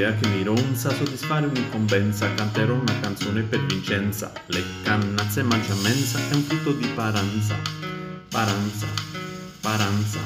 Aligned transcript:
un'idea 0.00 0.14
che 0.14 0.28
mi 0.28 0.42
ronza, 0.42 0.94
soddisfare 0.94 1.46
un'incombenza, 1.46 2.32
canterò 2.34 2.74
una 2.74 2.98
canzone 3.00 3.42
per 3.42 3.64
Vincenza. 3.66 4.32
Le 4.46 4.62
cannazze 4.82 5.42
mangia 5.42 5.74
mensa 5.82 6.18
è 6.30 6.34
un 6.34 6.42
frutto 6.42 6.72
di 6.72 6.86
paranza. 6.88 7.54
Paranza, 8.28 8.86
paranza. 9.60 10.18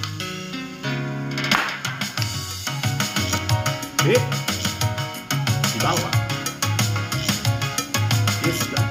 E 4.05 4.21
si 5.65 5.79
balla. 5.79 6.11
Fiesta. 8.41 8.91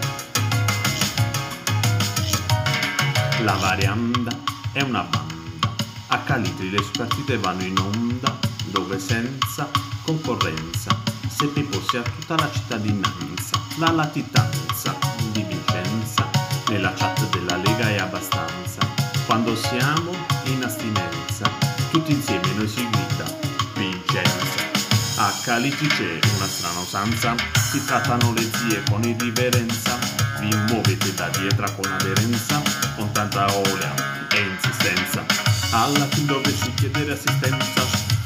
La 3.43 3.54
varianda 3.54 4.38
è 4.73 4.81
una 4.81 5.03
banda. 5.03 5.75
A 6.08 6.20
Calitri 6.20 6.70
le 6.70 6.81
sue 6.81 6.91
partite 6.97 7.38
vanno 7.38 7.63
in 7.63 7.77
onda, 7.77 8.38
dove 8.66 9.00
senza 9.00 9.83
concorrenza, 10.03 10.95
se 11.27 11.48
Pippo 11.48 11.81
sia 11.89 12.02
tutta 12.02 12.35
la 12.35 12.49
cittadinanza, 12.52 13.59
la 13.77 13.91
latitanza 13.91 14.95
di 15.31 15.44
Vicenza, 15.44 16.30
nella 16.67 16.94
chat 16.94 17.30
della 17.30 17.57
Lega 17.57 17.89
è 17.89 17.98
abbastanza. 17.98 18.80
Quando 19.25 19.55
siamo 19.55 20.11
in 20.45 20.63
astinenza, 20.63 21.49
tutti 21.91 22.11
insieme 22.11 22.53
noi 22.55 22.67
si 22.67 22.88
grida 22.89 23.38
Vincenza. 23.75 24.71
A 25.16 25.34
Calitri 25.44 25.88
c'è 25.88 26.20
una 26.35 26.47
strana 26.47 26.80
usanza, 26.80 27.35
si 27.72 27.83
trattano 27.85 28.33
le 28.33 28.49
zie 28.58 28.83
con 28.89 29.03
irriverenza, 29.03 29.97
vi 30.39 30.53
muovete 30.67 31.13
da 31.13 31.30
dietro 31.30 31.66
con 31.75 31.91
aderenza, 31.91 32.61
con 32.95 33.11
tanta 33.11 33.45
olea 33.55 34.27
e 34.31 34.41
insistenza. 34.41 35.23
Alla 35.72 36.05
fin 36.08 36.25
dovessi 36.25 36.73
chiedere 36.73 37.13
assistenza, 37.13 37.81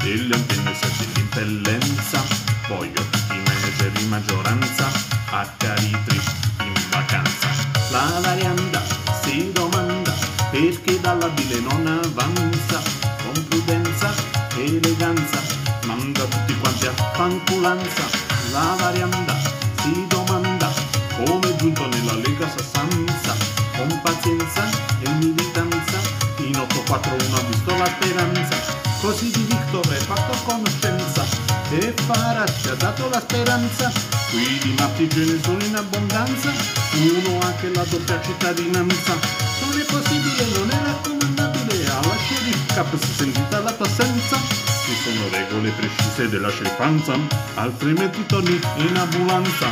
e 0.08 0.16
le 0.16 0.36
antenne 0.36 0.74
si 0.74 1.14
l'impellenza, 1.16 2.24
voglio 2.70 3.02
tutti 3.10 3.34
i 3.36 3.42
manager 3.46 3.92
in 4.02 4.08
maggioranza, 4.08 4.90
a 5.32 5.46
Caritri 5.58 6.22
in 6.62 6.74
vacanza. 6.92 7.50
La 7.92 8.18
varianda 8.22 8.82
si 9.22 9.52
domanda, 9.52 10.14
perché 10.50 11.02
dalla 11.02 11.28
bile 11.28 11.60
non 11.60 11.86
avanza, 11.88 12.82
con 13.24 13.48
prudenza 13.50 14.14
eleganza, 14.56 15.42
manda 15.86 16.24
tutti 16.24 16.58
quanti 16.58 16.88
a 16.88 16.94
fanculanza. 17.14 18.04
La 18.52 18.76
varianda 18.80 19.36
si 19.82 20.06
domanda, 20.08 20.72
come 21.18 21.50
è 21.50 21.56
giunto 21.58 21.86
nella 21.86 22.14
Lega 22.14 22.48
Sassanza, 22.48 23.36
con 23.76 24.00
pazienza 24.02 24.64
e 25.02 25.10
militanza, 25.20 26.00
in 26.38 26.58
841 26.58 27.36
ha 27.36 27.42
visto 27.50 27.78
la 27.78 27.86
speranza, 27.88 28.87
così 29.02 29.30
di 29.32 29.44
Victor 29.44 29.88
è 29.90 29.98
fatto 29.98 30.34
conoscenza, 30.44 31.26
e 31.70 31.94
Farah 32.06 32.46
ci 32.46 32.70
ha 32.70 32.76
dato 32.76 33.10
la 33.10 33.20
speranza, 33.20 33.92
qui 34.30 34.58
di 34.62 34.76
matti 34.78 35.10
ce 35.10 35.26
ne 35.26 35.40
sono 35.42 35.64
in 35.64 35.76
abbondanza, 35.76 36.52
uno 36.94 37.40
anche 37.42 37.72
la 37.74 37.84
doppia 37.84 38.22
cittadinanza, 38.22 39.14
non 39.62 39.80
è 39.80 39.84
possibile, 39.84 40.46
non 40.58 40.70
è 40.70 40.80
raccomandabile, 40.86 41.86
alla 41.90 42.16
sheriff 42.28 42.74
cap 42.74 42.98
si 42.98 43.14
sentita 43.14 43.60
la 43.60 43.72
tua 43.74 43.86
assenza, 43.86 44.38
ci 44.86 44.96
sono 45.04 45.28
regole 45.30 45.70
precise 45.72 46.30
della 46.30 46.50
scefanza, 46.50 47.14
altrimenti 47.56 48.26
torni 48.26 48.60
in 48.78 48.98
ambulanza. 48.98 49.68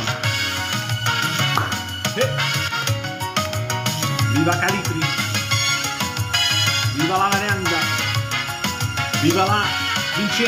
Eh. 2.14 2.28
Viva 4.32 4.56
Calitri! 4.56 5.00
Viva 6.94 7.16
la 7.16 7.28
Varianda! 7.28 7.85
Viva 9.22 9.44
la 9.46 9.62
Vince! 10.16 10.44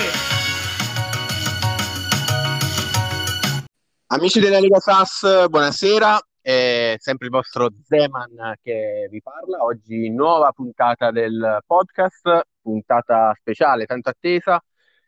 Amici 4.08 4.40
della 4.40 4.60
Lega 4.60 4.78
Sass, 4.78 5.48
buonasera, 5.48 6.20
è 6.40 6.94
sempre 6.98 7.26
il 7.26 7.32
vostro 7.32 7.70
Zeman 7.82 8.54
che 8.62 9.08
vi 9.10 9.22
parla. 9.22 9.64
Oggi 9.64 10.10
nuova 10.10 10.52
puntata 10.52 11.10
del 11.10 11.60
podcast, 11.66 12.46
puntata 12.60 13.34
speciale, 13.38 13.86
tanto 13.86 14.10
attesa. 14.10 14.62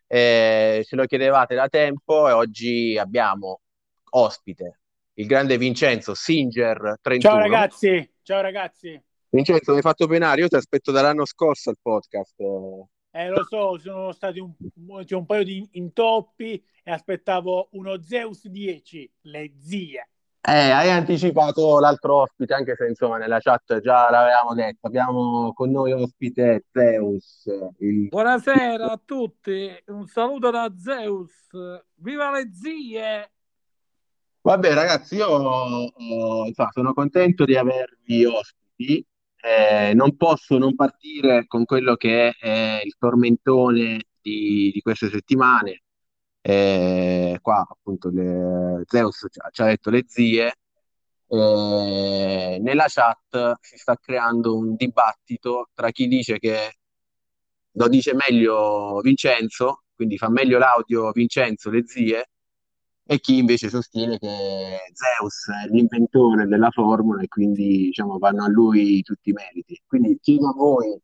Eh, 0.07 0.83
ce 0.83 0.95
lo 0.95 1.05
chiedevate 1.05 1.53
da 1.53 1.67
tempo 1.67 2.27
e 2.27 2.31
oggi 2.31 2.97
abbiamo 2.97 3.61
ospite 4.09 4.79
il 5.13 5.27
grande 5.27 5.57
Vincenzo 5.57 6.15
Singer 6.15 6.97
31. 6.99 7.19
Ciao 7.19 7.37
ragazzi, 7.37 8.13
ciao 8.23 8.41
ragazzi. 8.41 9.01
Vincenzo, 9.29 9.71
mi 9.71 9.77
hai 9.77 9.83
fatto 9.83 10.07
penare, 10.07 10.41
io 10.41 10.47
ti 10.47 10.55
aspetto 10.55 10.91
dall'anno 10.91 11.25
scorso 11.25 11.69
al 11.69 11.77
podcast. 11.79 12.35
Eh, 13.13 13.27
lo 13.27 13.43
so, 13.43 13.77
sono 13.77 14.13
stati 14.13 14.39
un, 14.39 14.53
c'è 15.03 15.15
un 15.15 15.25
paio 15.25 15.43
di 15.43 15.67
intoppi 15.73 16.63
e 16.81 16.91
aspettavo 16.91 17.67
uno 17.71 18.01
Zeus 18.01 18.47
10, 18.47 19.11
le 19.23 19.51
zie. 19.59 20.07
Eh, 20.43 20.71
hai 20.71 20.89
anticipato 20.89 21.79
l'altro 21.79 22.21
ospite, 22.21 22.53
anche 22.53 22.73
se 22.75 22.87
insomma 22.87 23.17
nella 23.17 23.39
chat 23.39 23.79
già 23.81 24.09
l'avevamo 24.09 24.53
detto. 24.53 24.87
Abbiamo 24.87 25.51
con 25.53 25.69
noi 25.71 25.91
ospite 25.91 26.65
Zeus. 26.71 27.45
Il... 27.79 28.07
Buonasera 28.07 28.91
a 28.91 29.01
tutti, 29.03 29.69
un 29.87 30.07
saluto 30.07 30.49
da 30.49 30.73
Zeus. 30.75 31.49
Viva 31.95 32.31
le 32.31 32.49
zie! 32.53 33.31
Vabbè, 34.41 34.73
ragazzi, 34.73 35.15
io 35.15 35.91
eh, 35.95 36.47
insomma, 36.47 36.71
sono 36.71 36.93
contento 36.93 37.43
di 37.43 37.55
avervi 37.55 38.25
ospiti. 38.25 39.05
Eh, 39.43 39.93
non 39.95 40.15
posso 40.17 40.57
non 40.57 40.75
partire 40.75 41.45
con 41.47 41.65
quello 41.65 41.95
che 41.95 42.29
è 42.31 42.81
il 42.83 42.95
tormentone 42.97 44.05
di, 44.21 44.71
di 44.73 44.81
queste 44.81 45.09
settimane. 45.09 45.81
Eh, 46.41 47.37
qua 47.41 47.65
appunto 47.69 48.09
le, 48.09 48.83
Zeus 48.87 49.27
ci 49.29 49.39
ha, 49.39 49.49
ci 49.51 49.61
ha 49.61 49.65
detto 49.65 49.89
le 49.89 50.03
zie. 50.07 50.53
Eh, 51.27 52.57
nella 52.61 52.85
chat 52.87 53.53
si 53.61 53.77
sta 53.77 53.95
creando 53.95 54.55
un 54.57 54.75
dibattito 54.75 55.69
tra 55.73 55.89
chi 55.91 56.07
dice 56.07 56.39
che 56.39 56.75
lo 57.73 57.87
dice 57.87 58.13
meglio 58.13 58.99
Vincenzo, 59.01 59.83
quindi 59.95 60.17
fa 60.17 60.29
meglio 60.29 60.57
l'audio 60.57 61.11
Vincenzo, 61.11 61.69
le 61.69 61.83
zie, 61.85 62.29
e 63.03 63.19
chi 63.19 63.37
invece 63.37 63.69
sostiene 63.69 64.17
che 64.17 64.79
Zeus 64.93 65.49
è 65.49 65.67
l'inventore 65.69 66.47
della 66.47 66.71
formula 66.71 67.21
e 67.21 67.27
quindi 67.27 67.85
diciamo 67.85 68.17
vanno 68.17 68.43
a 68.43 68.49
lui 68.49 69.01
tutti 69.01 69.29
i 69.29 69.33
meriti. 69.33 69.81
Quindi 69.85 70.17
chiedo 70.19 70.49
a 70.49 70.53
voi. 70.53 70.99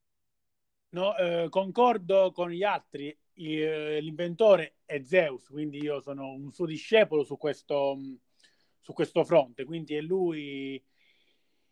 No, 0.89 1.15
eh, 1.17 1.47
concordo 1.49 2.31
con 2.31 2.49
gli 2.49 2.63
altri, 2.63 3.15
I- 3.33 4.01
l'inventore 4.01 4.77
è 4.85 5.01
Zeus, 5.03 5.47
quindi 5.47 5.79
io 5.79 6.01
sono 6.01 6.31
un 6.31 6.51
suo 6.51 6.65
discepolo 6.65 7.23
su 7.23 7.37
questo, 7.37 7.97
su 8.79 8.93
questo 8.93 9.23
fronte, 9.25 9.65
quindi 9.65 9.95
è 9.95 10.01
lui 10.01 10.81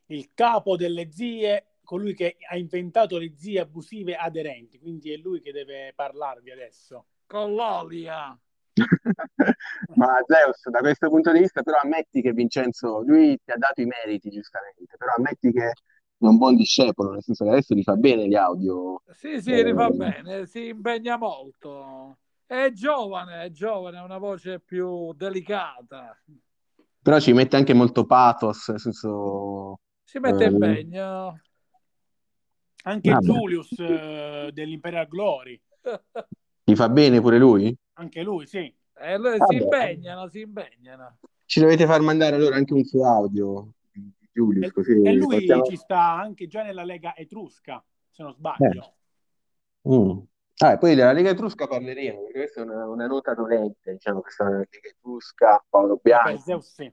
il 0.08 0.31
capo 0.34 0.75
delle 0.75 1.12
zie, 1.12 1.78
colui 1.84 2.14
che 2.14 2.38
ha 2.50 2.58
inventato 2.58 3.18
le 3.18 3.34
zie 3.35 3.62
abusive 3.62 4.16
aderenti, 4.16 4.80
quindi 4.80 5.12
è 5.12 5.18
lui 5.18 5.41
che 5.41 5.52
deve 5.52 5.94
parlarvi 5.96 6.52
adesso. 6.52 7.08
Con 7.25 7.56
l'olia. 7.56 8.38
Ma 9.96 10.16
Zeus, 10.25 10.69
da 10.69 10.80
questo 10.80 11.09
punto 11.09 11.31
di 11.31 11.40
vista, 11.40 11.63
però 11.63 11.78
ammetti 11.81 12.22
che 12.22 12.34
Vincenzo, 12.34 13.02
lui 13.02 13.40
ti 13.44 13.52
ha 13.52 13.58
dato 13.58 13.81
i 13.81 13.86
meriti, 13.86 14.30
giustamente, 14.30 14.96
però 14.97 15.13
ammetti 15.18 15.52
che 15.52 15.69
è 15.69 15.72
un 16.18 16.38
buon 16.38 16.56
discepolo, 16.56 17.12
nel 17.12 17.24
senso 17.24 17.46
che 17.46 17.52
adesso 17.52 17.74
li 17.74 17.84
fa 17.84 17.96
bene 17.96 18.28
gli 18.28 18.35
audio. 18.35 19.02
Sì, 19.12 19.41
sì, 19.41 19.64
li 19.64 19.74
fa 19.74 19.90
bene, 19.90 20.46
si 20.46 20.68
impegna 20.68 21.18
molto. 21.18 22.18
È 22.46 22.69
giovane, 22.72 23.44
è 23.44 23.52
giovane, 23.52 23.97
ha 23.97 24.03
una 24.03 24.18
voce 24.18 24.59
più 24.59 25.14
delicata. 25.14 26.18
Però 27.02 27.19
ci 27.19 27.34
mette 27.34 27.56
anche 27.56 27.74
molto 27.74 28.06
pathos, 28.06 28.69
nel 28.69 28.80
senso... 28.80 29.80
Si 30.03 30.19
mette 30.19 30.46
Eh, 30.46 30.50
impegno. 30.50 31.40
Anche 32.84 33.11
Vabbè. 33.11 33.26
Julius 33.26 33.72
eh, 33.79 34.49
dell'Imperial 34.53 35.08
Glory, 35.08 35.59
Ti 36.64 36.76
fa 36.76 36.90
bene 36.90 37.22
pure 37.22 37.38
lui? 37.38 37.76
Anche 37.96 38.24
lui, 38.24 38.47
sì. 38.47 38.74
E 38.97 39.18
lui 39.18 39.38
si 39.47 39.56
impegnano, 39.56 40.30
si 40.30 40.42
impegnano. 40.42 41.18
Ci 41.46 41.59
dovete 41.59 41.86
far 41.86 42.02
mandare 42.02 42.36
allora 42.36 42.56
anche 42.56 42.74
un 42.74 42.84
suo 42.86 43.06
audio, 43.06 43.74
di 43.92 44.12
Giulius, 44.32 44.68
E, 44.68 44.72
così 44.72 45.02
e 45.02 45.14
lui 45.14 45.40
possiamo- 45.40 45.64
ci 45.66 45.76
sta 45.76 46.14
anche 46.14 46.47
già 46.47 46.64
nella 46.64 46.84
Lega 46.84 47.16
Etrusca, 47.16 47.84
se 48.09 48.24
non 48.24 48.34
sbaglio. 48.34 48.94
Mm. 49.90 50.20
Ah, 50.59 50.78
poi 50.78 50.96
della 50.96 51.12
Lega 51.12 51.32
Etrusca 51.32 51.68
parleremo, 51.68 52.24
perché 52.24 52.40
questa 52.40 52.62
è 52.62 52.64
una, 52.64 52.88
una 52.88 53.08
nota 53.08 53.34
dolente, 53.34 53.92
diciamo, 53.92 54.22
questa 54.22 54.46
è 54.46 54.47
una 54.47 54.58
Lega 54.59 54.88
Etrusca, 54.88 55.64
Paolo 55.70 55.97
Per 55.97 56.14
Bianchi, 56.24 56.42
Zeus 56.42 56.74
sì. 56.74 56.92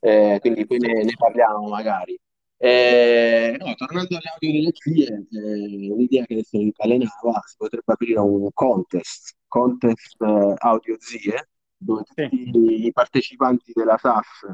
eh, 0.00 0.38
quindi 0.40 0.66
poi 0.66 0.78
ne, 0.78 1.02
ne 1.02 1.12
parliamo 1.16 1.68
magari. 1.68 2.18
Eh, 2.58 3.56
no, 3.58 3.74
tornando 3.74 4.16
alle 4.16 4.30
audio 4.32 4.52
delle 4.52 4.70
zie, 4.72 5.06
eh, 5.06 5.94
l'idea 5.96 6.24
che 6.26 6.34
adesso 6.34 6.58
balenava, 6.76 7.42
si 7.44 7.56
potrebbe 7.56 7.92
aprire 7.92 8.20
un 8.20 8.48
contest, 8.52 9.34
contest 9.52 10.20
eh, 10.22 10.54
audio 10.56 10.96
zie, 10.98 11.50
dove 11.76 12.04
Sì. 12.14 12.28
tutti 12.28 12.86
i 12.86 12.92
partecipanti 12.92 13.72
della 13.74 13.98
SAS 13.98 14.50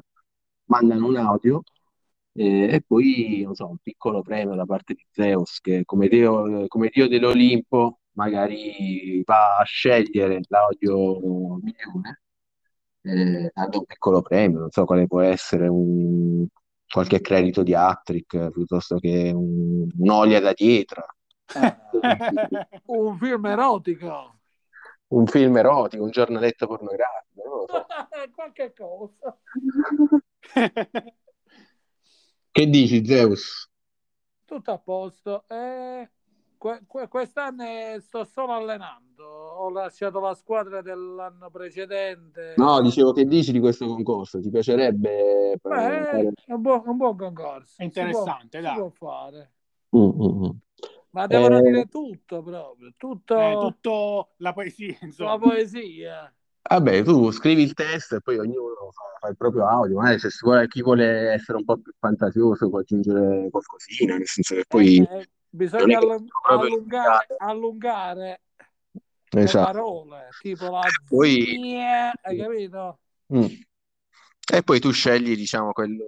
mandano 0.65 1.07
un 1.07 1.17
audio 1.17 1.63
eh, 2.33 2.75
e 2.75 2.83
poi, 2.85 3.43
non 3.45 3.55
so, 3.55 3.69
un 3.69 3.79
piccolo 3.79 4.23
premio 4.23 4.57
da 4.57 4.65
parte 4.65 4.95
di 4.95 5.07
Zeus 5.11 5.61
che 5.61 5.85
come 5.85 6.09
dio, 6.09 6.67
come 6.67 6.89
dio 6.93 7.07
dell'Olimpo 7.09 8.01
magari 8.13 9.23
va 9.25 9.59
a 9.59 9.65
scegliere 9.65 10.41
l'audio 10.49 11.59
migliore 11.61 12.23
eh, 13.03 13.51
hanno 13.55 13.79
un 13.79 13.85
piccolo 13.87 14.21
premio, 14.21 14.59
non 14.61 14.71
so 14.71 14.85
quale 14.85 15.07
può 15.07 15.21
essere 15.21 15.69
un, 15.69 16.45
qualche 16.91 17.21
credito 17.21 17.63
di 17.63 17.75
Attrick 17.75 18.51
piuttosto 18.51 18.99
che 18.99 19.31
un, 19.35 19.89
un'olio 19.97 20.41
da 20.41 20.53
dietro. 20.53 21.07
un 22.87 23.19
film 23.19 23.47
erotico. 23.47 24.38
Un 25.09 25.27
film 25.27 25.57
erotico, 25.57 26.03
un 26.05 26.11
giornaletto 26.11 26.67
pornografico, 26.67 27.43
non 27.45 27.59
lo 27.59 27.67
so. 27.67 27.87
qualche 28.35 28.73
cosa. 28.75 29.39
che 32.51 32.67
dici, 32.67 33.05
Zeus? 33.07 33.71
Tutto 34.45 34.71
a 34.71 34.79
posto. 34.79 35.45
Eh, 35.49 36.09
que- 36.59 36.83
que- 36.87 37.09
quest'anno 37.09 37.65
sto 38.01 38.25
solo 38.25 38.53
allenando. 38.53 39.25
Ho 39.25 39.71
lasciato 39.71 40.21
la 40.21 40.35
squadra 40.35 40.83
dell'anno 40.83 41.51
precedente. 41.51 42.55
No, 42.57 42.81
dicevo 42.81 43.13
che 43.13 43.25
dici 43.25 43.53
di 43.53 43.61
questo 43.61 43.87
concorso? 43.87 44.41
Ti 44.41 44.51
piacerebbe? 44.51 45.59
Beh, 45.61 45.69
fare... 45.69 46.33
è 46.47 46.53
un 46.53 46.61
buon, 46.61 46.83
un 46.85 46.97
buon 46.97 47.17
concorso. 47.17 47.81
È 47.81 47.85
interessante, 47.85 48.59
si 48.59 48.65
può, 48.65 48.73
si 48.73 48.79
può 48.79 48.91
fare. 48.91 49.53
Mm-hmm. 49.97 50.51
Ma 51.11 51.27
devono 51.27 51.59
eh... 51.59 51.63
dire 51.63 51.87
tutto 51.87 52.43
proprio, 52.43 52.93
tutto, 52.97 53.39
eh, 53.39 53.59
tutto 53.59 54.31
la 54.39 54.53
poesia, 54.53 54.97
insomma. 55.03 55.31
La 55.31 55.39
poesia. 55.39 56.33
Vabbè, 56.71 57.03
tu 57.03 57.31
scrivi 57.31 57.63
il 57.63 57.73
test 57.73 58.13
e 58.13 58.21
poi 58.21 58.39
ognuno 58.39 58.91
fa, 58.91 59.05
fa 59.21 59.29
il 59.29 59.37
proprio 59.37 59.67
audio. 59.67 59.97
Magari 59.97 60.19
se 60.19 60.31
si 60.31 60.41
vuole, 60.43 60.69
chi 60.69 60.83
vuole 60.83 61.33
essere 61.33 61.57
un 61.57 61.65
po' 61.65 61.79
più 61.79 61.93
fantasioso 61.99 62.69
può 62.69 62.81
aggiungere 62.81 63.49
qualcosina, 63.51 64.17
nel 64.17 64.27
senso 64.27 64.55
che 64.55 64.65
poi... 64.69 64.99
Eh, 64.99 65.29
bisogna 65.49 65.99
allung- 65.99 66.29
allungare, 66.43 67.37
allungare 67.39 68.41
esatto. 69.31 69.67
le 69.67 69.73
parole, 69.73 70.29
tipo 70.43 70.71
la 70.71 70.81
poi... 71.09 71.43
zia, 71.43 72.13
hai 72.21 72.37
capito? 72.37 72.99
Mm. 73.35 73.47
E 74.51 74.63
poi 74.63 74.79
tu 74.79 74.91
scegli, 74.91 75.35
diciamo, 75.37 75.73
quello 75.73 76.05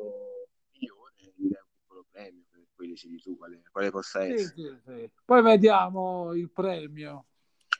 migliore 0.79 1.67
piccolo 1.73 2.05
premio, 2.11 2.43
poi 2.75 2.89
decidi 2.89 3.21
tu 3.21 3.37
quale, 3.37 3.60
quale 3.71 3.91
possa 3.91 4.23
sì, 4.23 4.33
essere. 4.33 4.53
Sì, 4.55 4.81
sì. 4.85 5.11
Poi 5.25 5.43
vediamo 5.43 6.33
il 6.35 6.51
premio 6.51 7.25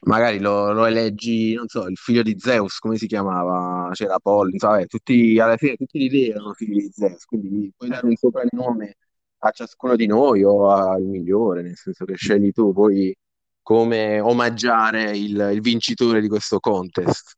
magari 0.03 0.39
lo, 0.39 0.71
lo, 0.71 0.85
eleggi, 0.85 1.53
non 1.53 1.67
so, 1.67 1.87
il 1.87 1.97
figlio 1.97 2.23
di 2.23 2.35
Zeus, 2.39 2.79
come 2.79 2.97
si 2.97 3.07
chiamava? 3.07 3.89
C'era 3.93 4.17
Polli, 4.19 4.57
vabbè, 4.57 4.87
tutti, 4.87 5.39
alla 5.39 5.57
fine 5.57 5.75
tutti 5.75 5.99
gli 5.99 6.09
dei 6.09 6.29
erano 6.29 6.53
figli 6.53 6.81
di 6.81 6.91
Zeus, 6.91 7.25
quindi 7.25 7.71
puoi 7.75 7.89
dare 7.89 8.05
un 8.05 8.15
soprannome 8.15 8.95
a 9.43 9.51
ciascuno 9.51 9.95
di 9.95 10.07
noi 10.07 10.43
o 10.43 10.69
al 10.69 11.03
migliore, 11.03 11.61
nel 11.61 11.75
senso 11.75 12.05
che 12.05 12.15
scegli 12.15 12.51
tu 12.51 12.73
poi 12.73 13.15
come 13.61 14.19
omaggiare 14.19 15.15
il, 15.15 15.49
il 15.53 15.61
vincitore 15.61 16.21
di 16.21 16.27
questo 16.27 16.59
contest. 16.59 17.35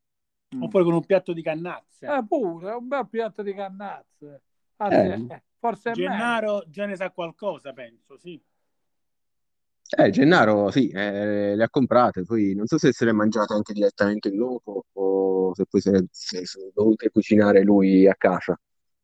Oppure 0.59 0.83
con 0.83 0.93
un 0.93 1.05
piatto 1.05 1.33
di 1.33 1.41
cannazze. 1.41 2.05
Eh, 2.05 2.23
pure, 2.27 2.73
un 2.73 2.87
bel 2.87 3.07
piatto 3.09 3.41
di 3.41 3.53
cannazze. 3.53 4.41
Anzi, 4.77 5.31
eh. 5.31 5.43
Forse 5.63 5.91
Gennaro 5.93 6.65
già 6.67 6.85
ne 6.85 6.97
sa 6.97 7.09
qualcosa, 7.11 7.71
penso, 7.71 8.17
sì. 8.17 8.37
Eh, 9.95 10.09
Gennaro, 10.09 10.71
sì, 10.71 10.89
eh, 10.89 11.55
le 11.55 11.63
ha 11.63 11.69
comprate, 11.69 12.23
poi 12.23 12.53
non 12.53 12.65
so 12.65 12.77
se 12.77 12.91
se 12.91 13.05
le 13.05 13.11
ha 13.11 13.13
mangiate 13.13 13.53
anche 13.53 13.71
direttamente 13.71 14.27
in 14.27 14.35
loco 14.35 14.85
o 14.91 15.53
se 15.55 15.65
poi 15.65 15.79
se 15.79 15.91
le 15.91 16.05
se 16.09 16.45
sono 16.45 16.71
dovute 16.73 17.09
cucinare 17.11 17.61
lui 17.61 18.07
a 18.07 18.15
casa. 18.15 18.59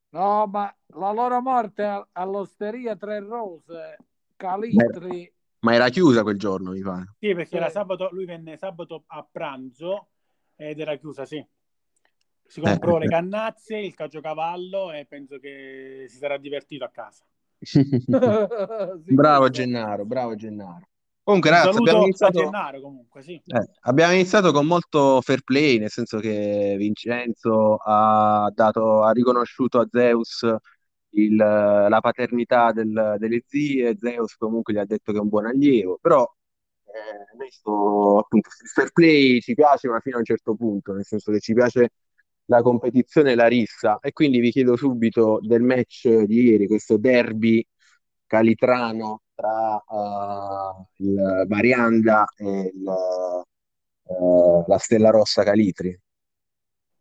No, 0.10 0.48
ma 0.48 0.76
la 0.96 1.12
loro 1.12 1.40
morte 1.40 2.08
all'osteria 2.14 2.96
Tre 2.96 3.20
Rose, 3.20 3.98
Calitri. 4.36 5.32
Ma 5.60 5.76
era 5.76 5.90
chiusa 5.90 6.24
quel 6.24 6.38
giorno, 6.38 6.72
mi 6.72 6.82
pare. 6.82 7.14
Sì, 7.20 7.36
perché 7.36 7.56
era 7.58 7.70
sabato, 7.70 8.10
lui 8.12 8.26
venne 8.26 8.58
sabato 8.58 9.04
a 9.08 9.26
pranzo 9.30 10.08
ed 10.56 10.80
era 10.80 10.96
chiusa, 10.98 11.26
sì. 11.26 11.46
Si 12.50 12.62
comprò 12.62 12.98
eh, 12.98 13.02
le 13.02 13.08
cannazze, 13.08 13.78
il 13.78 13.94
cagiocavallo 13.94 14.92
e 14.92 15.06
penso 15.06 15.38
che 15.38 16.08
si 16.10 16.18
sarà 16.18 16.38
divertito 16.38 16.84
a 16.84 16.90
casa. 16.90 17.24
bravo 19.06 19.50
Gennaro, 19.50 20.04
bravo 20.04 20.36
Gennaro. 20.36 20.88
Comunque, 21.22 21.52
ragazzi, 21.52 21.78
abbiamo 21.78 22.02
iniziato... 22.02 22.40
Gennaro, 22.40 22.82
comunque, 22.82 23.22
sì. 23.22 23.40
eh, 23.46 23.70
abbiamo 23.82 24.14
iniziato 24.14 24.52
con 24.52 24.66
molto 24.66 25.22
fair 25.22 25.44
play, 25.44 25.78
nel 25.78 25.92
senso 25.92 26.18
che 26.18 26.74
Vincenzo 26.76 27.76
ha, 27.76 28.52
dato, 28.52 29.04
ha 29.04 29.12
riconosciuto 29.12 29.80
a 29.80 29.88
Zeus 29.88 30.44
il, 31.12 31.36
la 31.36 32.00
paternità 32.02 32.72
del, 32.72 33.18
delle 33.20 33.44
zie, 33.46 33.96
Zeus 33.96 34.38
comunque 34.38 34.74
gli 34.74 34.80
ha 34.80 34.86
detto 34.86 35.12
che 35.12 35.20
è 35.20 35.22
un 35.22 35.30
buon 35.30 35.46
allievo, 35.46 36.00
però 36.02 36.28
eh, 36.86 37.38
noi 37.38 37.52
sto, 37.52 38.18
appunto, 38.18 38.50
il 38.64 38.70
fair 38.70 38.92
play 38.92 39.40
ci 39.40 39.54
piace, 39.54 39.88
ma 39.88 40.00
fino 40.00 40.16
a 40.16 40.20
un 40.20 40.26
certo 40.26 40.56
punto, 40.56 40.94
nel 40.94 41.06
senso 41.06 41.32
che 41.32 41.40
ci 41.40 41.54
piace 41.54 41.92
la 42.50 42.62
competizione 42.62 43.36
la 43.36 43.48
rissa 43.48 44.00
e 44.02 44.12
quindi 44.12 44.40
vi 44.40 44.52
chiedo 44.52 44.76
subito 44.76 45.40
del 45.42 45.62
match 45.62 46.08
di 46.08 46.44
ieri, 46.44 46.68
questo 46.68 46.98
derby 46.98 47.66
calitrano 48.26 49.22
tra 49.36 49.84
uh, 49.88 50.86
il 50.98 51.46
Marianda 51.48 52.26
e 52.36 52.72
il, 52.74 52.84
uh, 54.04 54.64
la 54.68 54.78
Stella 54.78 55.12
Rossa 55.12 55.44
Calitri. 55.44 55.98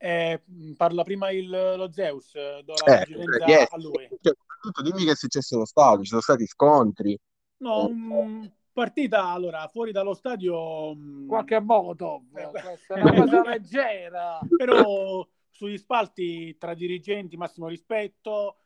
Eh, 0.01 0.43
parla 0.77 1.03
prima 1.03 1.31
il, 1.31 1.49
lo 1.49 1.91
Zeus, 1.91 2.33
do 2.63 2.75
la 2.87 3.01
eh, 3.01 3.07
yes. 3.47 3.73
a 3.73 3.79
lui. 3.79 4.09
Cioè, 4.21 4.35
dimmi 4.83 5.05
che 5.05 5.13
è 5.13 5.17
successo 5.17 5.57
allo 5.57 5.65
stadio, 5.65 6.03
ci 6.03 6.11
sono 6.11 6.21
stati 6.21 6.47
scontri. 6.47 7.19
No, 7.59 7.87
um, 7.87 8.49
partita 8.71 9.31
allora 9.31 9.67
fuori 9.67 9.91
dallo 9.91 10.15
stadio 10.15 10.95
mm, 10.95 11.27
qualche 11.27 11.59
modo 11.59 12.23
eh, 12.37 12.49
questa 12.63 12.95
è 12.95 13.03
una 13.03 13.13
cosa 13.13 13.43
leggera 13.43 14.39
però 14.57 15.27
sugli 15.59 15.77
spalti 15.77 16.57
tra 16.57 16.73
dirigenti 16.73 17.37
massimo 17.37 17.67
rispetto, 17.67 18.59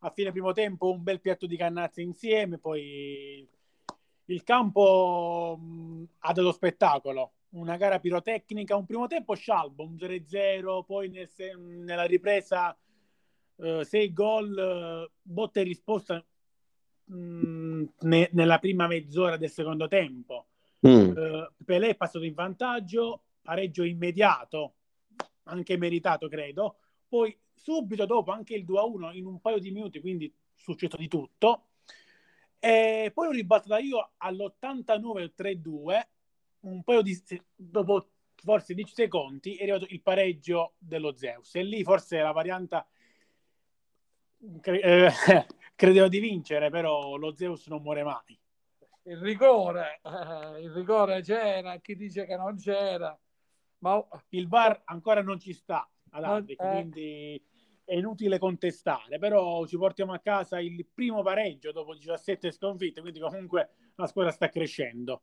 a 0.00 0.10
fine 0.10 0.32
primo 0.32 0.50
tempo 0.50 0.90
un 0.90 1.00
bel 1.00 1.20
piatto 1.20 1.46
di 1.46 1.56
cannazze 1.56 2.02
insieme, 2.02 2.58
poi 2.58 3.48
il 4.24 4.42
campo 4.42 5.56
mh, 5.56 6.04
ha 6.18 6.32
dato 6.32 6.50
spettacolo, 6.50 7.32
una 7.50 7.76
gara 7.76 8.00
pirotecnica, 8.00 8.74
un 8.74 8.86
primo 8.86 9.06
tempo 9.06 9.34
scialbo, 9.34 9.84
un 9.84 9.94
0-0, 9.94 10.82
poi 10.84 11.10
nel, 11.10 11.30
nella 11.84 12.06
ripresa 12.06 12.76
6 13.54 14.08
uh, 14.08 14.12
gol, 14.12 15.06
uh, 15.08 15.12
botta 15.22 15.60
e 15.60 15.62
risposta 15.62 16.24
mh, 17.04 17.84
ne, 18.00 18.30
nella 18.32 18.58
prima 18.58 18.88
mezz'ora 18.88 19.36
del 19.36 19.50
secondo 19.50 19.86
tempo. 19.86 20.46
Mm. 20.88 21.10
Uh, 21.10 21.52
Pelé 21.64 21.90
è 21.90 21.94
passato 21.94 22.24
in 22.24 22.34
vantaggio, 22.34 23.26
pareggio 23.42 23.84
immediato 23.84 24.74
anche 25.44 25.76
meritato 25.76 26.28
credo, 26.28 26.76
poi 27.08 27.36
subito 27.54 28.06
dopo 28.06 28.30
anche 28.30 28.54
il 28.54 28.64
2-1 28.64 29.14
in 29.14 29.26
un 29.26 29.40
paio 29.40 29.58
di 29.58 29.70
minuti, 29.70 30.00
quindi 30.00 30.32
successo 30.54 30.96
di 30.96 31.08
tutto, 31.08 31.66
e 32.58 33.10
poi 33.12 33.26
ho 33.26 33.30
ribattuta 33.32 33.78
io 33.78 34.12
all'89 34.18 35.32
3-2, 35.36 36.08
un 36.60 36.82
paio 36.84 37.02
di 37.02 37.20
dopo 37.56 38.08
forse 38.36 38.74
10 38.74 38.94
secondi 38.94 39.56
è 39.56 39.62
arrivato 39.62 39.86
il 39.88 40.00
pareggio 40.00 40.74
dello 40.78 41.16
Zeus. 41.16 41.54
E 41.56 41.62
lì 41.62 41.82
forse 41.82 42.20
la 42.20 42.32
variante 42.32 42.86
cre- 44.60 44.80
eh, 44.80 45.10
credevo 45.74 46.08
di 46.08 46.18
vincere, 46.20 46.70
però 46.70 47.16
lo 47.16 47.34
Zeus 47.34 47.66
non 47.66 47.82
muore 47.82 48.04
mai. 48.04 48.38
Il 49.04 49.18
rigore, 49.18 50.00
eh, 50.02 50.60
il 50.60 50.70
rigore 50.70 51.22
c'era, 51.22 51.76
chi 51.78 51.96
dice 51.96 52.24
che 52.26 52.36
non 52.36 52.56
c'era 52.56 53.18
ma 53.82 54.04
il 54.30 54.48
VAR 54.48 54.82
ancora 54.86 55.22
non 55.22 55.38
ci 55.38 55.52
sta 55.52 55.88
ad 56.10 56.24
Albic, 56.24 56.60
eh. 56.60 56.70
quindi 56.70 57.44
è 57.84 57.94
inutile 57.96 58.38
contestare, 58.38 59.18
però 59.18 59.66
ci 59.66 59.76
portiamo 59.76 60.12
a 60.12 60.20
casa 60.20 60.60
il 60.60 60.86
primo 60.92 61.22
pareggio 61.22 61.72
dopo 61.72 61.94
17 61.94 62.52
sconfitte, 62.52 63.00
quindi 63.00 63.20
comunque 63.20 63.70
la 63.96 64.06
squadra 64.06 64.32
sta 64.32 64.48
crescendo. 64.48 65.22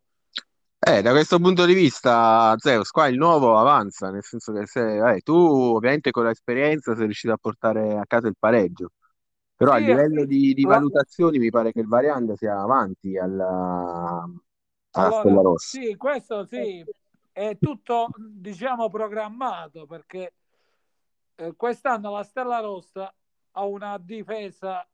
Eh, 0.78 1.02
da 1.02 1.12
questo 1.12 1.40
punto 1.40 1.66
di 1.66 1.74
vista, 1.74 2.56
Zeus, 2.58 2.90
qua 2.90 3.08
il 3.08 3.18
nuovo 3.18 3.58
avanza, 3.58 4.10
nel 4.12 4.24
senso 4.24 4.54
che 4.54 4.66
se, 4.66 5.16
eh, 5.16 5.22
tu 5.22 5.36
ovviamente 5.36 6.12
con 6.12 6.26
l'esperienza 6.26 6.96
sei 6.96 7.06
riuscito 7.06 7.34
a 7.34 7.38
portare 7.38 7.98
a 7.98 8.06
casa 8.06 8.28
il 8.28 8.36
pareggio, 8.38 8.92
però 9.56 9.76
sì, 9.76 9.84
a 9.84 9.86
livello 9.86 10.26
di, 10.26 10.54
di 10.54 10.64
valutazioni 10.64 11.38
mi 11.38 11.50
pare 11.50 11.72
che 11.72 11.82
il 11.82 11.88
Varianda 11.88 12.36
sia 12.36 12.60
avanti 12.60 13.18
alla, 13.18 14.24
alla 14.92 15.08
allora, 15.08 15.20
Stella 15.20 15.42
Rossa. 15.42 15.80
Sì, 15.80 15.96
questo 15.96 16.46
sì, 16.46 16.84
è 17.40 17.58
tutto 17.58 18.10
diciamo 18.18 18.90
programmato 18.90 19.86
perché 19.86 20.34
eh, 21.36 21.54
quest'anno 21.56 22.12
la 22.12 22.24
Stella 22.24 22.60
Rossa 22.60 23.14
ha 23.52 23.64
una 23.64 23.98
difesa 23.98 24.86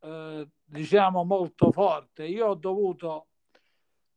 eh, 0.00 0.48
diciamo 0.64 1.24
molto 1.24 1.70
forte. 1.70 2.24
Io 2.24 2.46
ho 2.46 2.54
dovuto 2.54 3.26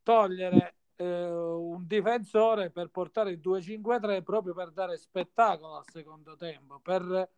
togliere 0.01 0.75
eh, 0.95 1.29
un 1.29 1.85
difensore 1.85 2.71
per 2.71 2.87
portare 2.87 3.31
il 3.31 3.41
2-5-3 3.43 4.23
proprio 4.23 4.53
per 4.53 4.71
dare 4.71 4.95
spettacolo 4.95 5.75
al 5.75 5.85
secondo 5.91 6.37
tempo 6.37 6.79
per 6.81 7.29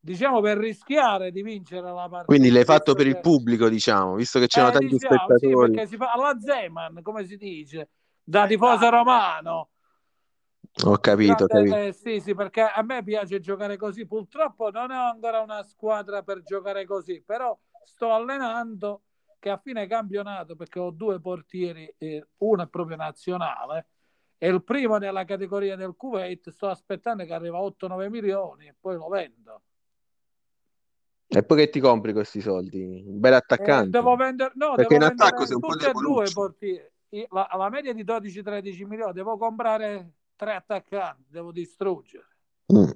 diciamo 0.00 0.40
per 0.40 0.56
rischiare 0.56 1.30
di 1.30 1.42
vincere 1.42 1.82
la 1.82 2.08
partita. 2.08 2.24
Quindi 2.24 2.48
l'hai 2.48 2.64
fatto 2.64 2.94
per 2.94 3.06
il 3.06 3.20
pubblico 3.20 3.68
diciamo 3.68 4.14
visto 4.14 4.38
che 4.38 4.46
c'erano 4.46 4.70
eh, 4.70 4.78
tanti 4.78 4.94
diciamo, 4.94 5.14
spettatori. 5.14 5.66
sì, 5.66 5.72
perché 5.72 5.86
si 5.88 5.96
fa 5.96 6.12
alla 6.12 6.38
Zeman 6.40 7.02
come 7.02 7.26
si 7.26 7.36
dice 7.36 7.90
da 8.24 8.46
tifoso 8.46 8.88
romano. 8.88 9.68
Ho 10.86 10.98
capito, 10.98 11.46
Grande- 11.46 11.70
capito. 11.70 11.76
eh, 11.76 11.92
sì, 11.92 12.20
sì, 12.20 12.34
perché 12.34 12.62
a 12.62 12.82
me 12.82 13.04
piace 13.04 13.38
giocare 13.38 13.76
così. 13.76 14.06
Purtroppo 14.06 14.70
non 14.70 14.90
ho 14.90 15.10
ancora 15.10 15.40
una 15.40 15.62
squadra 15.62 16.22
per 16.22 16.42
giocare 16.42 16.84
così, 16.84 17.22
però 17.22 17.56
sto 17.84 18.12
allenando 18.12 19.02
che 19.38 19.50
a 19.50 19.58
fine 19.58 19.86
campionato, 19.86 20.56
perché 20.56 20.78
ho 20.78 20.90
due 20.90 21.20
portieri, 21.20 21.92
eh, 21.98 22.26
uno 22.38 22.62
è 22.62 22.66
proprio 22.66 22.96
nazionale, 22.96 23.86
e 24.38 24.48
il 24.48 24.64
primo 24.64 24.96
nella 24.96 25.24
categoria 25.24 25.76
del 25.76 25.94
Kuwait, 25.96 26.48
sto 26.50 26.68
aspettando 26.68 27.24
che 27.24 27.34
arriva 27.34 27.58
a 27.58 27.62
8-9 27.62 28.08
milioni 28.08 28.66
e 28.68 28.74
poi 28.78 28.96
lo 28.96 29.08
vendo. 29.08 29.62
E 31.26 31.42
poi 31.42 31.58
che 31.58 31.68
ti 31.68 31.80
compri 31.80 32.12
questi 32.12 32.40
soldi? 32.40 33.04
Un 33.06 33.20
bel 33.20 33.32
Eh, 33.32 33.36
attaccante. 33.36 33.90
devo 33.90 34.16
vendere, 34.16 34.52
no, 34.54 34.74
Perché 34.76 34.94
devo 34.94 34.96
in 34.96 35.02
attacco 35.02 35.44
vendere 35.44 35.46
sei 35.46 35.54
un 35.54 35.60
po' 35.60 35.68
tutti 35.72 35.84
e 35.84 35.92
due 35.92 36.32
portieri. 36.32 36.92
La, 37.30 37.48
la 37.56 37.68
media 37.68 37.92
di 37.92 38.04
12-13 38.04 38.86
milioni, 38.86 39.12
devo 39.12 39.36
comprare 39.36 40.12
tre 40.36 40.54
attaccanti, 40.54 41.24
devo 41.28 41.52
distruggere. 41.52 42.26
Mm. 42.72 42.90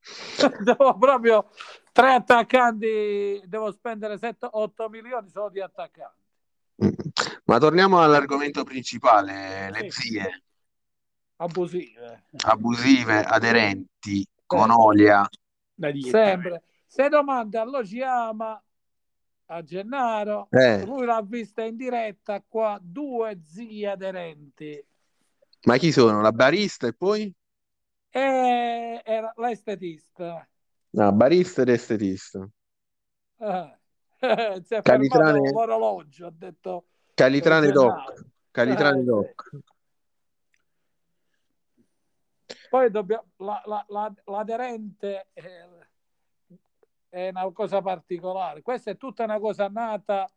devo 0.64 0.96
proprio 0.98 1.50
tre 1.92 2.12
attaccanti, 2.14 3.42
devo 3.46 3.72
spendere 3.72 4.16
7-8 4.16 4.88
milioni 4.90 5.28
solo 5.30 5.48
di 5.50 5.60
attaccanti. 5.60 6.26
Mm. 6.84 6.90
Ma 7.44 7.58
torniamo 7.58 8.00
all'argomento 8.02 8.62
principale, 8.64 9.70
le 9.70 9.90
Sì. 9.90 10.10
zie 10.10 10.42
Abusive. 11.36 12.24
abusive, 12.44 13.22
aderenti, 13.22 14.26
con 14.44 14.70
olia. 14.70 15.28
Da 15.74 15.90
dire. 15.90 16.10
Sempre. 16.10 16.62
Se 16.86 17.08
domanda 17.08 17.62
allo 17.62 17.82
chiama 17.82 18.60
a 19.50 19.62
Gennaro, 19.62 20.48
Eh, 20.50 20.84
lui 20.84 21.04
l'ha 21.06 21.22
vista 21.22 21.62
in 21.62 21.76
diretta 21.76 22.42
qua, 22.46 22.78
due 22.82 23.40
zie 23.44 23.88
aderenti. 23.88 24.84
ma 25.64 25.76
chi 25.76 25.90
sono? 25.92 26.20
La 26.20 26.32
barista 26.32 26.86
e 26.86 26.92
poi? 26.92 27.34
E 28.10 29.02
era 29.04 29.32
l'estetista. 29.36 30.46
No, 30.90 31.12
barista 31.12 31.62
ed 31.62 31.68
estetista. 31.70 32.48
Eh. 33.40 33.76
si 34.64 34.74
è 34.74 34.82
Calitrane- 34.82 35.32
fermato 35.40 35.52
l'orologio, 35.52 36.26
ha 36.26 36.32
detto 36.34 36.86
Calitrane 37.14 37.68
Eh, 37.68 37.72
Doc. 37.72 38.24
Calitrane 38.50 39.00
Eh, 39.00 39.04
Doc. 39.04 39.50
Poi 42.70 42.90
dobbiamo, 42.90 43.24
la- 43.36 43.62
la- 43.66 43.84
la- 43.88 44.14
l'aderente 44.24 45.28
è, 45.32 45.66
è 47.08 47.28
una 47.28 47.50
cosa 47.52 47.80
particolare. 47.82 48.62
Questa 48.62 48.90
è 48.90 48.96
tutta 48.96 49.24
una 49.24 49.38
cosa 49.38 49.68
nata 49.68 50.28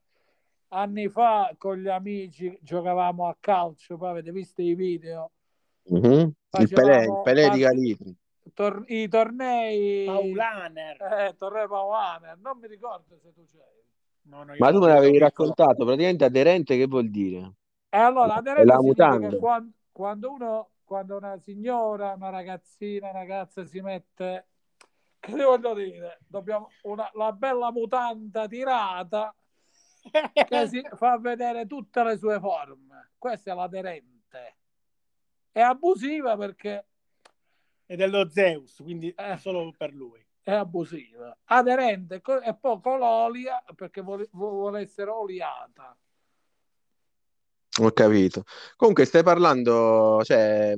anni 0.70 1.10
fa 1.10 1.54
con 1.58 1.78
gli 1.78 1.88
amici, 1.88 2.58
giocavamo 2.62 3.28
a 3.28 3.36
calcio, 3.40 3.98
poi 3.98 4.10
avete 4.10 4.32
visto 4.32 4.62
i 4.62 4.74
video, 4.76 5.32
Mhm. 5.90 6.34
Il 6.60 6.68
Pelé, 6.70 7.04
il 7.06 7.20
Pelé 7.24 7.50
di 7.50 7.60
Calitri. 7.62 8.16
tor- 8.54 8.86
i 8.88 9.08
tornei 9.08 10.06
Paulaner. 10.06 10.98
eh, 11.02 11.36
tornei 11.38 11.68
Paulaner, 11.68 12.38
non 12.40 12.58
mi 12.60 12.68
ricordo 12.68 13.18
se 13.22 13.34
tu 13.34 13.46
c'eri. 13.46 13.80
No, 14.24 14.44
no, 14.44 14.56
Ma 14.58 14.72
tu 14.72 14.80
me 14.80 14.88
l'avevi 14.88 15.18
raccontato, 15.18 15.84
praticamente 15.84 16.26
aderente 16.26 16.78
che 16.78 16.86
vuol 16.86 17.10
dire? 17.10 17.54
E 17.90 17.98
allora, 17.98 18.36
aderente 18.36 18.72
la 18.72 18.82
mutanda. 18.82 19.38
quando, 19.38 19.74
quando 19.92 20.32
uno, 20.32 20.70
quando 20.84 21.18
una 21.18 21.38
signora, 21.40 22.14
una 22.14 22.30
ragazzina, 22.30 23.10
una 23.10 23.20
ragazza 23.20 23.66
si 23.66 23.82
mette, 23.82 24.48
che 25.22 25.32
ti 25.34 25.42
voglio 25.42 25.74
dire, 25.74 26.18
dobbiamo 26.28 26.70
una, 26.82 27.10
la 27.14 27.32
bella 27.32 27.72
mutanda 27.72 28.48
tirata 28.48 29.34
che 30.34 30.68
si 30.68 30.82
fa 30.98 31.18
vedere 31.20 31.66
tutte 31.68 32.04
le 32.04 32.18
sue 32.18 32.40
forme. 32.40 33.12
Questa 33.18 33.52
è 33.52 33.56
l'aderente. 33.56 34.56
È 35.52 35.62
abusiva 35.62 36.36
perché 36.36 36.86
È 37.86 37.96
dello 37.96 38.30
Zeus, 38.30 38.78
quindi 38.82 39.14
Eh. 39.16 39.38
solo 39.38 39.72
per 39.78 39.94
lui. 39.94 40.26
è 40.44 40.52
abusiva. 40.54 41.38
Aderente 41.46 42.16
e 42.44 42.56
poi 42.56 42.82
con 42.82 42.98
l'olia 43.00 43.64
perché 43.76 44.02
vuole, 44.02 44.28
vuole 44.32 44.82
essere 44.82 45.12
oliata. 45.12 45.96
Ho 47.82 47.92
capito. 47.92 48.44
Comunque 48.76 49.06
stai 49.06 49.24
parlando, 49.24 50.22
cioè, 50.24 50.74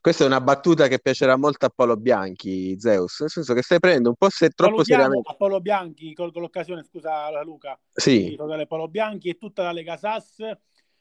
questa 0.00 0.24
è 0.24 0.26
una 0.26 0.40
battuta 0.40 0.88
che 0.88 1.00
piacerà 1.00 1.36
molto 1.36 1.66
a 1.66 1.72
Paolo 1.74 1.96
Bianchi, 1.96 2.78
Zeus, 2.78 3.20
nel 3.20 3.30
senso 3.30 3.54
che 3.54 3.62
stai 3.62 3.78
prendendo 3.80 4.10
un 4.10 4.14
po' 4.16 4.28
se 4.30 4.50
troppo 4.50 4.76
Salutiamo 4.76 5.02
seriamente. 5.02 5.30
a 5.30 5.34
Paolo 5.34 5.60
Bianchi 5.60 6.14
col- 6.14 6.32
con 6.32 6.42
l'occasione, 6.42 6.84
scusa 6.84 7.42
Luca, 7.42 7.78
di 7.82 8.00
Sì, 8.00 8.34
salutare 8.36 8.66
Paolo 8.66 8.88
Bianchi 8.88 9.28
e 9.28 9.36
tutta 9.38 9.62
la 9.62 9.72
Lega 9.72 9.96
Sass 9.96 10.38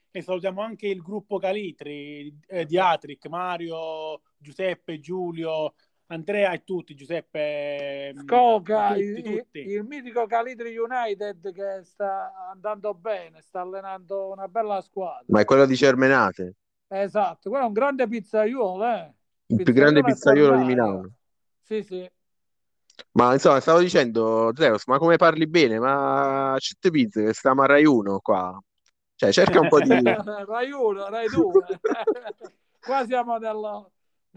e 0.09 0.21
salutiamo 0.21 0.61
anche 0.61 0.87
il 0.87 1.01
gruppo 1.01 1.37
Calitri 1.37 2.35
eh, 2.47 2.65
di 2.65 2.77
Atric, 2.79 3.27
Mario, 3.27 4.21
Giuseppe, 4.37 4.99
Giulio, 4.99 5.73
Andrea 6.07 6.53
e 6.53 6.63
tutti, 6.63 6.95
Giuseppe, 6.95 8.13
mh, 8.15 8.21
Scoca, 8.21 8.93
tutti, 8.93 9.01
il, 9.01 9.23
tutti. 9.23 9.59
il 9.59 9.83
mitico 9.83 10.25
Calitri 10.25 10.75
United 10.77 11.51
che 11.51 11.81
sta 11.83 12.33
andando 12.51 12.93
bene, 12.93 13.41
sta 13.41 13.61
allenando 13.61 14.31
una 14.31 14.47
bella 14.47 14.81
squadra. 14.81 15.25
ma 15.27 15.41
è 15.41 15.45
quello 15.45 15.65
di 15.65 15.75
Cermenate, 15.75 16.55
Esatto, 16.89 17.49
quello 17.49 17.65
è 17.65 17.67
un 17.67 17.73
grande 17.73 18.07
pizzaiolo, 18.07 18.85
eh. 18.85 19.13
il 19.47 19.63
più 19.63 19.73
grande 19.73 20.01
Pizzaiolo 20.03 20.53
pizzaiolo 20.53 20.57
di. 20.57 20.65
Milano. 20.65 21.11
Sì, 21.61 21.83
sì. 21.83 22.09
Ma 23.11 23.33
insomma, 23.33 23.59
stavo 23.59 23.79
dicendo, 23.79 24.51
Zeus, 24.55 24.85
ma 24.87 24.97
come 24.97 25.17
parli 25.17 25.47
bene? 25.47 25.79
Ma 25.79 26.55
Cette 26.59 26.89
Pizza 26.89 27.21
che 27.21 27.33
stiamo 27.33 27.61
a 27.61 27.65
Rai 27.65 27.85
1 27.85 28.19
qua. 28.19 28.59
Cioè, 29.15 29.31
cerca 29.31 29.59
un 29.59 29.67
po' 29.67 29.79
di... 29.79 29.89
Rai 30.47 30.71
1, 30.71 31.09
Rai 31.09 31.27
2. 31.27 31.65
Qua 32.79 33.05
siamo 33.05 33.37
nella, 33.37 33.85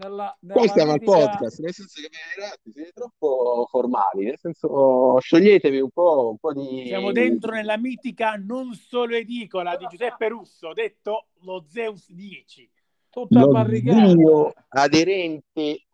nella, 0.01 0.35
nella 0.41 0.59
Qua 0.59 0.67
stiamo 0.67 0.91
al 0.91 1.01
podcast, 1.01 1.59
nel 1.59 1.73
senso 1.73 2.01
che 2.01 2.09
ragazzi, 2.35 2.71
siete 2.71 2.91
troppo 2.91 3.67
formali, 3.69 4.25
nel 4.25 4.37
senso 4.37 5.19
scioglietevi 5.19 5.79
un 5.79 5.89
po', 5.91 6.29
un 6.31 6.37
po' 6.37 6.53
di... 6.53 6.85
Siamo 6.87 7.11
dentro 7.11 7.51
nella 7.51 7.77
mitica 7.77 8.35
non 8.35 8.73
solo 8.73 9.15
edicola 9.15 9.75
di 9.75 9.85
Giuseppe 9.87 10.27
Russo, 10.29 10.73
detto 10.73 11.27
lo 11.41 11.65
Zeus 11.67 12.11
10. 12.11 12.69
tutta 13.09 13.39
Lo 13.39 13.47
barricata. 13.49 14.65
aderente. 14.69 15.85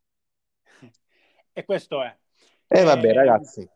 E 1.54 1.66
questo 1.66 2.04
è. 2.04 2.16
Eh 2.68 2.84
vabbè 2.84 3.08
Eh, 3.08 3.14
ragazzi, 3.14 3.70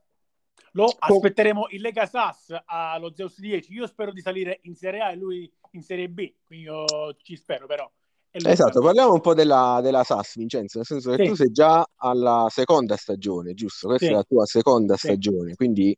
Lo 0.73 0.85
aspetteremo 0.85 1.67
in 1.69 1.81
Lega 1.81 2.05
Sass 2.05 2.55
allo 2.65 3.13
Zeus 3.13 3.39
10. 3.39 3.73
Io 3.73 3.87
spero 3.87 4.11
di 4.11 4.21
salire 4.21 4.59
in 4.63 4.75
Serie 4.75 5.01
A 5.01 5.11
e 5.11 5.15
lui 5.15 5.51
in 5.71 5.81
Serie 5.81 6.07
B. 6.09 6.33
Quindi 6.45 6.65
io 6.65 6.85
ci 7.23 7.35
spero, 7.35 7.65
però. 7.65 7.89
Esatto, 8.33 8.81
parliamo 8.81 9.13
un 9.13 9.19
po' 9.19 9.33
della, 9.33 9.79
della 9.83 10.03
SAS, 10.03 10.35
Vincenzo, 10.37 10.77
nel 10.77 10.85
senso 10.87 11.11
che 11.11 11.17
Sì. 11.17 11.23
tu 11.23 11.35
sei 11.35 11.51
già 11.51 11.85
alla 11.97 12.47
seconda 12.49 12.95
stagione, 12.95 13.53
giusto? 13.53 13.87
Questa 13.89 14.07
Sì. 14.07 14.13
è 14.13 14.15
la 14.15 14.23
tua 14.23 14.45
seconda 14.45 14.95
Sì. 14.95 15.17
stagione, 15.17 15.53
quindi 15.55 15.95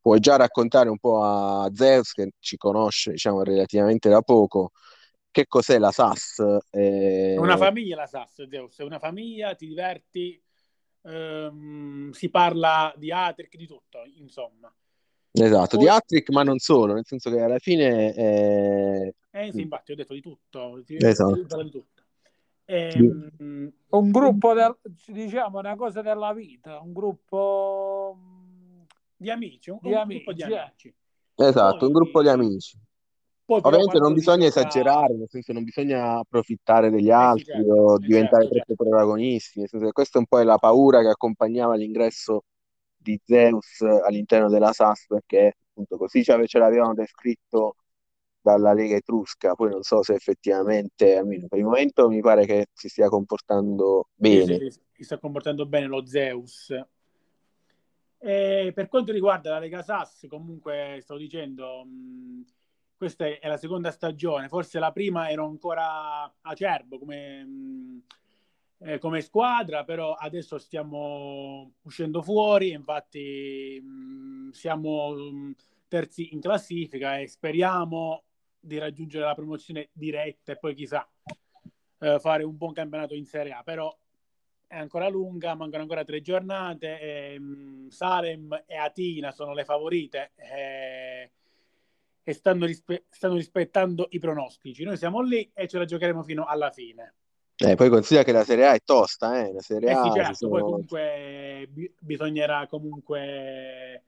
puoi 0.00 0.20
già 0.20 0.36
raccontare 0.36 0.88
un 0.88 0.98
po' 0.98 1.22
a 1.22 1.68
Zeus 1.74 2.12
che 2.12 2.30
ci 2.38 2.56
conosce, 2.56 3.10
diciamo, 3.12 3.42
relativamente 3.42 4.08
da 4.08 4.22
poco, 4.22 4.70
che 5.30 5.46
cos'è 5.46 5.78
la 5.78 5.90
SAS? 5.92 6.42
Eh, 6.70 7.36
una 7.38 7.56
famiglia 7.56 7.96
la 7.96 8.06
Sass, 8.06 8.46
Zeus. 8.48 8.78
È 8.78 8.82
una 8.82 8.98
famiglia, 8.98 9.54
ti 9.54 9.66
diverti, 9.66 10.40
ehm, 11.02 12.10
si 12.10 12.28
parla 12.30 12.92
di 12.96 13.12
Atric, 13.12 13.56
di 13.56 13.66
tutto, 13.66 14.02
insomma. 14.16 14.72
Esatto, 15.32 15.76
di 15.76 15.84
Poi- 15.86 15.94
Attrick, 15.94 16.30
ma 16.30 16.42
non 16.42 16.58
solo, 16.58 16.94
nel 16.94 17.06
senso 17.06 17.30
che 17.30 17.40
alla 17.40 17.58
fine 17.58 18.14
eh, 18.14 19.14
Eh 19.30 19.52
sì, 19.52 19.60
infatti 19.62 19.92
ho 19.92 19.94
detto 19.94 20.12
di 20.14 20.20
tutto. 20.20 20.82
Si 20.84 20.96
Esatto. 20.96 21.62
di 21.62 21.70
tutto. 21.70 22.02
Ehm, 22.64 23.72
Un 23.90 24.10
gruppo, 24.10 24.54
del, 24.54 24.76
diciamo, 25.06 25.58
una 25.58 25.76
cosa 25.76 26.02
della 26.02 26.32
vita, 26.32 26.80
un 26.80 26.92
gruppo... 26.92 28.16
mm, 28.18 28.80
di 29.16 29.30
amici, 29.30 29.70
un, 29.70 29.78
Di 29.82 29.88
un 29.90 29.94
amici, 29.94 30.22
gruppo 30.24 30.32
di 30.32 30.42
eh. 30.52 30.56
amici. 30.58 30.94
esatto, 31.36 31.76
Poi- 31.78 31.86
un 31.86 31.92
gruppo 31.92 32.22
di 32.22 32.28
amici. 32.28 32.78
Poi 33.44 33.60
Ovviamente 33.62 33.98
non 33.98 34.12
bisogna 34.14 34.46
gioca- 34.46 34.60
esagerare, 34.60 35.14
nel 35.14 35.28
senso 35.28 35.52
non 35.52 35.64
bisogna 35.64 36.18
approfittare 36.18 36.88
degli 36.90 37.06
sì, 37.06 37.10
altri 37.10 37.44
certo, 37.44 37.72
o 37.72 37.94
eh, 37.96 37.98
diventare 37.98 38.44
certo, 38.48 38.74
troppo 38.74 38.84
protagonisti, 38.84 39.58
nel 39.58 39.68
senso 39.68 39.86
che 39.86 39.92
questa 39.92 40.18
è 40.18 40.20
un 40.20 40.26
po' 40.26 40.38
la 40.42 40.56
paura 40.58 41.00
che 41.00 41.08
accompagnava 41.08 41.74
l'ingresso 41.74 42.44
di 43.00 43.18
Zeus 43.24 43.80
all'interno 43.80 44.48
della 44.48 44.72
SAS, 44.72 45.06
perché 45.06 45.56
appunto 45.70 45.96
così 45.96 46.22
ce 46.22 46.58
l'avevano 46.58 46.94
descritto 46.94 47.76
dalla 48.42 48.72
Lega 48.72 48.96
Etrusca, 48.96 49.54
poi 49.54 49.70
non 49.70 49.82
so 49.82 50.02
se 50.02 50.14
effettivamente, 50.14 51.16
almeno 51.16 51.46
per 51.48 51.58
il 51.58 51.64
momento 51.64 52.08
mi 52.08 52.20
pare 52.20 52.46
che 52.46 52.66
si 52.72 52.88
stia 52.88 53.08
comportando 53.08 54.08
bene. 54.14 54.70
sì, 54.70 54.80
si 54.92 55.04
sta 55.04 55.18
comportando 55.18 55.66
bene 55.66 55.86
lo 55.86 56.06
Zeus. 56.06 56.74
E 58.22 58.72
per 58.74 58.88
quanto 58.88 59.12
riguarda 59.12 59.50
la 59.50 59.58
Lega 59.58 59.82
Sass, 59.82 60.26
comunque 60.26 60.98
sto 61.00 61.16
dicendo, 61.16 61.84
mh, 61.84 62.44
questa 62.96 63.24
è 63.26 63.48
la 63.48 63.56
seconda 63.56 63.90
stagione, 63.90 64.48
forse 64.48 64.78
la 64.78 64.92
prima 64.92 65.30
ero 65.30 65.46
ancora 65.46 66.30
acerbo 66.42 66.98
come, 66.98 67.44
mh, 67.44 68.02
eh, 68.82 68.98
come 68.98 69.20
squadra, 69.20 69.84
però 69.84 70.14
adesso 70.14 70.58
stiamo 70.58 71.72
uscendo 71.82 72.22
fuori, 72.22 72.70
infatti 72.70 73.80
mh, 73.80 74.50
siamo 74.50 75.12
mh, 75.12 75.54
terzi 75.88 76.32
in 76.32 76.40
classifica 76.40 77.18
e 77.18 77.28
speriamo 77.28 78.24
di 78.58 78.78
raggiungere 78.78 79.24
la 79.24 79.34
promozione 79.34 79.88
diretta 79.92 80.52
e 80.52 80.58
poi 80.58 80.74
chissà 80.74 81.06
eh, 81.98 82.18
fare 82.18 82.42
un 82.42 82.56
buon 82.56 82.72
campionato 82.72 83.14
in 83.14 83.24
Serie 83.24 83.52
A, 83.52 83.62
però 83.62 83.94
è 84.66 84.78
ancora 84.78 85.08
lunga, 85.08 85.56
mancano 85.56 85.82
ancora 85.82 86.04
tre 86.04 86.20
giornate. 86.20 87.00
E, 87.00 87.36
um, 87.38 87.88
Salem 87.88 88.62
e 88.66 88.76
Atina 88.76 89.32
sono 89.32 89.52
le 89.52 89.64
favorite 89.64 90.30
e, 90.36 91.30
e 92.22 92.32
stanno, 92.32 92.66
rispe- 92.66 93.06
stanno, 93.08 93.34
rispettando 93.34 94.06
i 94.10 94.20
pronostici. 94.20 94.84
Noi 94.84 94.96
siamo 94.96 95.22
lì 95.22 95.50
e 95.52 95.66
ce 95.66 95.76
la 95.76 95.84
giocheremo 95.84 96.22
fino 96.22 96.44
alla 96.44 96.70
fine. 96.70 97.14
Eh, 97.62 97.74
poi 97.74 97.90
considera 97.90 98.24
che 98.24 98.32
la 98.32 98.44
Serie 98.44 98.66
A 98.66 98.72
è 98.72 98.80
tosta, 98.82 99.38
eh? 99.44 99.52
La 99.52 99.60
Serie 99.60 99.90
eh 99.90 99.94
sì, 99.94 100.08
A 100.08 100.12
certo, 100.12 100.34
sono... 100.34 100.50
poi 100.50 100.60
comunque 100.62 101.68
bi- 101.70 101.94
bisognerà 101.98 102.66
comunque 102.66 104.04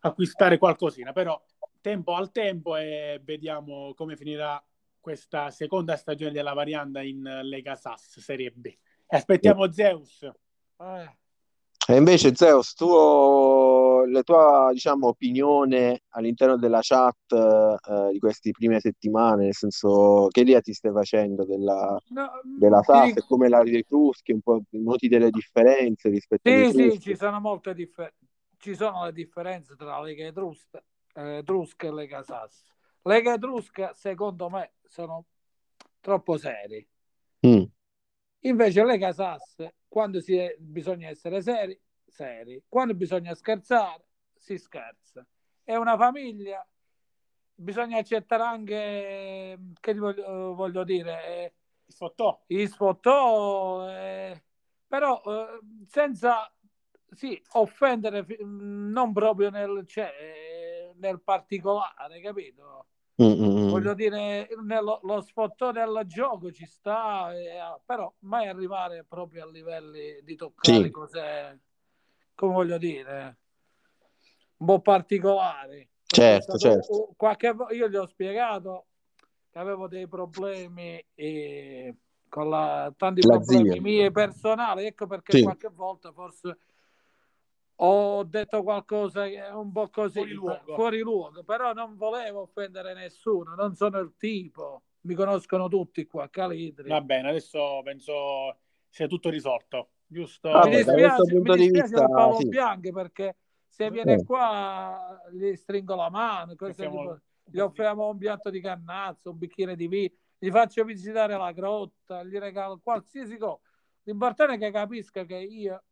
acquistare 0.00 0.56
qualcosina, 0.56 1.12
però 1.12 1.40
tempo 1.80 2.14
al 2.14 2.30
tempo 2.30 2.76
e 2.76 3.20
vediamo 3.24 3.92
come 3.94 4.16
finirà 4.16 4.62
questa 5.00 5.50
seconda 5.50 5.96
stagione 5.96 6.32
della 6.32 6.52
varianda 6.52 7.02
in 7.02 7.22
Lega 7.42 7.74
SAS 7.74 8.20
Serie 8.20 8.52
B. 8.52 8.72
Aspettiamo 9.08 9.70
Zeus. 9.72 10.22
Eh. 10.22 11.16
E 11.88 11.96
invece, 11.96 12.34
Zeus, 12.34 12.74
tu, 12.74 12.86
la 14.10 14.22
tua 14.22 14.70
diciamo, 14.72 15.08
opinione 15.08 16.02
all'interno 16.10 16.56
della 16.58 16.80
chat 16.82 17.32
eh, 17.32 18.10
di 18.12 18.18
queste 18.18 18.50
prime 18.50 18.80
settimane, 18.80 19.44
nel 19.44 19.54
senso 19.54 20.28
che 20.30 20.40
idea 20.40 20.60
ti 20.60 20.72
stai 20.72 20.92
facendo 20.92 21.44
della, 21.44 21.98
No, 22.10 22.30
della 22.52 22.82
ti 22.82 22.82
SAS 22.82 23.16
e 23.16 23.22
come 23.26 23.48
la 23.48 23.62
Etruschi, 23.64 24.32
un 24.32 24.40
po' 24.42 24.62
noti 24.70 25.08
delle 25.08 25.30
differenze 25.30 26.08
rispetto 26.10 26.48
Sì, 26.48 26.72
sì, 26.72 27.00
Etruschi? 27.00 27.00
ci 27.00 27.16
sono 27.16 27.40
molte 27.40 27.74
differenze. 27.74 28.16
Ci 28.58 28.74
sono 28.74 29.04
le 29.04 29.12
differenze 29.12 29.74
tra 29.76 30.00
Lega 30.00 30.24
Etrusca, 30.26 30.82
eh, 31.14 31.38
Etrusca 31.38 31.86
e 31.88 31.92
Lega 31.92 32.22
Sass. 32.22 32.72
Lega 33.02 33.34
Etrusca, 33.34 33.92
secondo 33.94 34.48
me, 34.48 34.74
sono 34.86 35.26
troppo 36.00 36.36
seri. 36.38 36.86
Mm, 37.44 37.70
Invece 38.40 38.84
Lega 38.84 39.12
Sass, 39.12 39.56
quando 39.88 40.20
si 40.20 40.36
è- 40.36 40.54
bisogna 40.58 41.08
essere 41.08 41.42
seri, 41.42 41.78
seri. 42.16 42.62
Quando 42.66 42.94
bisogna 42.94 43.34
scherzare, 43.34 44.04
si 44.38 44.56
scherza. 44.56 45.24
È 45.62 45.74
una 45.76 45.96
famiglia, 45.96 46.66
bisogna 47.54 47.98
accettare 47.98 48.42
anche, 48.42 49.58
che 49.78 49.94
voglio, 49.94 50.54
voglio 50.54 50.84
dire, 50.84 51.26
eh, 51.26 51.54
Sfottò. 51.86 52.42
i 52.48 52.66
sfottò, 52.66 53.88
eh, 53.88 54.42
però 54.86 55.20
eh, 55.24 55.60
senza 55.86 56.50
sì, 57.10 57.40
offendere, 57.52 58.26
non 58.40 59.12
proprio 59.12 59.50
nel, 59.50 59.84
cioè, 59.86 60.92
nel 60.96 61.20
particolare, 61.20 62.20
capito? 62.20 62.86
mm, 63.22 63.26
mm, 63.26 63.58
mm. 63.58 63.68
Voglio 63.68 63.94
dire, 63.94 64.48
nello, 64.62 65.00
lo 65.02 65.20
sfottò 65.20 65.70
del 65.70 66.02
gioco 66.06 66.50
ci 66.50 66.66
sta, 66.66 67.32
eh, 67.32 67.80
però 67.84 68.12
mai 68.20 68.48
arrivare 68.48 69.04
proprio 69.04 69.44
a 69.44 69.50
livelli 69.50 70.20
di 70.22 70.34
toccare 70.34 70.84
Sì. 70.84 70.90
cose, 70.90 71.60
come 72.36 72.52
voglio 72.52 72.78
dire, 72.78 73.38
un 74.58 74.66
po' 74.66 74.80
particolari. 74.80 75.88
Certo, 76.04 76.56
certo. 76.56 77.12
Qualche, 77.16 77.52
io 77.72 77.88
gli 77.88 77.96
ho 77.96 78.06
spiegato 78.06 78.86
che 79.50 79.58
avevo 79.58 79.88
dei 79.88 80.06
problemi 80.06 81.04
eh, 81.14 81.96
con 82.28 82.48
la, 82.48 82.92
tanti 82.96 83.22
La 83.22 83.38
problemi 83.38 83.72
zia. 83.72 83.80
miei 83.80 84.12
personali, 84.12 84.86
ecco 84.86 85.08
perché 85.08 85.32
Sì. 85.32 85.42
qualche 85.42 85.68
volta 85.68 86.12
forse 86.12 86.58
ho 87.76 88.24
detto 88.24 88.62
qualcosa 88.62 89.26
che 89.26 89.44
è 89.44 89.50
un 89.50 89.72
po' 89.72 89.88
così, 89.90 90.18
Fuori 90.18 90.32
luogo. 90.32 90.74
fuori 90.74 91.00
luogo, 91.00 91.42
però 91.42 91.72
non 91.72 91.96
volevo 91.96 92.42
offendere 92.42 92.94
nessuno, 92.94 93.54
non 93.54 93.74
sono 93.74 93.98
il 93.98 94.14
tipo, 94.16 94.82
mi 95.02 95.14
conoscono 95.14 95.68
tutti 95.68 96.06
qua, 96.06 96.28
Calidri. 96.30 96.88
Va 96.88 97.00
bene, 97.00 97.28
adesso 97.28 97.80
penso 97.82 98.58
sia 98.88 99.06
tutto 99.06 99.28
risolto. 99.28 99.90
Giusto? 100.06 100.50
Vabbè, 100.50 100.68
mi 100.68 100.70
da 100.84 100.92
dispiace, 100.92 101.16
questo 101.16 101.34
punto 101.34 101.52
mi 101.52 101.58
di 101.58 101.62
dispiace 101.64 101.88
vista, 101.90 102.08
Paolo 102.08 102.36
sì. 102.38 102.48
Bianchi 102.48 102.92
perché 102.92 103.36
se 103.66 103.90
viene 103.90 104.12
Eh. 104.14 104.24
qua 104.24 105.20
gli 105.32 105.54
stringo 105.54 105.94
la 105.96 106.08
mano, 106.10 106.54
tipo- 106.54 107.18
gli 107.44 107.58
offriamo 107.58 108.08
un 108.08 108.16
piatto 108.18 108.50
di 108.50 108.60
cannazzo, 108.60 109.30
un 109.30 109.38
bicchiere 109.38 109.76
di 109.76 109.86
vino, 109.88 110.14
gli 110.38 110.50
faccio 110.50 110.84
visitare 110.84 111.36
la 111.36 111.52
grotta, 111.52 112.22
gli 112.24 112.36
regalo 112.38 112.78
qualsiasi 112.82 113.36
cosa. 113.36 113.58
L'importante 114.04 114.54
è 114.54 114.58
che 114.58 114.70
capisca 114.70 115.24
che 115.24 115.36
io 115.36 115.82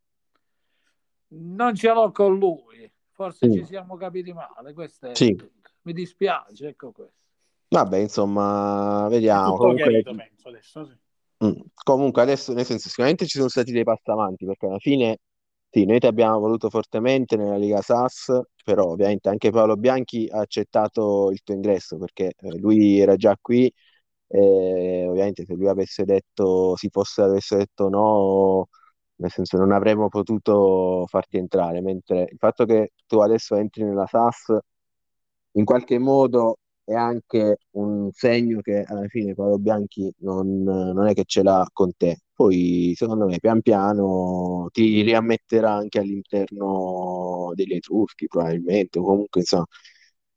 non 1.28 1.74
ce 1.74 1.92
l'ho 1.92 2.10
con 2.12 2.38
lui, 2.38 2.90
forse 3.10 3.46
Mm. 3.48 3.52
ci 3.52 3.64
siamo 3.64 3.96
capiti 3.96 4.32
male, 4.32 4.72
questo 4.72 5.08
è 5.08 5.14
Sì. 5.14 5.34
tutto. 5.34 5.50
Mi 5.82 5.92
dispiace, 5.92 6.68
ecco 6.68 6.92
questo. 6.92 7.14
Vabbè, 7.68 7.98
insomma, 7.98 9.08
vediamo. 9.08 9.50
tutto 9.50 9.56
Comunque, 9.58 9.82
chiarito, 9.84 10.14
penso 10.14 10.48
adesso. 10.48 10.84
Sì. 10.86 10.96
Mm. 11.44 11.52
Comunque 11.82 12.22
adesso, 12.22 12.52
nel 12.52 12.64
senso, 12.64 12.88
sicuramente 12.88 13.26
ci 13.26 13.36
sono 13.38 13.48
stati 13.48 13.72
dei 13.72 13.84
passi 13.84 14.10
avanti, 14.10 14.44
perché 14.46 14.66
alla 14.66 14.78
fine, 14.78 15.18
sì, 15.70 15.84
noi 15.84 15.98
ti 15.98 16.06
abbiamo 16.06 16.38
voluto 16.38 16.70
fortemente 16.70 17.36
nella 17.36 17.56
Liga 17.56 17.80
SAS, 17.82 18.40
però 18.64 18.84
ovviamente 18.90 19.28
anche 19.28 19.50
Paolo 19.50 19.76
Bianchi 19.76 20.28
ha 20.30 20.40
accettato 20.40 21.30
il 21.30 21.42
tuo 21.42 21.54
ingresso, 21.54 21.98
perché 21.98 22.32
eh, 22.38 22.58
lui 22.58 22.98
era 23.00 23.16
già 23.16 23.36
qui, 23.40 23.72
e 24.28 25.06
ovviamente 25.08 25.44
se 25.44 25.54
lui 25.54 25.68
avesse 25.68 26.04
detto, 26.04 26.76
si 26.76 26.88
fosse 26.90 27.22
avesse 27.22 27.56
detto 27.56 27.88
no, 27.88 28.68
nel 29.16 29.30
senso 29.30 29.58
non 29.58 29.72
avremmo 29.72 30.08
potuto 30.08 31.04
farti 31.08 31.36
entrare, 31.38 31.80
mentre 31.82 32.22
il 32.30 32.38
fatto 32.38 32.64
che 32.64 32.92
tu 33.06 33.18
adesso 33.20 33.54
entri 33.56 33.84
nella 33.84 34.06
SAS, 34.06 34.56
in 35.52 35.64
qualche 35.64 35.98
modo 35.98 36.58
è 36.84 36.94
anche 36.94 37.58
un 37.72 38.10
segno 38.12 38.60
che 38.60 38.82
alla 38.86 39.06
fine 39.08 39.34
Paolo 39.34 39.58
Bianchi 39.58 40.12
non, 40.18 40.62
non 40.62 41.06
è 41.06 41.14
che 41.14 41.24
ce 41.26 41.42
l'ha 41.42 41.66
con 41.72 41.92
te. 41.96 42.18
Poi, 42.34 42.92
secondo 42.96 43.26
me, 43.26 43.38
pian 43.38 43.62
piano 43.62 44.68
ti 44.72 45.02
riammetterà 45.02 45.72
anche 45.72 45.98
all'interno 46.00 47.52
degli 47.54 47.74
Etruschi, 47.74 48.26
probabilmente, 48.26 48.98
comunque, 49.00 49.40
insomma, 49.40 49.66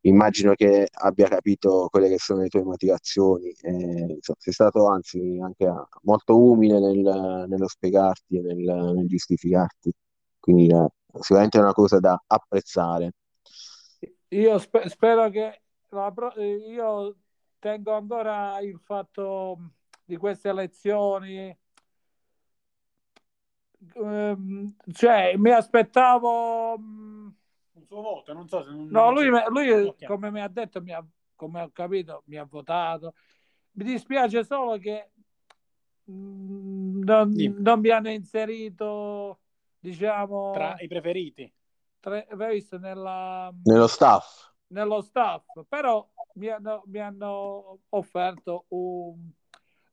immagino 0.01 0.53
che 0.53 0.87
abbia 0.91 1.27
capito 1.27 1.87
quelle 1.89 2.07
che 2.09 2.17
sono 2.19 2.41
le 2.41 2.47
tue 2.49 2.63
motivazioni. 2.63 3.49
E, 3.61 3.71
insomma, 4.15 4.37
sei 4.39 4.53
stato 4.53 4.87
anzi 4.87 5.39
anche 5.41 5.71
molto 6.03 6.37
umile 6.39 6.79
nel- 6.79 7.45
nello 7.47 7.67
spiegarti 7.67 8.37
e 8.37 8.41
nel, 8.41 8.93
nel 8.95 9.07
giustificarti. 9.07 9.91
Quindi, 10.39 10.67
eh, 10.69 10.87
sicuramente 11.19 11.57
è 11.57 11.61
una 11.61 11.73
cosa 11.73 11.99
da 11.99 12.21
apprezzare. 12.27 13.13
Io 14.29 14.57
spe- 14.59 14.89
spero 14.89 15.29
che 15.29 15.61
pro- 15.87 16.33
eh, 16.35 16.55
io 16.71 17.17
tengo 17.59 17.93
ancora 17.93 18.59
il 18.59 18.79
fatto 18.83 19.71
di 20.05 20.17
queste 20.17 20.49
elezioni. 20.49 21.55
Ehm, 23.95 24.75
cioè, 24.93 25.35
mi 25.37 25.51
aspettavo. 25.51 26.77
mh, 26.77 27.35
Un 27.73 27.85
suo 27.85 28.01
voto, 28.01 28.33
non 28.33 28.47
so 28.47 28.63
se... 28.63 28.71
Non, 28.71 28.87
No, 28.89 29.11
lui, 29.11 29.29
lui, 29.49 29.93
come 30.03 30.31
mi 30.31 30.39
ha 30.41 30.47
detto, 30.47 30.81
mi 30.81 30.93
ha, 30.93 31.05
come 31.35 31.61
ho 31.61 31.69
capito, 31.71 32.23
mi 32.27 32.37
ha 32.37 32.45
votato. 32.45 33.13
Mi 33.73 33.83
dispiace 33.83 34.43
solo 34.45 34.77
che 34.77 35.11
mh, 36.05 37.03
non, 37.03 37.33
Dimmi. 37.33 37.55
non 37.59 37.79
mi 37.79 37.89
hanno 37.89 38.09
inserito, 38.09 39.39
diciamo, 39.79 40.75
Tra 40.75 40.75
i 40.81 40.87
preferiti. 40.89 41.53
tre- 42.01 42.27
hai 42.29 42.53
visto, 42.55 42.77
nella, 42.79 43.53
Nello 43.65 43.87
staff. 43.87 44.46
Nello 44.67 45.01
staff, 45.01 45.45
però 45.67 46.07
mi 46.33 46.47
hanno, 46.47 46.83
mi 46.87 46.99
hanno 46.99 47.79
offerto 47.89 48.65
un- 48.69 49.29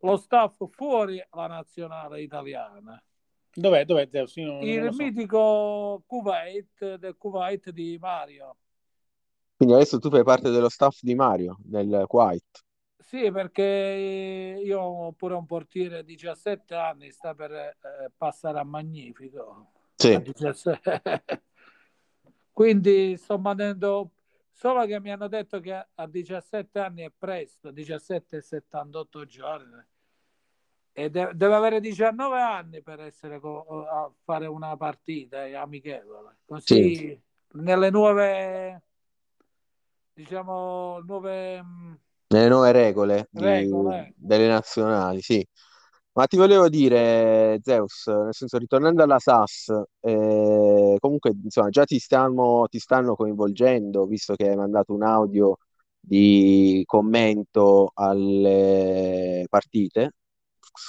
lo 0.01 0.17
staff 0.17 0.63
fuori 0.71 1.23
la 1.33 1.47
nazionale 1.47 2.21
italiana. 2.23 3.03
Dov'è, 3.57 3.85
dov'è 3.85 4.09
Zeus? 4.11 4.37
Non, 4.37 4.59
non 4.59 4.67
Il 4.67 4.85
lo 4.85 4.93
so. 4.93 5.05
mitico 5.05 6.03
Kuwait 6.07 6.97
del 6.97 7.17
Kuwait 7.17 7.71
di 7.71 7.97
Mario. 8.01 8.57
Quindi 9.57 9.75
adesso 9.75 9.99
tu 9.99 10.11
fai 10.11 10.23
parte 10.23 10.51
dello 10.51 10.69
staff 10.69 10.99
di 11.01 11.15
Mario, 11.15 11.57
del 11.61 12.05
Kuwait. 12.07 12.45
Sì, 12.99 13.31
perché 13.31 14.61
io 14.65 14.81
ho 14.81 15.13
pure 15.13 15.35
un 15.35 15.45
portiere 15.47 16.03
di 16.05 16.15
17 16.15 16.75
anni, 16.75 17.11
sta 17.11 17.35
per 17.35 17.53
eh, 17.53 17.77
passare 18.17 18.59
a 18.59 18.65
Magnifico. 18.65 19.71
Sì. 19.97 20.15
A 20.15 20.21
17. 20.21 21.43
Quindi 22.53 23.17
sto 23.17 23.39
mandando, 23.39 24.11
solo 24.55 24.87
che 24.87 25.01
mi 25.01 25.11
hanno 25.11 25.27
detto 25.27 25.59
che 25.61 25.87
a 25.95 26.07
17 26.07 26.79
anni 26.79 27.03
è 27.03 27.11
presto, 27.17 27.73
17 27.73 28.37
e 28.37 28.41
78 28.41 29.27
giorni, 29.27 29.85
e 30.93 31.11
de- 31.11 31.33
deve 31.35 31.55
avere 31.57 31.81
19 31.81 32.41
anni 32.41 32.81
per 32.81 33.01
essere 33.01 33.41
co- 33.41 33.85
a 33.87 34.11
fare 34.23 34.47
una 34.47 34.77
partita 34.77 35.45
eh, 35.45 35.55
amichevole. 35.55 36.37
Così 36.47 37.21
nelle 37.55 37.91
nuove, 37.91 38.83
diciamo, 40.13 41.01
nuove... 41.01 41.61
mh, 41.61 41.99
Nelle 42.29 42.49
nuove 42.49 42.73
regole, 42.73 43.27
di- 43.31 43.43
Regole. 43.43 44.13
delle 44.17 44.47
nazionali, 44.47 45.21
sì. 45.21 45.45
Ma 46.17 46.27
ti 46.27 46.37
volevo 46.37 46.69
dire, 46.69 47.59
Zeus, 47.61 48.07
nel 48.07 48.33
senso, 48.33 48.57
ritornando 48.59 49.03
alla 49.03 49.19
SAS, 49.19 49.69
eh, 49.99 50.97
comunque, 51.01 51.33
insomma, 51.43 51.71
già 51.71 51.85
ti 51.85 51.99
stanno, 51.99 52.67
ti 52.71 52.79
stanno 52.79 53.17
coinvolgendo, 53.17 54.07
visto 54.07 54.37
che 54.37 54.49
hai 54.49 54.55
mandato 54.55 54.93
un 54.95 55.03
audio 55.03 55.57
di 55.99 56.85
commento 56.87 57.91
alle 57.95 59.45
partite. 59.51 60.13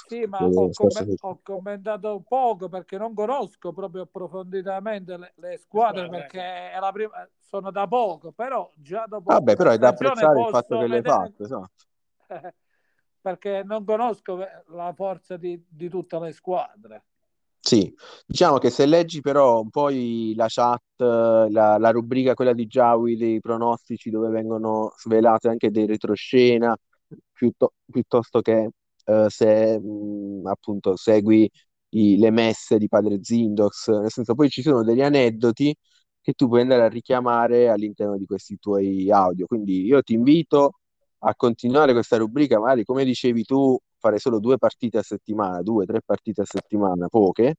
Sì, 0.06 0.26
ma 0.26 0.44
ho, 0.44 0.70
com- 0.72 0.90
ho, 1.20 1.40
commentato 1.42 2.22
poco 2.26 2.68
perché 2.68 2.96
non 2.96 3.12
conosco 3.12 3.72
proprio 3.72 4.02
approfonditamente 4.02 5.16
le, 5.16 5.32
le 5.38 5.58
squadre 5.58 6.08
perché 6.08 6.70
è 6.70 6.78
la 6.78 6.92
prima, 6.92 7.28
sono 7.40 7.72
da 7.72 7.88
poco, 7.88 8.30
però 8.30 8.70
già 8.76 9.06
dopo... 9.08 9.32
Vabbè, 9.32 9.56
però 9.56 9.72
è 9.72 9.78
da 9.78 9.88
apprezzare 9.88 10.40
il 10.40 10.48
fatto 10.48 10.78
che 10.78 10.86
le 10.86 10.96
hai 10.96 11.02
fatto, 11.02 11.42
esatto. 11.42 11.84
perché 13.26 13.62
non 13.64 13.84
conosco 13.84 14.38
la 14.68 14.92
forza 14.94 15.36
di, 15.36 15.60
di 15.68 15.88
tutte 15.88 16.16
le 16.20 16.30
squadre. 16.32 17.04
Sì, 17.58 17.92
diciamo 18.24 18.58
che 18.58 18.70
se 18.70 18.86
leggi 18.86 19.20
però 19.20 19.60
un 19.60 19.70
po' 19.70 19.88
la 19.90 20.46
chat, 20.48 20.80
la, 20.98 21.76
la 21.78 21.90
rubrica 21.90 22.34
quella 22.34 22.52
di 22.52 22.66
Jawi 22.66 23.16
dei 23.16 23.40
pronostici 23.40 24.08
dove 24.08 24.28
vengono 24.28 24.92
svelate 24.96 25.48
anche 25.48 25.72
dei 25.72 25.84
retroscena, 25.86 26.76
piutto- 27.32 27.72
piuttosto 27.90 28.40
che 28.40 28.70
eh, 29.04 29.24
se 29.28 29.80
mh, 29.80 30.46
appunto 30.46 30.94
segui 30.96 31.50
i- 31.90 32.16
le 32.18 32.30
messe 32.30 32.78
di 32.78 32.86
Padre 32.88 33.18
Zindox, 33.22 33.88
nel 33.90 34.10
senso 34.12 34.34
poi 34.36 34.48
ci 34.48 34.62
sono 34.62 34.84
degli 34.84 35.02
aneddoti 35.02 35.74
che 36.20 36.32
tu 36.34 36.46
puoi 36.48 36.60
andare 36.60 36.82
a 36.82 36.88
richiamare 36.88 37.68
all'interno 37.68 38.16
di 38.16 38.26
questi 38.26 38.58
tuoi 38.58 39.10
audio. 39.10 39.46
Quindi 39.46 39.84
io 39.84 40.02
ti 40.02 40.14
invito 40.14 40.78
a 41.20 41.34
continuare 41.34 41.92
questa 41.92 42.16
rubrica, 42.16 42.58
magari 42.58 42.84
come 42.84 43.04
dicevi 43.04 43.44
tu, 43.44 43.78
fare 43.98 44.18
solo 44.18 44.38
due 44.38 44.58
partite 44.58 44.98
a 44.98 45.02
settimana, 45.02 45.62
due, 45.62 45.86
tre 45.86 46.00
partite 46.04 46.42
a 46.42 46.44
settimana, 46.44 47.08
poche, 47.08 47.56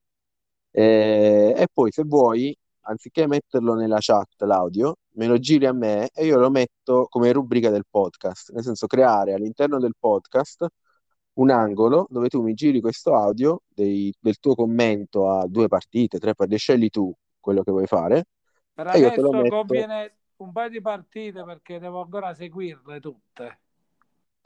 eh, 0.70 1.54
e 1.56 1.66
poi 1.72 1.90
se 1.90 2.04
vuoi, 2.04 2.56
anziché 2.82 3.26
metterlo 3.26 3.74
nella 3.74 3.98
chat 4.00 4.42
l'audio, 4.42 4.96
me 5.14 5.26
lo 5.26 5.38
giri 5.38 5.66
a 5.66 5.72
me 5.72 6.08
e 6.14 6.24
io 6.24 6.38
lo 6.38 6.50
metto 6.50 7.06
come 7.08 7.32
rubrica 7.32 7.70
del 7.70 7.84
podcast, 7.88 8.52
nel 8.52 8.62
senso 8.62 8.86
creare 8.86 9.34
all'interno 9.34 9.78
del 9.78 9.94
podcast 9.98 10.66
un 11.34 11.50
angolo 11.50 12.06
dove 12.10 12.28
tu 12.28 12.42
mi 12.42 12.54
giri 12.54 12.80
questo 12.80 13.14
audio 13.14 13.62
dei, 13.68 14.12
del 14.18 14.38
tuo 14.38 14.54
commento 14.54 15.30
a 15.30 15.46
due 15.46 15.68
partite, 15.68 16.18
tre 16.18 16.34
partite, 16.34 16.58
scegli 16.58 16.88
tu 16.90 17.12
quello 17.40 17.62
che 17.62 17.70
vuoi 17.70 17.86
fare. 17.86 18.26
Per 18.72 18.86
adesso 18.86 19.30
metto... 19.30 19.48
conviene 19.48 20.17
un 20.38 20.52
paio 20.52 20.68
di 20.68 20.80
partite 20.80 21.42
perché 21.44 21.78
devo 21.78 22.02
ancora 22.02 22.34
seguirle 22.34 23.00
tutte. 23.00 23.60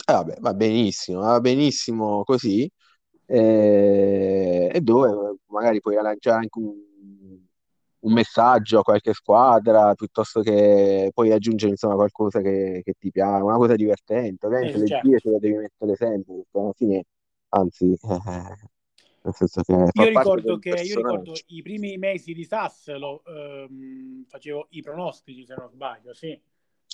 Eh, 0.04 0.12
vabbè, 0.12 0.36
va 0.40 0.54
benissimo, 0.54 1.20
va 1.20 1.40
benissimo 1.40 2.24
così. 2.24 2.70
Eh, 3.26 4.70
e 4.72 4.80
dove 4.80 5.36
magari 5.46 5.80
puoi 5.80 5.94
lanciare 5.94 6.38
anche 6.38 6.58
un, 6.58 6.74
un, 8.00 8.12
messaggio 8.12 8.80
a 8.80 8.82
qualche 8.82 9.12
squadra 9.14 9.94
piuttosto 9.94 10.42
che 10.42 11.10
poi 11.14 11.30
aggiungere 11.30 11.70
insomma 11.70 11.94
qualcosa 11.94 12.40
che, 12.40 12.82
che 12.84 12.94
ti 12.98 13.10
piace, 13.10 13.42
una 13.42 13.56
cosa 13.56 13.76
divertente. 13.76 14.46
Ovviamente 14.46 14.76
eh, 14.76 14.80
le 14.80 14.86
certo. 14.86 15.18
ce 15.18 15.30
le 15.30 15.38
devi 15.38 15.56
mettere 15.56 15.94
sempre, 15.96 16.34
perché 16.34 16.58
alla 16.58 16.72
fine, 16.72 17.04
anzi, 17.50 17.92
eh, 17.92 17.98
io 19.24 20.04
ricordo 20.04 20.58
che 20.58 20.70
io 20.70 20.96
ricordo 20.96 21.32
i 21.46 21.62
primi 21.62 21.96
mesi 21.96 22.32
di 22.34 22.44
Sasselo 22.44 23.22
ehm, 23.24 24.24
facevo 24.26 24.66
i 24.70 24.82
pronostici 24.82 25.46
se 25.46 25.54
non 25.56 25.68
sbaglio, 25.70 26.12
sì. 26.12 26.40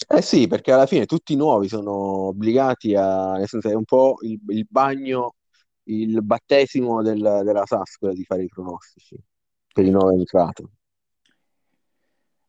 Eh 0.08 0.22
sì, 0.22 0.46
perché 0.46 0.72
alla 0.72 0.86
fine 0.86 1.06
tutti 1.06 1.32
i 1.32 1.36
nuovi 1.36 1.68
sono 1.68 1.92
obbligati 2.28 2.94
a, 2.94 3.32
nel 3.32 3.48
senso 3.48 3.68
è 3.68 3.74
un 3.74 3.84
po' 3.84 4.18
il, 4.20 4.38
il 4.48 4.66
bagno, 4.68 5.36
il 5.84 6.22
battesimo 6.22 7.02
del, 7.02 7.40
della 7.44 7.66
SAS, 7.66 7.96
quello 7.96 8.14
di 8.14 8.24
fare 8.24 8.44
i 8.44 8.48
pronostici 8.48 9.16
per 9.72 9.84
i 9.84 9.90
nuovi 9.90 10.18
entrati. 10.18 10.64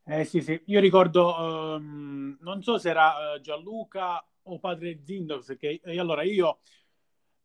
Eh 0.03 0.25
sì, 0.25 0.41
sì, 0.41 0.59
io 0.65 0.79
ricordo, 0.79 1.35
um, 1.39 2.37
non 2.41 2.61
so 2.63 2.77
se 2.77 2.89
era 2.89 3.35
uh, 3.35 3.39
Gianluca 3.39 4.23
o 4.43 4.59
Padre 4.59 5.01
Zindox, 5.03 5.55
che 5.57 5.79
eh, 5.83 5.99
allora 5.99 6.23
io 6.23 6.59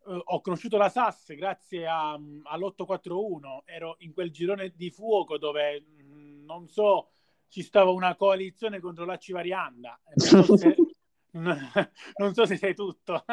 uh, 0.07 0.21
ho 0.25 0.41
conosciuto 0.41 0.77
la 0.77 0.89
SAS 0.89 1.35
grazie 1.35 1.87
um, 1.87 2.41
all'841, 2.45 3.63
ero 3.65 3.97
in 3.99 4.13
quel 4.13 4.31
girone 4.31 4.73
di 4.75 4.91
fuoco 4.91 5.39
dove, 5.39 5.81
mh, 5.81 6.03
mm, 6.03 6.45
non 6.45 6.69
so, 6.69 7.11
ci 7.49 7.63
stava 7.63 7.91
una 7.91 8.17
coalizione 8.17 8.81
contro 8.81 9.05
la 9.05 9.17
Civarianda. 9.17 9.99
Non 10.15 10.45
so 10.45 10.57
se, 10.57 10.75
non 12.19 12.33
so 12.33 12.47
se 12.47 12.57
sei 12.57 12.75
tutto. 12.75 13.25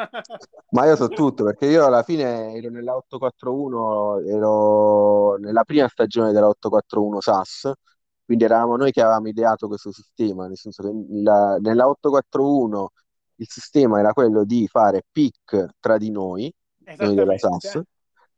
Ma 0.70 0.86
io 0.86 0.96
so 0.96 1.08
tutto 1.08 1.44
perché 1.44 1.66
io 1.66 1.86
alla 1.86 2.02
fine 2.02 2.54
ero 2.54 2.70
nella 2.70 2.96
841, 2.96 4.20
ero 4.20 5.36
nella 5.36 5.64
prima 5.64 5.88
stagione 5.88 6.32
della 6.32 6.48
841 6.48 7.20
SAS, 7.20 7.72
quindi 8.24 8.44
eravamo 8.44 8.76
noi 8.76 8.90
che 8.90 9.02
avevamo 9.02 9.28
ideato 9.28 9.68
questo 9.68 9.92
sistema, 9.92 10.46
nel 10.46 10.56
senso 10.56 10.82
che 10.82 10.90
la, 11.22 11.56
nella 11.58 11.88
841 11.88 12.90
il 13.36 13.46
sistema 13.48 13.98
era 13.98 14.12
quello 14.12 14.44
di 14.44 14.66
fare 14.68 15.04
pick 15.10 15.74
tra 15.80 15.96
di 15.96 16.10
noi 16.10 16.52
della 16.84 17.38
SAS, 17.38 17.80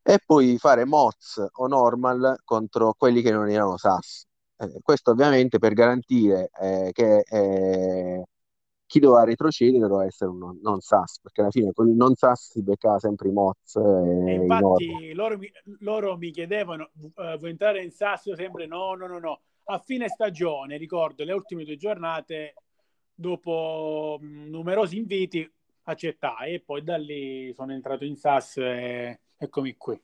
e 0.03 0.19
poi 0.25 0.59
fare 0.59 0.85
mods 0.85 1.45
o 1.53 1.67
normal 1.67 2.41
contro 2.45 2.95
quelli 2.97 3.23
che 3.23 3.31
non 3.31 3.49
erano 3.49 3.77
SAS. 3.77 4.27
Eh, 4.57 4.81
questo 4.83 5.11
ovviamente 5.11 5.59
per 5.59 5.73
garantire 5.73 6.51
eh, 6.61 6.91
che 6.93 7.21
eh, 7.21 8.25
chi 8.87 9.01
doveva 9.01 9.25
retrocedere 9.25 9.89
doveva 9.89 10.05
essere 10.05 10.31
un 10.31 10.39
non, 10.39 10.59
non 10.63 10.81
SAS, 10.81 11.21
perché 11.21 11.41
alla 11.41 11.51
fine 11.51 11.73
con 11.73 11.89
il 11.89 11.95
non 11.95 12.15
SAS 12.15 12.51
si 12.51 12.63
beccava 12.63 12.99
sempre 12.99 13.29
i 13.29 13.33
Moz. 13.33 13.75
E, 13.77 14.31
e 14.31 14.35
infatti 14.35 15.13
loro 15.15 15.39
mi, 15.39 15.51
loro 15.81 16.17
mi, 16.17 16.31
chiedevano, 16.31 16.91
uh, 16.95 17.39
vuoi 17.39 17.51
entrare 17.51 17.83
in 17.83 17.91
SAS? 17.91 18.27
Io 18.27 18.37
sempre 18.37 18.67
no, 18.67 18.95
no, 18.95 19.07
no, 19.07 19.19
no. 19.19 19.41
A 19.65 19.79
fine 19.79 20.09
stagione, 20.09 20.77
ricordo, 20.77 21.25
le 21.25 21.33
ultime 21.33 21.65
due 21.65 21.77
giornate, 21.77 22.55
dopo 23.15 24.19
mh, 24.21 24.51
numerosi 24.51 24.99
inviti, 24.99 25.51
accettai 25.85 26.55
e 26.55 26.61
poi 26.61 26.83
da 26.83 26.97
lì 26.97 27.53
sono 27.55 27.73
entrato 27.73 28.05
in 28.05 28.17
SAS 28.17 28.57
e 28.59 29.21
eccomi 29.37 29.77
qui. 29.77 30.01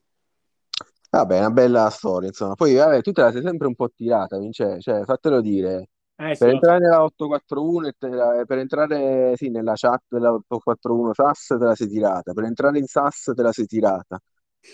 Vabbè, 1.11 1.39
una 1.39 1.51
bella 1.51 1.91
storia, 1.91 2.29
insomma. 2.29 2.55
Poi, 2.55 2.75
vabbè, 2.75 3.03
tu 3.03 3.11
te 3.11 3.23
la 3.23 3.33
sei 3.33 3.43
sempre 3.43 3.67
un 3.67 3.75
po' 3.75 3.91
tirata, 3.91 4.39
Vince, 4.39 4.81
cioè, 4.81 5.03
fatelo 5.05 5.41
dire. 5.41 5.89
Eh, 6.15 6.37
per 6.39 6.51
entrare 6.51 6.79
nella 6.79 7.03
841 7.03 7.89
e 7.89 7.95
la, 8.11 8.45
per 8.47 8.59
entrare 8.59 9.33
sì, 9.37 9.49
nella 9.49 9.73
chat 9.75 10.03
della 10.07 10.33
841 10.33 11.15
SAS 11.15 11.47
te 11.47 11.65
la 11.65 11.75
sei 11.75 11.89
tirata, 11.89 12.33
per 12.33 12.45
entrare 12.45 12.79
in 12.79 12.87
SAS 12.87 13.33
te 13.35 13.43
la 13.43 13.53
sei 13.53 13.67
tirata. 13.67 14.21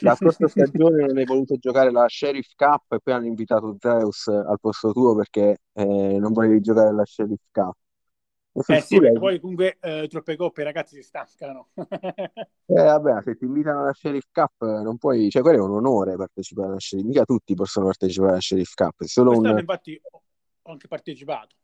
La 0.00 0.14
scorsa 0.16 0.46
stagione 0.48 1.06
non 1.06 1.16
hai 1.16 1.24
voluto 1.24 1.56
giocare 1.56 1.90
la 1.90 2.06
Sheriff 2.08 2.50
Cup 2.56 2.92
e 2.92 2.98
poi 3.00 3.14
hanno 3.14 3.26
invitato 3.26 3.76
Zeus 3.78 4.26
al 4.26 4.58
posto 4.60 4.92
tuo 4.92 5.14
perché 5.14 5.58
eh, 5.72 6.18
non 6.18 6.32
volevi 6.32 6.60
giocare 6.60 6.92
la 6.92 7.04
Sheriff 7.04 7.44
Cup. 7.52 7.76
Eh 8.66 8.80
sì, 8.80 8.98
perché 8.98 9.18
poi 9.18 9.38
comunque 9.38 9.76
eh, 9.80 10.06
troppe 10.08 10.36
coppe 10.36 10.62
i 10.62 10.64
ragazzi 10.64 10.96
si 10.96 11.02
stancano. 11.02 11.68
eh 11.74 12.82
vabbè, 12.82 13.22
se 13.22 13.36
ti 13.36 13.44
invitano 13.44 13.82
alla 13.82 13.92
Sheriff 13.92 14.28
Cup 14.32 14.62
non 14.62 14.96
puoi, 14.96 15.28
cioè 15.28 15.42
quello 15.42 15.58
è 15.58 15.68
un 15.68 15.74
onore 15.74 16.16
partecipare 16.16 16.68
alla 16.68 16.80
Sheriff, 16.80 17.06
mica 17.06 17.24
tutti 17.24 17.54
possono 17.54 17.86
partecipare 17.86 18.32
alla 18.32 18.40
Sheriff 18.40 18.72
Cup, 18.74 19.02
solo 19.04 19.30
quest'anno 19.30 19.54
un... 19.54 19.60
infatti 19.60 20.00
ho 20.62 20.70
anche 20.70 20.88
partecipato. 20.88 21.56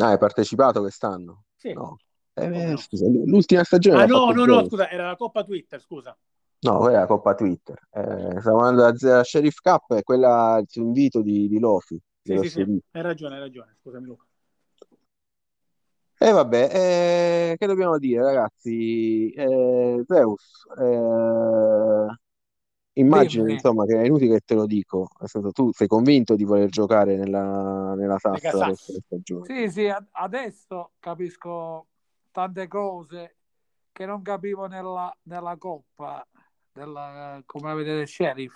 Ah, 0.00 0.08
hai 0.08 0.18
partecipato 0.18 0.80
quest'anno? 0.80 1.44
Sì. 1.56 1.72
No. 1.72 1.98
Eh, 2.34 2.46
no. 2.46 2.76
Scusa, 2.76 3.06
l'ultima 3.06 3.64
stagione... 3.64 4.02
Ah 4.02 4.06
no, 4.06 4.30
no, 4.30 4.44
no, 4.44 4.64
scusa, 4.66 4.90
era 4.90 5.06
la 5.06 5.16
Coppa 5.16 5.44
Twitter, 5.44 5.80
scusa. 5.80 6.16
No, 6.60 6.78
quella 6.78 6.96
è 6.96 7.00
la 7.00 7.06
Coppa 7.06 7.34
Twitter. 7.34 7.78
Eh, 7.90 8.40
stiamo 8.40 8.58
andando 8.58 9.08
alla 9.08 9.24
Sheriff 9.24 9.58
Cup, 9.60 9.94
è 9.94 10.02
quella 10.02 10.62
su 10.66 10.80
invito 10.80 11.22
di, 11.22 11.48
di 11.48 11.58
Lofi. 11.58 12.00
Sì, 12.22 12.36
sì, 12.42 12.48
sì, 12.48 12.60
hai 12.92 13.02
ragione, 13.02 13.36
hai 13.36 13.40
ragione, 13.40 13.76
scusami 13.80 14.06
Luca. 14.06 14.27
E 16.20 16.32
vabbè, 16.32 17.50
eh, 17.52 17.56
che 17.56 17.66
dobbiamo 17.66 17.96
dire, 17.98 18.22
ragazzi? 18.22 19.30
Eh, 19.30 20.02
Zeus, 20.06 20.64
eh, 20.78 22.06
immagino 22.94 23.46
Dimmi. 23.46 23.52
insomma 23.52 23.84
che 23.84 24.00
è 24.00 24.04
inutile 24.04 24.34
che 24.34 24.40
te 24.44 24.54
lo 24.54 24.66
dico, 24.66 25.08
nel 25.20 25.28
senso, 25.28 25.50
tu 25.52 25.70
sei 25.72 25.86
convinto 25.86 26.34
di 26.34 26.44
voler 26.44 26.68
giocare 26.70 27.16
nella, 27.16 27.94
nella 27.96 28.18
SAS 28.18 28.34
Lega 28.34 28.50
la 28.52 28.58
Sass. 28.58 28.76
prossima 28.76 28.98
stagione? 29.04 29.46
Sì, 29.46 29.70
sì, 29.70 29.88
a- 29.88 30.04
adesso 30.12 30.92
capisco 30.98 31.86
tante 32.30 32.68
cose 32.68 33.36
che 33.92 34.06
non 34.06 34.22
capivo 34.22 34.66
nella, 34.66 35.14
nella 35.22 35.56
coppa, 35.56 36.26
della, 36.72 37.40
come 37.46 37.74
vedete, 37.74 38.06
sheriff, 38.06 38.54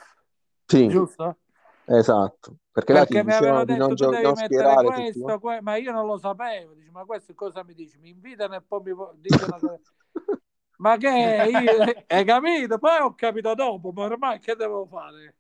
Sì, 0.69 0.89
giusto? 0.89 1.39
Esatto, 1.87 2.57
perché 2.71 2.93
Perché 2.93 3.25
mi 3.25 3.33
avevano 3.33 3.65
detto 3.65 3.79
non, 3.79 3.89
tu 3.89 3.95
gio- 3.95 4.11
devi 4.11 4.23
non 4.23 4.33
mettere 4.37 4.75
tutti, 4.75 4.87
questo, 4.87 5.39
que- 5.39 5.61
ma 5.61 5.77
io 5.77 5.93
non 5.93 6.07
lo 6.07 6.19
sapevo. 6.19 6.75
Dici, 6.75 6.91
ma 6.91 7.05
questo 7.05 7.35
cosa 7.35 7.65
mi 7.65 7.75
dici? 7.75 7.99
Mi 7.99 8.11
invitano 8.11 8.55
e 8.57 8.63
poi 8.63 8.83
mi 8.83 8.95
dicono 9.17 9.59
che... 9.59 9.81
Ma 10.83 10.97
che 10.97 11.09
io, 11.09 12.05
hai 12.09 12.25
capito? 12.25 12.79
Poi 12.79 13.01
ho 13.01 13.15
capito 13.15 13.55
dopo, 13.55 13.93
ma 13.93 14.03
ormai 14.05 14.41
che 14.41 14.57
devo 14.57 14.85
fare? 14.87 15.37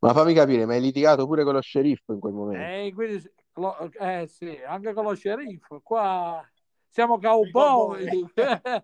Ma 0.00 0.12
fammi 0.12 0.32
capire, 0.32 0.64
ma 0.64 0.74
hai 0.74 0.80
litigato 0.80 1.26
pure 1.26 1.42
con 1.42 1.54
lo 1.54 1.60
sceriffo 1.60 2.12
in 2.12 2.20
quel 2.20 2.34
momento? 2.34 2.64
Eh, 2.72 2.92
quindi, 2.94 3.20
sì, 3.20 3.30
lo- 3.54 3.90
eh 3.98 4.26
sì, 4.28 4.60
anche 4.64 4.92
con 4.92 5.04
lo 5.06 5.14
sceriffo, 5.16 5.80
qua 5.80 6.46
siamo 6.88 7.18
cowboy. 7.18 8.06
cowboy. 8.32 8.80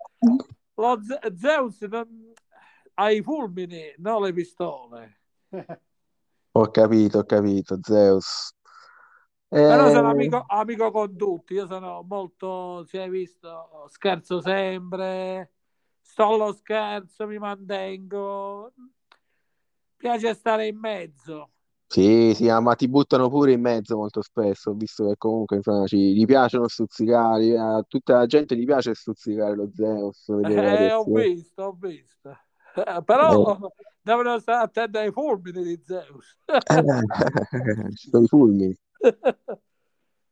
Lo 0.75 1.01
Z- 1.03 1.35
Zeus 1.37 1.81
non- 1.83 2.33
ha 2.95 3.11
i 3.13 3.23
fulmini, 3.23 3.95
non 3.99 4.23
le 4.23 4.33
pistole. 4.33 5.21
Ho 6.55 6.71
capito, 6.71 7.19
ho 7.19 7.25
capito, 7.25 7.79
Zeus. 7.83 8.53
Però 9.65 9.89
sono 9.89 10.09
Eh, 10.09 10.11
amico, 10.11 10.45
amico 10.47 10.91
con 10.91 11.17
tutti, 11.17 11.55
io 11.55 11.67
sono 11.67 12.03
molto, 12.03 12.85
si 12.85 12.99
è 12.99 13.09
visto, 13.09 13.87
scherzo 13.89 14.41
sempre, 14.43 15.53
sto 16.03 16.35
allo 16.35 16.53
scherzo, 16.53 17.27
mi 17.27 17.39
mantengo. 17.39 18.73
Piace 19.97 20.35
stare 20.35 20.69
in 20.69 20.79
mezzo. 20.79 21.51
Sì, 21.87 22.33
sì, 22.35 22.49
ah, 22.49 22.59
ma 22.61 22.75
ti 22.75 22.89
buttano 22.89 23.29
pure 23.29 23.53
in 23.53 23.61
mezzo 23.61 23.97
molto 23.97 24.21
spesso, 24.21 24.71
ho 24.71 24.75
visto 24.75 25.07
che 25.07 25.15
comunque 25.17 25.57
insomma, 25.59 25.87
ci, 25.87 26.13
gli 26.15 26.25
piacciono 26.25 26.67
stuzzicare, 26.67 27.57
a 27.57 27.85
tutta 27.87 28.17
la 28.19 28.27
gente 28.27 28.57
gli 28.57 28.65
piace 28.65 28.95
stuzzicare 28.95 29.55
lo 29.55 29.71
Zeus, 29.73 30.27
Eh, 30.43 30.93
ho 30.93 31.05
visto, 31.07 31.63
ho 31.65 31.73
visto. 31.73 32.39
Eh, 32.75 33.03
Però 33.05 33.59
devono 34.01 34.39
stare 34.39 34.65
attenti 34.65 34.99
ai 34.99 35.13
fulmini 35.13 35.63
di 35.63 35.81
Zeus. 35.85 36.39
Eh, 36.47 37.93
ci 37.95 38.09
sono 38.11 38.25
i 38.25 38.27
fulmini. 38.27 38.77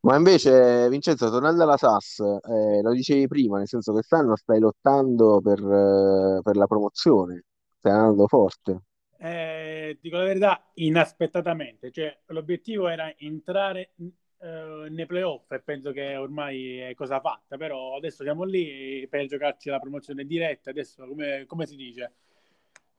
Ma 0.03 0.17
invece, 0.17 0.89
Vincenzo, 0.89 1.29
tornando 1.29 1.63
alla 1.63 1.77
SAS, 1.77 2.19
eh, 2.19 2.81
lo 2.81 2.91
dicevi 2.91 3.25
prima, 3.27 3.57
nel 3.57 3.69
senso 3.69 3.91
che 3.93 3.99
quest'anno 3.99 4.35
stai 4.35 4.59
lottando 4.59 5.39
per, 5.39 5.59
eh, 5.59 6.41
per 6.43 6.57
la 6.57 6.67
promozione, 6.67 7.45
stai 7.77 7.93
andando 7.93 8.27
forte. 8.27 8.81
Eh, 9.17 9.97
dico 10.01 10.17
la 10.17 10.25
verità, 10.25 10.69
inaspettatamente, 10.73 11.89
cioè 11.91 12.13
l'obiettivo 12.27 12.89
era 12.89 13.13
entrare 13.15 13.91
eh, 14.39 14.87
nei 14.89 15.05
playoff 15.05 15.49
e 15.51 15.61
penso 15.61 15.93
che 15.93 16.17
ormai 16.17 16.79
è 16.79 16.93
cosa 16.95 17.21
fatta, 17.21 17.55
però 17.55 17.95
adesso 17.95 18.23
siamo 18.23 18.43
lì 18.43 19.07
per 19.09 19.25
giocarci 19.27 19.69
la 19.69 19.79
promozione 19.79 20.25
diretta, 20.25 20.71
adesso 20.71 21.07
come, 21.07 21.45
come 21.47 21.65
si 21.65 21.77
dice, 21.77 22.11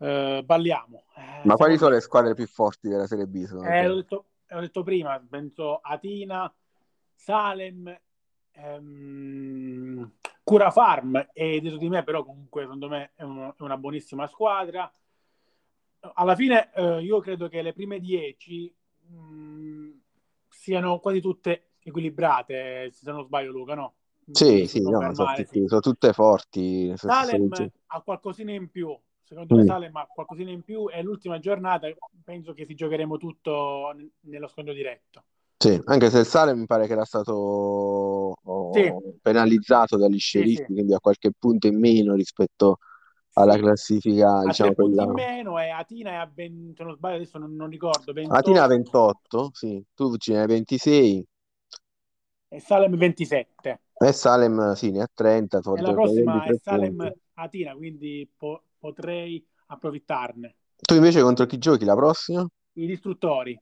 Eh, 0.05 0.43
balliamo. 0.45 1.05
Eh, 1.17 1.41
Ma 1.45 1.57
quali 1.57 1.79
sono 1.79 1.95
le 1.95 2.01
squadre 2.01 2.35
più 2.35 2.47
forti 2.47 2.89
della 2.89 3.07
Serie 3.07 3.27
B? 3.27 3.37
Eh, 3.65 3.87
l'ho 3.87 3.95
detto, 3.95 4.27
l'ho 4.49 4.61
detto 4.61 4.83
prima, 4.83 5.19
penso 5.27 5.79
Atina, 5.79 6.53
Salem, 7.15 7.99
ehm, 8.53 10.13
Cura 10.43 10.71
Farm 10.71 11.29
e 11.33 11.59
dietro 11.61 11.79
di 11.79 11.89
me 11.89 12.05
però 12.05 12.23
comunque 12.23 12.63
secondo 12.63 12.89
me 12.89 13.13
è, 13.15 13.23
uno- 13.23 13.55
è 13.57 13.63
una 13.63 13.79
buonissima 13.79 14.27
squadra. 14.27 14.93
Alla 16.01 16.35
fine 16.35 16.71
eh, 16.75 17.01
io 17.01 17.19
credo 17.21 17.49
che 17.49 17.63
le 17.63 17.73
prime 17.73 17.99
10 17.99 18.71
mh, 19.07 19.91
siano 20.51 20.99
quasi 20.99 21.23
tutte 21.23 21.71
equilibrate, 21.81 22.91
se 22.93 23.11
non 23.11 23.25
sbaglio 23.25 23.53
Luca, 23.53 23.75
no? 23.75 23.95
Sì, 24.33 24.67
sì, 24.67 24.83
no, 24.83 25.15
sono, 25.15 25.33
tutti- 25.35 25.47
sì. 25.47 25.67
sono 25.67 25.81
tutte 25.81 26.13
forti. 26.13 26.93
Salem 26.95 27.49
ha 27.87 28.01
qualcosina 28.03 28.53
in 28.53 28.71
più, 28.71 28.95
secondo 29.25 29.55
me 29.57 29.63
Mm. 29.63 29.65
Salem 29.65 29.95
ha 29.97 30.09
qualcosina 30.13 30.51
in 30.51 30.63
più 30.63 30.89
e 30.91 31.03
l'ultima 31.03 31.39
giornata 31.39 31.89
penso 32.25 32.53
che 32.53 32.65
si 32.65 32.75
giocheremo 32.75 33.17
tutto 33.17 33.95
nello 34.21 34.47
scontro 34.49 34.73
diretto. 34.75 35.25
Sì, 35.57 35.81
anche 35.87 36.11
se 36.11 36.19
il 36.19 36.27
Salem 36.27 36.59
mi 36.61 36.67
pare 36.67 36.87
che 36.87 36.93
era 36.93 37.05
stato 37.07 37.33
oh, 37.33 38.35
Sì. 38.73 38.93
penalizzato 39.23 39.97
dagli 39.97 40.19
Sì, 40.33 40.47
sceicchi, 40.47 40.73
sì. 40.73 40.73
quindi 40.73 40.93
ha 40.95 40.99
qualche 41.01 41.31
punto 41.39 41.67
in 41.69 41.79
meno 41.79 42.15
rispetto 42.15 42.79
alla 43.35 43.57
Sì. 43.57 43.59
classifica, 43.59 44.45
Ha 44.47 44.55
diciamo, 44.55 44.75
quella... 44.75 45.05
in 45.05 45.13
meno 45.13 45.59
e 45.59 45.69
Atina 45.71 46.11
è 46.13 46.15
a 46.15 46.27
20, 46.33 46.75
se 46.77 46.85
non 46.85 46.95
sbaglio 46.95 47.17
adesso 47.17 47.39
non, 47.39 47.55
non 47.55 47.69
ricordo, 47.71 48.13
Atina 48.37 48.67
28 48.67 48.67
28, 48.67 49.51
sì, 49.55 49.83
tu 49.95 50.17
ce 50.19 50.33
ne 50.35 50.41
hai 50.41 50.47
26 50.47 51.25
e 52.49 52.59
Salem 52.61 52.97
27. 52.97 53.81
e 54.07 54.13
Salem 54.13 54.75
sì, 54.75 54.91
ne 54.93 55.03
ha 55.03 55.09
30, 55.13 55.61
E 55.71 55.81
la 55.83 55.93
prossima 55.93 56.47
è 56.47 56.55
tre 56.55 56.59
Salem 56.63 56.97
punti. 56.97 57.13
Atina, 57.35 57.75
quindi 57.75 58.27
po- 58.37 58.63
potrei 58.85 59.43
approfittarne. 59.69 60.57
Tu 60.83 60.95
invece 60.95 61.23
contro 61.23 61.47
chi 61.47 61.57
giochi 61.57 61.87
la 61.87 61.95
prossima? 61.95 62.47
I 62.75 62.87
distruttori. 62.87 63.59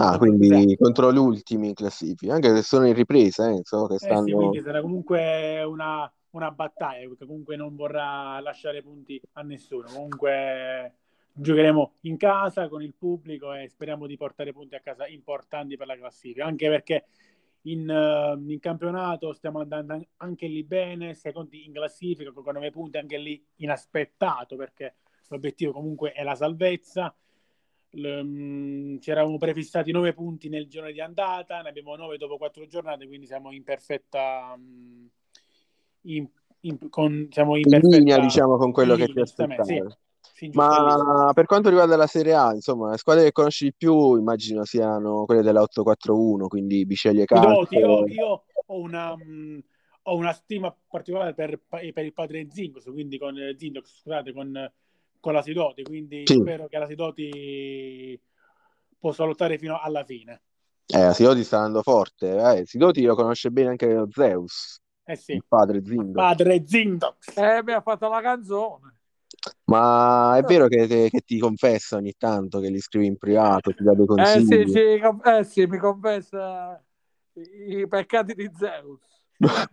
Ah, 0.00 0.18
quindi 0.18 0.48
Zé. 0.48 0.76
contro 0.76 1.12
gli 1.12 1.18
ultimi 1.18 1.68
in 1.68 1.74
classifica, 1.74 2.34
anche 2.34 2.52
se 2.56 2.62
sono 2.62 2.88
in 2.88 2.94
ripresa, 2.94 3.48
eh, 3.50 3.60
so 3.62 3.86
che 3.86 3.94
Eh 3.94 3.98
sì, 3.98 4.04
stanno... 4.04 4.36
quindi 4.36 4.60
sarà 4.60 4.80
comunque 4.80 5.62
una, 5.62 6.12
una 6.30 6.50
battaglia, 6.50 7.06
perché 7.06 7.24
comunque 7.24 7.54
non 7.54 7.76
vorrà 7.76 8.40
lasciare 8.40 8.82
punti 8.82 9.20
a 9.34 9.42
nessuno. 9.42 9.84
Comunque 9.92 10.94
giocheremo 11.32 11.92
in 12.02 12.16
casa 12.16 12.66
con 12.68 12.82
il 12.82 12.94
pubblico 12.98 13.52
e 13.52 13.68
speriamo 13.68 14.08
di 14.08 14.16
portare 14.16 14.52
punti 14.52 14.74
a 14.74 14.80
casa 14.80 15.06
importanti 15.06 15.76
per 15.76 15.86
la 15.86 15.96
classifica, 15.96 16.44
anche 16.44 16.68
perché 16.68 17.04
in, 17.66 17.88
eh, 17.88 18.52
in 18.52 18.58
campionato 18.60 19.32
stiamo 19.32 19.60
andando 19.60 20.04
anche 20.18 20.46
lì 20.46 20.64
bene, 20.64 21.14
secondi 21.14 21.64
in 21.64 21.72
classifica 21.72 22.32
con 22.32 22.54
9 22.54 22.70
punti, 22.70 22.98
anche 22.98 23.18
lì 23.18 23.42
inaspettato, 23.56 24.56
perché 24.56 24.96
l'obiettivo 25.28 25.72
comunque 25.72 26.12
è 26.12 26.22
la 26.22 26.34
salvezza. 26.34 27.14
L- 27.90 28.22
mm, 28.24 28.98
ci 28.98 29.10
eravamo 29.10 29.38
prefissati 29.38 29.92
9 29.92 30.12
punti 30.12 30.48
nel 30.48 30.68
giorno 30.68 30.90
di 30.90 31.00
andata, 31.00 31.62
ne 31.62 31.68
abbiamo 31.68 31.94
9 31.96 32.18
dopo 32.18 32.36
4 32.36 32.66
giornate, 32.66 33.06
quindi 33.06 33.26
siamo 33.26 33.52
in 33.52 33.62
perfetta 33.62 34.54
mm, 34.58 35.06
in, 36.02 36.28
in- 36.60 36.88
con- 36.90 37.28
siamo 37.30 37.56
in 37.56 37.62
in 37.64 37.70
linea, 37.70 38.16
perfetta 38.16 38.22
diciamo, 38.22 38.56
con 38.56 38.72
quello 38.72 38.96
che 38.96 39.06
ti 39.06 39.12
linea, 39.12 39.24
aspettavi. 39.24 39.64
sì. 39.64 39.94
Ma 40.52 41.30
per 41.34 41.46
quanto 41.46 41.68
riguarda 41.68 41.96
la 41.96 42.06
Serie 42.06 42.34
A, 42.34 42.52
insomma, 42.54 42.90
le 42.90 42.98
squadre 42.98 43.24
che 43.24 43.32
conosci 43.32 43.64
di 43.66 43.74
più 43.76 44.16
immagino 44.16 44.64
siano 44.64 45.24
quelle 45.24 45.42
della 45.42 45.62
841, 45.62 46.48
quindi 46.48 46.84
Biceglie 46.86 47.24
Sidoti, 47.26 47.76
io, 47.76 47.98
Calcio. 47.98 48.12
io 48.12 48.44
ho 48.66 48.78
una, 48.78 49.16
mm, 49.16 49.58
ho 50.02 50.16
una 50.16 50.32
stima 50.32 50.74
particolare 50.88 51.34
per, 51.34 51.60
per 51.68 52.04
il 52.04 52.12
padre 52.12 52.46
Zingos, 52.50 52.84
quindi 52.84 53.18
con 53.18 53.36
eh, 53.38 53.56
Zindox, 53.58 54.00
scusate, 54.00 54.32
con, 54.32 54.72
con 55.20 55.32
la 55.32 55.42
Sidoti, 55.42 55.82
quindi 55.82 56.22
Sì, 56.26 56.34
spero 56.34 56.66
che 56.68 56.78
la 56.78 56.86
Sidoti 56.86 58.20
possa 58.98 59.24
lottare 59.24 59.58
fino 59.58 59.78
alla 59.80 60.04
fine. 60.04 60.42
eh, 60.86 61.12
Sidoti 61.12 61.42
sta 61.42 61.56
andando 61.58 61.82
forte. 61.82 62.58
Eh, 62.58 62.66
Sidoti 62.66 63.02
lo 63.02 63.14
conosce 63.14 63.50
bene 63.50 63.70
anche 63.70 63.92
lo 63.92 64.06
Zeus, 64.10 64.80
Eh 65.04 65.16
sì, 65.16 65.32
il 65.32 65.44
padre 65.46 65.82
Zindox. 65.84 66.12
padre 66.14 66.62
Zindox. 66.66 67.36
Eh, 67.36 67.62
mi 67.64 67.72
ha 67.72 67.80
fatto 67.80 68.08
la 68.08 68.20
canzone. 68.20 68.93
Ma 69.66 70.36
è 70.38 70.42
vero 70.42 70.68
che, 70.68 70.86
te- 70.86 71.08
che 71.10 71.20
ti 71.20 71.38
confessa 71.38 71.96
ogni 71.96 72.14
tanto, 72.16 72.60
che 72.60 72.70
gli 72.70 72.80
scrivi 72.80 73.06
in 73.06 73.16
privato, 73.16 73.72
ti 73.72 73.82
dà 73.82 73.94
dei 73.94 74.06
Eh 74.06 74.40
sì, 74.40 74.44
consigli. 74.46 74.70
sì, 74.70 74.78
eh 74.78 75.44
sì, 75.44 75.66
mi 75.66 75.78
confessa 75.78 76.82
i, 77.34 77.86
peccati 77.88 78.34
di 78.34 78.50
Zeus. 78.54 79.00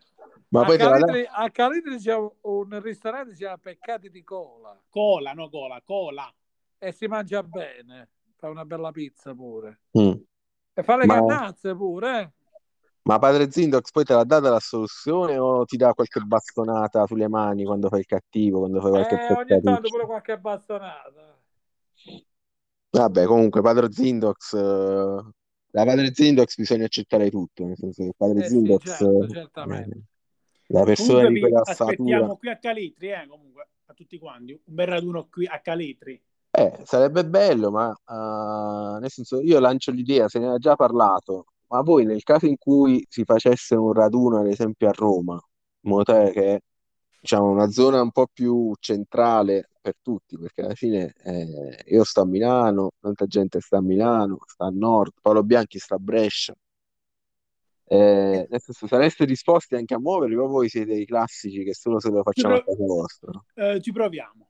Ma 0.49 0.61
A 0.61 0.65
poi 0.65 0.77
te 0.77 0.83
la? 0.83 0.89
Calitri, 0.89 1.27
a 1.31 1.49
Calitri 1.49 1.97
c'è 1.97 2.15
un, 2.15 2.29
un 2.41 2.81
ristorante 2.81 3.29
che 3.29 3.35
si 3.35 3.41
chiama 3.41 3.57
Peccati 3.57 4.09
di 4.09 4.23
Cola 4.23 4.77
Cola, 4.89 5.31
no 5.33 5.49
cola, 5.49 5.81
cola. 5.83 6.33
e 6.77 6.91
si 6.91 7.07
mangia 7.07 7.41
bene. 7.43 8.09
Fa 8.35 8.49
una 8.49 8.65
bella 8.65 8.91
pizza 8.91 9.33
pure. 9.33 9.81
Mm. 9.97 10.13
E 10.73 10.83
fa 10.83 10.97
le 10.97 11.05
Ma, 11.05 11.13
cannazze 11.13 11.75
pure. 11.75 12.19
eh. 12.19 12.31
Ma 13.03 13.17
padre 13.19 13.49
Zindox 13.51 13.91
poi 13.91 14.03
te 14.03 14.13
l'ha 14.13 14.23
data 14.23 14.49
la 14.49 14.59
soluzione 14.59 15.37
o 15.37 15.65
ti 15.65 15.77
dà 15.77 15.93
qualche 15.93 16.19
bastonata 16.21 17.05
sulle 17.07 17.27
mani 17.27 17.63
quando 17.65 17.89
fai 17.89 17.99
il 17.99 18.05
cattivo, 18.05 18.59
quando 18.59 18.81
fai 18.81 18.91
qualche 18.91 19.15
Eh, 19.15 19.33
ogni 19.33 19.61
tanto 19.63 19.89
pure 19.89 20.05
qualche 20.05 20.37
bastonata. 20.37 21.39
Vabbè, 22.93 23.25
comunque, 23.25 23.61
padre 23.61 23.91
Zindox, 23.91 24.53
eh, 24.53 25.23
da 25.71 25.85
padre 25.85 26.13
Zindox 26.13 26.57
bisogna 26.57 26.85
accettare 26.85 27.29
tutto, 27.29 27.65
nel 27.65 27.77
senso 27.77 28.03
che 28.03 28.11
padre 28.17 28.39
Eh 28.39 28.43
sì, 28.43 28.49
Zindox, 28.49 28.83
certo, 28.83 29.23
eh, 29.23 29.29
certamente. 29.29 30.01
la 30.67 30.83
persona 30.83 31.23
Comunque 31.23 31.33
di 31.33 31.39
quella 31.39 31.63
statura, 31.63 31.89
aspettiamo 31.91 32.35
qui 32.37 32.49
a 32.49 32.57
Calitri, 32.57 33.09
eh, 33.11 33.27
comunque, 33.29 33.67
a 33.85 33.93
tutti 33.93 34.19
quanti. 34.19 34.51
Un 34.51 34.75
bel 34.75 34.87
raduno 34.87 35.27
qui 35.31 35.45
a 35.47 35.59
Calitri. 35.59 36.21
eh, 36.51 36.79
sarebbe 36.83 37.25
bello, 37.25 37.71
ma 37.71 37.91
eh, 37.91 38.99
nel 38.99 39.09
senso 39.09 39.39
io 39.41 39.59
lancio 39.59 39.91
l'idea, 39.91 40.27
se 40.27 40.39
ne 40.39 40.47
era 40.47 40.57
già 40.57 40.75
parlato, 40.75 41.45
ma 41.71 41.81
voi 41.81 42.05
nel 42.05 42.23
caso 42.23 42.45
in 42.47 42.57
cui 42.57 43.05
si 43.09 43.23
facesse 43.23 43.75
un 43.75 43.93
raduno, 43.93 44.39
ad 44.39 44.47
esempio 44.47 44.89
a 44.89 44.93
Roma, 44.93 45.33
in 45.81 45.89
modo 45.89 46.03
tale 46.03 46.31
che 46.31 46.61
diciamo 47.19 47.49
una 47.49 47.69
zona 47.69 48.01
un 48.01 48.11
po' 48.11 48.27
più 48.31 48.73
centrale 48.79 49.69
per 49.81 49.95
tutti, 50.01 50.37
perché 50.37 50.61
alla 50.61 50.75
fine 50.75 51.13
eh, 51.23 51.83
io 51.87 52.03
sto 52.03 52.21
a 52.21 52.25
Milano, 52.25 52.91
tanta 52.99 53.25
gente 53.25 53.59
sta 53.61 53.77
a 53.77 53.81
Milano, 53.81 54.39
sta 54.45 54.65
a 54.65 54.71
nord, 54.71 55.13
Paolo 55.21 55.43
Bianchi 55.43 55.79
sta 55.79 55.95
a 55.95 55.99
Brescia. 55.99 56.53
Eh, 57.85 58.47
nel 58.49 58.61
senso, 58.61 58.87
sareste 58.87 59.25
disposti 59.25 59.75
anche 59.75 59.93
a 59.93 59.99
muovervi 59.99 60.35
o 60.35 60.47
voi 60.47 60.69
siete 60.69 60.93
i 60.93 61.05
classici 61.05 61.63
che 61.63 61.73
solo 61.73 61.99
se 61.99 62.09
lo 62.09 62.17
Ci, 62.17 62.23
facciamo 62.23 62.55
a 62.55 62.59
pro- 62.59 62.73
casa 62.73 62.85
vostra? 62.85 63.31
eh, 63.55 63.81
ci 63.81 63.91
proviamo. 63.91 64.47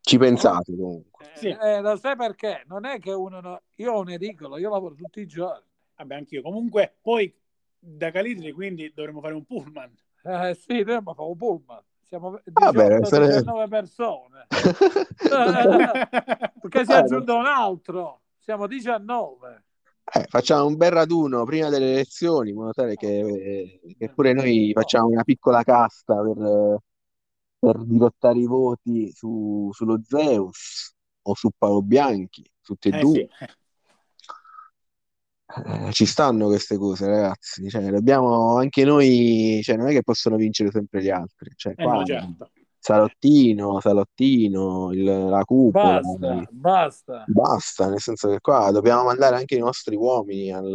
Ci 0.00 0.18
pensate 0.18 0.74
comunque. 0.74 1.26
Eh, 1.34 1.38
Sì, 1.38 1.48
eh, 1.48 1.80
lo 1.80 1.96
sai 1.96 2.16
perché? 2.16 2.64
Non 2.66 2.84
è 2.86 2.98
che 2.98 3.12
uno... 3.12 3.40
no- 3.40 3.62
Io 3.76 3.92
ho 3.92 4.00
un 4.00 4.10
edicolo, 4.10 4.58
io 4.58 4.70
lavoro 4.70 4.94
tutti 4.94 5.20
i 5.20 5.26
giorni. 5.26 5.70
Vabbè, 6.02 6.14
anch'io. 6.16 6.42
Comunque, 6.42 6.96
poi 7.00 7.32
da 7.78 8.10
Calitri, 8.10 8.52
quindi 8.52 8.92
dovremo 8.94 9.20
fare 9.20 9.34
un 9.34 9.44
pullman. 9.44 9.92
Eh 10.24 10.54
sì, 10.54 10.72
noi 10.72 10.80
abbiamo 10.80 11.14
fatto 11.14 11.30
un 11.30 11.36
pullman. 11.36 11.82
Siamo 12.02 12.40
Vabbè, 12.60 12.84
18-19 13.00 13.68
persone. 13.68 14.46
Perché 16.60 16.84
si 16.84 16.92
è 16.92 16.94
Eh, 16.94 16.96
aggiunto 16.96 17.36
un 17.36 17.46
altro. 17.46 18.20
Siamo 18.38 18.66
19. 18.66 19.64
eh, 20.14 20.26
facciamo 20.28 20.66
un 20.66 20.76
bel 20.76 20.90
raduno 20.90 21.44
prima 21.44 21.68
delle 21.68 21.92
elezioni, 21.92 22.50
in 22.50 22.56
modo 22.56 22.72
tale 22.72 22.96
che, 22.96 23.80
che 23.96 24.08
pure 24.10 24.32
noi 24.32 24.72
facciamo 24.74 25.08
una 25.08 25.24
piccola 25.24 25.62
casta 25.62 26.20
per, 26.22 26.78
per 27.58 27.84
dirottare 27.84 28.38
i 28.38 28.46
voti 28.46 29.10
su- 29.12 29.70
sullo 29.72 30.00
Zeus 30.04 30.94
o 31.22 31.34
su 31.34 31.50
Paolo 31.56 31.82
Bianchi, 31.82 32.44
tutti 32.62 32.88
e 32.88 32.92
Eh 32.92 32.98
due. 32.98 33.06
sì, 33.06 33.28
Eh, 35.54 35.92
ci 35.92 36.06
stanno 36.06 36.46
queste 36.46 36.76
cose, 36.76 37.06
ragazzi. 37.06 37.68
Cioè, 37.68 37.90
dobbiamo 37.90 38.56
anche 38.56 38.84
noi, 38.84 39.60
cioè, 39.62 39.76
non 39.76 39.88
è 39.88 39.92
che 39.92 40.02
possono 40.02 40.36
vincere 40.36 40.70
sempre 40.70 41.02
gli 41.02 41.10
altri. 41.10 41.52
Cioè, 41.54 41.74
eh 41.76 41.82
qua 41.82 41.94
no, 41.94 42.04
certo. 42.04 42.50
Salottino, 42.78 43.78
Salottino, 43.80 44.92
il, 44.92 45.04
la 45.04 45.44
cupola. 45.44 46.00
Basta, 46.00 46.48
basta. 46.50 47.24
Basta, 47.28 47.88
nel 47.88 48.00
senso 48.00 48.28
che 48.28 48.40
qua 48.40 48.72
dobbiamo 48.72 49.04
mandare 49.04 49.36
anche 49.36 49.54
i 49.54 49.60
nostri 49.60 49.94
uomini 49.94 50.50
al, 50.50 50.74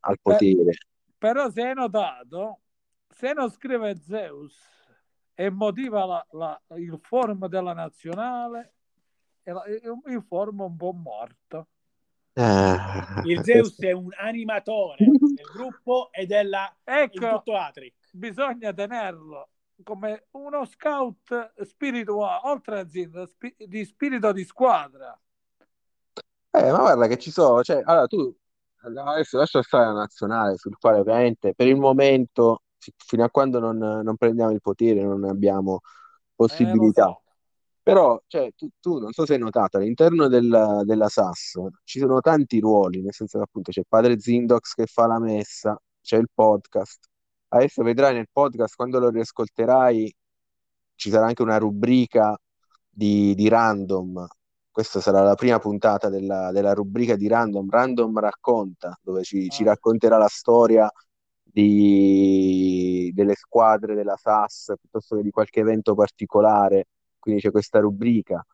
al 0.00 0.18
potere. 0.20 0.72
Però 1.16 1.48
se 1.50 1.62
hai 1.62 1.74
notato, 1.74 2.60
se 3.08 3.32
non 3.32 3.48
scrive 3.50 3.96
Zeus 4.00 4.56
e 5.34 5.50
motiva 5.50 6.04
la, 6.04 6.26
la, 6.32 6.60
il 6.76 6.98
forum 7.00 7.46
della 7.46 7.74
nazionale, 7.74 8.74
il 9.44 10.24
forum 10.26 10.60
un 10.62 10.76
po' 10.76 10.92
morto. 10.92 11.68
Eh, 12.36 12.78
Il 13.22 13.42
Zeus 13.42 13.80
è 13.80 13.90
un 13.92 14.10
animatore 14.16 15.16
del 15.32 15.50
gruppo 15.50 16.10
e 16.12 16.26
della 16.26 16.76
Ecco, 16.84 17.42
bisogna 18.10 18.72
tenerlo 18.72 19.48
come 19.82 20.26
uno 20.32 20.64
scout 20.64 21.52
spirituale, 21.64 22.40
oltre 22.48 22.80
a 22.80 22.88
Zin, 22.88 23.24
spi- 23.26 23.56
di 23.58 23.84
spirito 23.84 24.30
di 24.32 24.44
squadra. 24.44 25.18
Eh, 26.50 26.70
ma 26.70 26.78
guarda 26.78 27.06
che 27.08 27.18
ci 27.18 27.30
sono, 27.32 27.62
cioè, 27.62 27.82
allora 27.84 28.06
tu 28.06 28.32
adesso 28.82 29.38
lascia 29.38 29.62
stare 29.62 29.86
la 29.86 29.92
nazionale, 29.92 30.56
sul 30.56 30.76
quale 30.78 30.98
ovviamente 31.00 31.52
per 31.54 31.66
il 31.66 31.76
momento, 31.76 32.62
fi- 32.78 32.92
fino 32.96 33.24
a 33.24 33.30
quando 33.30 33.58
non, 33.58 33.76
non 33.78 34.16
prendiamo 34.16 34.52
il 34.52 34.60
potere, 34.60 35.02
non 35.02 35.24
abbiamo 35.24 35.80
Eh, 36.48 36.76
possibilità. 36.76 37.06
so. 37.06 37.23
Però, 37.84 38.18
cioè, 38.26 38.50
tu, 38.56 38.68
tu 38.80 38.98
non 38.98 39.12
so 39.12 39.26
se 39.26 39.34
hai 39.34 39.38
notato, 39.38 39.76
all'interno 39.76 40.26
della, 40.28 40.82
della 40.84 41.08
SAS 41.08 41.58
ci 41.84 41.98
sono 41.98 42.20
tanti 42.20 42.58
ruoli, 42.58 43.02
nel 43.02 43.12
senso 43.12 43.36
che 43.38 43.44
appunto 43.44 43.70
c'è 43.72 43.82
padre 43.86 44.18
Zindox 44.18 44.72
che 44.72 44.86
fa 44.86 45.06
la 45.06 45.20
messa, 45.20 45.78
c'è 46.00 46.16
il 46.16 46.28
podcast. 46.32 47.06
Adesso 47.48 47.82
vedrai 47.82 48.14
nel 48.14 48.28
podcast, 48.32 48.74
quando 48.74 48.98
lo 48.98 49.10
riascolterai, 49.10 50.14
ci 50.96 51.10
sarà 51.10 51.26
anche 51.26 51.42
una 51.42 51.58
rubrica 51.58 52.36
di, 52.88 53.34
di 53.34 53.48
random. 53.48 54.26
Questa 54.70 55.00
sarà 55.00 55.22
la 55.22 55.34
prima 55.34 55.58
puntata 55.58 56.08
della, 56.08 56.50
della 56.52 56.72
rubrica 56.72 57.16
di 57.16 57.28
random. 57.28 57.68
Random 57.68 58.18
racconta, 58.18 58.98
dove 59.02 59.22
ci, 59.24 59.48
ci 59.50 59.62
Ah. 59.62 59.66
racconterà 59.66 60.16
la 60.16 60.28
storia 60.28 60.90
di- 61.42 63.10
delle 63.14 63.34
squadre 63.34 63.94
della 63.94 64.16
SAS 64.16 64.72
piuttosto 64.80 65.16
che 65.16 65.22
di 65.22 65.30
qualche 65.30 65.60
evento 65.60 65.94
particolare. 65.94 66.86
Quindi 67.24 67.40
c'è 67.40 67.50
questa 67.50 67.80
rubrica. 67.80 68.44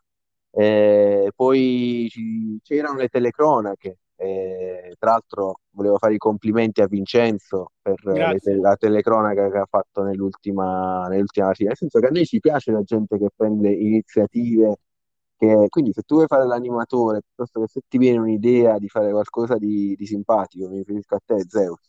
Eh, 0.53 1.31
poi 1.35 2.07
ci- 2.11 2.59
c'erano 2.63 2.99
le 2.99 3.09
telecronache. 3.09 3.99
Eh, 4.17 4.95
tra 4.99 5.13
l'altro 5.13 5.61
volevo 5.71 5.97
fare 5.99 6.15
i 6.15 6.19
complimenti 6.19 6.83
a 6.83 6.87
Vincenzo 6.87 7.73
per 7.81 7.99
eh, 8.07 8.39
te- 8.41 8.55
la 8.57 8.77
telecronaca 8.77 9.51
che 9.51 9.59
ha 9.59 9.67
fatto 9.69 10.03
nell'ultima 10.03 11.07
nell'ultima 11.09 11.49
serie. 11.55 11.69
Nel 11.69 11.77
senso 11.77 11.99
che 12.01 12.07
a 12.07 12.11
noi 12.11 12.27
ci 12.27 12.39
piace 12.41 12.71
la 12.73 12.83
gente 12.83 13.19
che 13.19 13.29
prende 13.35 13.71
iniziative. 13.73 14.77
Che, 15.37 15.67
quindi 15.71 15.93
se 15.93 16.03
tu 16.03 16.17
vuoi 16.17 16.27
fare 16.27 16.47
l'animatore, 16.47 17.21
piuttosto 17.23 17.61
che 17.61 17.69
se 17.69 17.81
ti 17.89 17.97
viene 17.99 18.19
un'idea 18.19 18.79
di 18.79 18.89
fare 18.89 19.11
qualcosa 19.11 19.57
di, 19.57 19.95
di 19.97 20.07
simpatico, 20.07 20.69
mi 20.69 20.77
riferisco 20.79 21.15
a 21.15 21.21
te, 21.25 21.45
Zeus. 21.49 21.81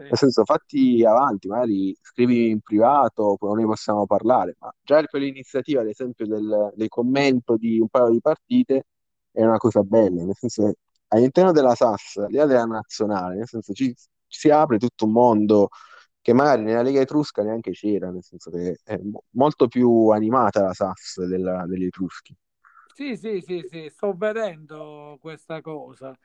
Sì. 0.00 0.10
Nel 0.10 0.18
senso, 0.18 0.44
fatti 0.44 1.04
avanti, 1.04 1.46
magari 1.48 1.96
scrivi 2.02 2.50
in 2.50 2.60
privato, 2.60 3.36
poi 3.38 3.60
ne 3.60 3.64
possiamo 3.66 4.06
parlare, 4.06 4.56
ma 4.58 4.72
già 4.82 5.02
per 5.04 5.20
l'iniziativa, 5.20 5.82
ad 5.82 5.88
esempio, 5.88 6.26
del, 6.26 6.72
del 6.74 6.88
commento 6.88 7.56
di 7.56 7.78
un 7.78 7.88
paio 7.88 8.10
di 8.10 8.20
partite 8.20 8.86
è 9.30 9.44
una 9.44 9.58
cosa 9.58 9.82
bella, 9.82 10.24
nel 10.24 10.34
senso 10.36 10.64
che 10.66 10.74
all'interno 11.08 11.52
della 11.52 11.74
SAS, 11.76 12.16
là 12.28 12.44
della 12.46 12.64
nazionale, 12.64 13.36
nel 13.36 13.46
senso 13.48 13.72
ci, 13.72 13.94
ci 13.94 14.38
si 14.40 14.50
apre 14.50 14.78
tutto 14.78 15.04
un 15.06 15.12
mondo 15.12 15.68
che 16.20 16.32
magari 16.32 16.62
nella 16.64 16.82
Lega 16.82 17.00
Etrusca 17.00 17.42
neanche 17.42 17.70
c'era, 17.72 18.10
nel 18.10 18.22
senso 18.24 18.50
che 18.50 18.78
è 18.82 18.96
mo- 18.98 19.24
molto 19.30 19.68
più 19.68 20.08
animata 20.08 20.62
la 20.62 20.72
SAS 20.74 21.24
della- 21.24 21.66
degli 21.66 21.84
Etruschi. 21.84 22.36
Sì, 22.92 23.16
sì, 23.16 23.40
sì, 23.40 23.62
sì, 23.62 23.88
sto 23.88 24.14
vedendo 24.14 25.16
questa 25.20 25.60
cosa. 25.62 26.16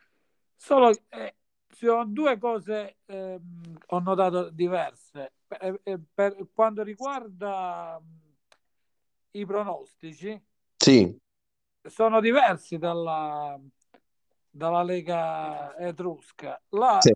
Solo 0.55 0.91
eh, 1.09 1.35
sono 1.75 2.05
due 2.05 2.37
cose 2.37 2.97
ehm, 3.05 3.77
ho 3.87 3.99
notato 3.99 4.49
diverse. 4.49 5.33
Per, 5.47 5.79
eh, 5.83 5.99
per 6.13 6.35
quanto 6.53 6.81
riguarda 6.83 8.01
i 9.31 9.45
pronostici, 9.45 10.41
Sì, 10.77 11.17
sono 11.83 12.19
diversi 12.21 12.77
dalla, 12.77 13.59
dalla 14.49 14.83
Lega 14.83 15.75
Etrusca. 15.77 16.61
Là 16.69 16.99
sì. 17.01 17.11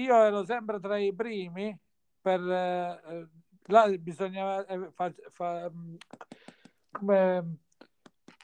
io 0.00 0.14
ero 0.22 0.44
sempre 0.44 0.80
tra 0.80 0.98
i 0.98 1.14
primi, 1.14 1.76
per, 2.20 2.40
eh, 2.40 3.00
eh, 3.06 3.28
là 3.66 3.88
bisognava 3.98 4.64
eh, 4.66 4.90
fa- 4.92 5.12
fa- 5.30 5.70
come 6.90 7.56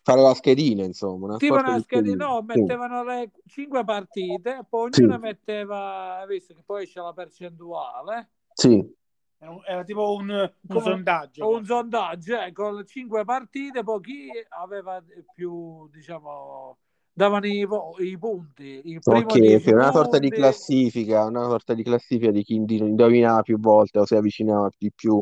Fare 0.07 0.23
la 0.23 0.33
schedina, 0.35 0.85
insomma, 0.85 1.27
una 1.27 1.39
tipo 1.39 1.59
una 1.59 1.79
di 1.83 1.83
schedina. 1.83 2.17
no, 2.17 2.43
Sì, 2.53 2.61
mettevano 2.63 3.05
le 3.05 3.31
cinque 3.47 3.85
partite, 3.85 4.65
poi 4.69 4.91
sì, 4.93 5.03
ognuno 5.03 5.19
metteva, 5.19 6.19
hai 6.19 6.27
visto 6.27 6.55
che 6.55 6.63
poi 6.65 6.87
c'è 6.87 7.01
la 7.01 7.13
percentuale, 7.13 8.31
sì. 8.57 8.95
Era, 9.67 9.85
tipo 9.85 10.15
un, 10.15 10.31
un 10.69 10.79
come 10.79 10.81
sondaggio. 10.81 11.47
un 11.47 11.65
sondaggio, 11.65 12.41
eh, 12.41 12.53
con 12.53 12.87
cinque 12.87 13.25
partite, 13.25 13.83
poi 13.83 14.01
chi 14.01 14.31
aveva 14.49 15.03
più, 15.35 15.89
diciamo, 15.91 16.79
davano 17.13 17.47
i, 17.47 17.67
i 18.01 18.19
punti, 18.19 18.81
il 18.85 19.03
primo 19.05 19.39
Ok, 19.39 19.39
10 19.39 19.73
ok, 19.73 19.73
una 19.73 19.91
sorta 19.93 20.19
di 20.19 20.31
punti, 20.31 20.33
classifica, 20.33 21.25
una 21.27 21.45
sorta 21.45 21.75
di 21.75 21.83
classifica 21.85 22.31
di 22.33 22.43
chi 22.43 22.55
indovinava 22.57 23.43
più 23.43 23.59
volte 23.59 24.01
o 24.01 24.05
si 24.07 24.15
avvicinava 24.17 24.69
di 24.77 24.91
più. 24.93 25.21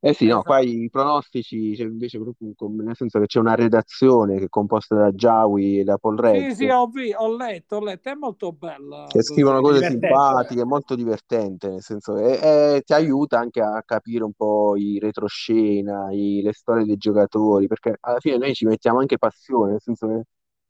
Eh 0.00 0.12
sì, 0.14 0.26
no, 0.26 0.42
qua 0.44 0.60
esatto. 0.60 0.60
i 0.60 0.88
pronostici 0.90 1.74
c'è 1.74 1.82
invece 1.84 2.18
proprio 2.18 2.46
un 2.48 2.54
com- 2.54 2.80
nel 2.82 2.94
senso 2.96 3.18
che 3.18 3.26
c'è 3.26 3.40
una 3.40 3.54
redazione 3.56 4.38
che 4.38 4.44
è 4.44 4.48
composta 4.48 4.94
da 4.94 5.10
Giawi 5.12 5.80
e 5.80 5.84
da 5.84 5.98
Paul 5.98 6.18
Sì, 6.20 6.54
sì, 6.54 6.68
Regg 6.68 6.68
ho, 6.68 6.86
vi- 6.88 7.12
ho 7.14 7.34
letto, 7.36 7.76
ho 7.76 7.80
letto, 7.80 8.08
è 8.10 8.14
molto 8.14 8.52
bella 8.52 9.06
che 9.06 9.22
scrivono 9.22 9.60
così. 9.60 9.62
cose 9.62 9.82
Divertente. 9.82 9.82
simpatiche, 9.82 10.64
molto 10.64 10.94
divertente, 10.94 11.68
nel 11.68 11.82
senso 11.82 12.14
che 12.14 12.76
e 12.76 12.82
ti 12.82 12.92
aiuta 12.92 13.38
anche 13.38 13.60
a 13.62 13.82
capire 13.84 14.22
un 14.24 14.32
po' 14.34 14.76
i 14.76 14.98
retroscena, 14.98 16.12
i- 16.12 16.42
le 16.42 16.52
storie 16.52 16.84
dei 16.84 16.96
giocatori, 16.96 17.66
perché 17.66 17.96
alla 18.00 18.20
fine 18.20 18.36
noi 18.36 18.52
ci 18.54 18.66
mettiamo 18.66 18.98
anche 19.00 19.16
passione, 19.18 19.72
nel 19.72 19.80
senso 19.80 20.06
che 20.08 20.22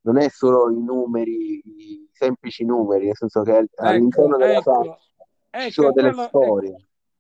non 0.03 0.19
è 0.19 0.29
solo 0.31 0.71
i 0.71 0.81
numeri, 0.83 1.61
i 1.65 2.09
semplici 2.13 2.65
numeri, 2.65 3.07
nel 3.07 3.17
senso 3.17 3.43
che 3.43 3.67
Ecco, 3.77 3.77
all'interno 3.77 4.37
della 4.39 4.61
ecco, 4.61 4.99
ci 5.57 5.71
ecco, 5.71 5.73
sono 5.73 5.91
è 5.91 5.93
delle 5.93 6.13
quello, 6.13 6.35
è, 6.39 6.55
storie. 6.55 6.75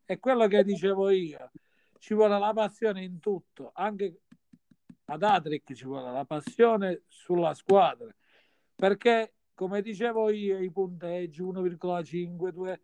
è 0.04 0.18
quello 0.18 0.46
che 0.48 0.64
dicevo 0.64 1.10
io. 1.10 1.50
Ci 1.98 2.14
vuole 2.14 2.38
la 2.38 2.52
passione 2.52 3.02
in 3.02 3.18
tutto, 3.18 3.70
anche 3.74 4.20
ad 5.06 5.22
Atric 5.22 5.72
ci 5.74 5.84
vuole 5.84 6.12
la 6.12 6.24
passione 6.24 7.02
sulla 7.06 7.54
squadra, 7.54 8.14
perché 8.74 9.34
come 9.54 9.82
dicevo 9.82 10.30
io, 10.30 10.58
i 10.58 10.70
punteggi 10.70 11.42
1,5, 11.42 12.52
2, 12.52 12.82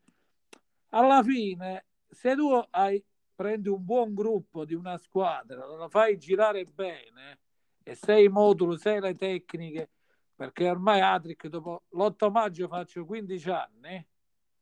alla 0.91 1.23
fine 1.23 1.87
se 2.09 2.35
tu 2.35 2.49
hai, 2.71 3.05
prendi 3.35 3.69
un 3.69 3.85
buon 3.85 4.15
gruppo 4.15 4.65
di 4.65 4.75
una 4.75 4.97
squadra, 4.97 5.67
lo 5.67 5.89
fai 5.89 6.17
girare 6.19 6.65
bene 6.65 7.41
e 7.83 7.95
sei 7.95 8.29
modulo, 8.29 8.77
sei 8.77 9.01
le 9.01 9.15
tecniche, 9.15 9.91
perché 10.35 10.69
ormai 10.69 11.01
Atric 11.01 11.49
dopo 11.49 11.85
l'8 11.91 12.31
maggio 12.31 12.69
faccio 12.69 13.05
15 13.05 13.51
anni 13.51 14.07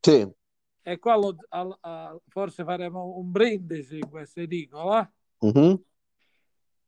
Sì, 0.00 0.28
e 0.82 0.98
qua 0.98 1.16
lo- 1.16 1.36
al- 1.50 1.76
a- 1.80 2.16
forse 2.28 2.64
faremo 2.64 3.16
un 3.16 3.30
brindisi 3.30 3.98
in 3.98 4.08
questa 4.08 4.40
edicola. 4.40 5.10
Mhm. 5.40 5.82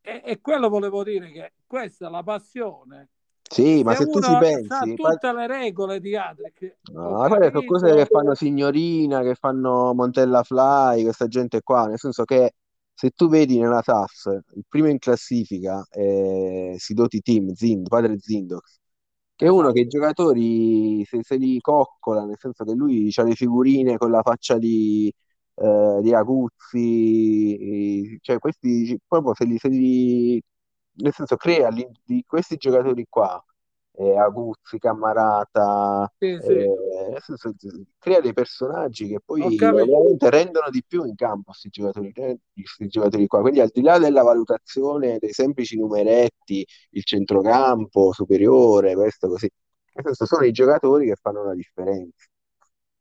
e, 0.07 0.23
e 0.25 0.41
quello 0.41 0.69
volevo 0.69 1.03
dire 1.03 1.31
che 1.33 1.53
questa 1.67 2.07
è 2.09 2.11
la 2.11 2.23
passione. 2.23 3.09
Sì, 3.43 3.83
ma 3.83 3.95
se 3.95 4.07
tu 4.07 4.21
ci 4.21 4.37
pensi, 4.39 4.95
tutte 4.95 5.33
le 5.33 5.47
regole 5.47 6.01
di 6.01 6.17
Atric 6.17 6.79
no, 6.93 7.27
quelle 7.29 7.51
sono 7.51 7.65
cose 7.67 7.95
che 7.95 8.07
fanno 8.07 8.35
Signorina, 8.35 9.23
che 9.23 9.35
fanno 9.35 9.93
Montella 9.95 10.43
Fly, 10.43 11.03
questa 11.05 11.27
gente 11.27 11.63
qua, 11.63 11.87
nel 11.87 11.99
senso 11.99 12.25
che 12.25 12.55
se 12.93 13.11
tu 13.11 13.29
vedi 13.29 13.59
nella 13.59 13.83
SAF, 13.83 14.27
il 14.55 14.65
primo 14.69 14.89
in 14.89 14.99
classifica 14.99 15.87
è 15.89 16.75
Sidoti 16.77 17.21
Team, 17.21 17.53
Zind, 17.53 17.89
padre 17.89 18.19
Zindox, 18.19 18.79
che 19.37 19.47
è 19.47 19.49
uno 19.49 19.73
che 19.73 19.81
i 19.81 19.83
esatto. 19.83 19.89
giocatori 19.89 21.05
se, 21.07 21.23
se 21.23 21.37
li 21.37 21.61
coccola, 21.61 22.25
nel 22.25 22.37
senso 22.39 22.65
che 22.65 22.73
lui 22.73 23.11
ha 23.15 23.23
le 23.23 23.35
figurine 23.35 23.97
con 23.99 24.11
la 24.11 24.23
faccia 24.23 24.59
di, 24.59 25.13
eh, 25.57 25.99
di 26.03 26.15
Aguzzi, 26.15 28.19
cioè 28.21 28.39
questi 28.39 28.99
proprio 29.07 29.35
se 29.35 29.45
li, 29.45 29.59
se 29.59 29.69
li- 29.69 30.43
nel 30.97 31.13
senso 31.13 31.37
crea 31.37 31.69
li- 31.71 31.87
di 32.05 32.23
questi 32.27 32.57
giocatori 32.57 33.07
qua, 33.09 33.43
eh, 33.97 34.19
Aguzzi, 34.19 34.79
Cammarata, 34.79 36.11
sì 36.21 36.39
sì 36.41 36.53
eh, 36.57 37.19
crea 37.99 38.21
dei 38.21 38.33
personaggi 38.33 39.09
che 39.09 39.21
poi 39.25 39.57
veramente 39.57 40.31
rendono 40.31 40.69
di 40.71 40.83
più 40.87 41.05
in 41.05 41.15
campo 41.15 41.51
questi 41.51 41.69
giocatori, 41.69 42.11
eh, 42.15 42.39
questi 42.55 42.89
giocatori 42.89 43.27
qua. 43.27 43.41
Quindi 43.41 43.61
al 43.61 43.71
di 43.73 43.83
là 43.83 43.99
della 43.99 44.23
valutazione 44.23 45.19
dei 45.19 45.33
semplici 45.33 45.79
numeretti, 45.79 46.67
il 46.91 47.05
centrocampo 47.05 48.13
superiore, 48.13 48.95
questo 48.95 49.29
così, 49.29 49.49
nel 49.95 50.05
senso 50.05 50.27
sono 50.27 50.45
i 50.45 50.53
giocatori 50.53 51.07
che 51.07 51.17
fanno 51.17 51.45
la 51.45 51.55
differenza. 51.55 52.25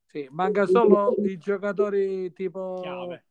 sì 0.08 0.28
manca 0.32 0.66
solo 0.68 1.16
i 1.26 1.38
giocatori 1.38 2.32
tipo 2.34 2.80
Chiave. 2.82 3.26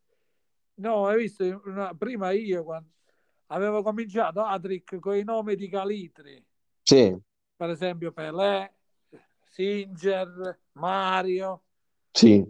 no 0.75 1.07
hai 1.07 1.19
visto 1.19 1.63
una- 1.65 1.95
prima 1.95 2.31
io 2.33 2.65
quando 2.65 2.91
avevo 3.47 3.83
cominciato 3.83 4.43
Atric 4.43 4.99
con 4.99 5.15
i 5.17 5.25
nomi 5.25 5.55
di 5.55 5.69
Calitri. 5.69 6.45
Sì. 6.85 7.17
Per 7.63 7.71
esempio 7.71 8.11
Pelé, 8.11 8.73
Singer, 9.45 10.59
Mario. 10.73 11.63
Sì. 12.15 12.45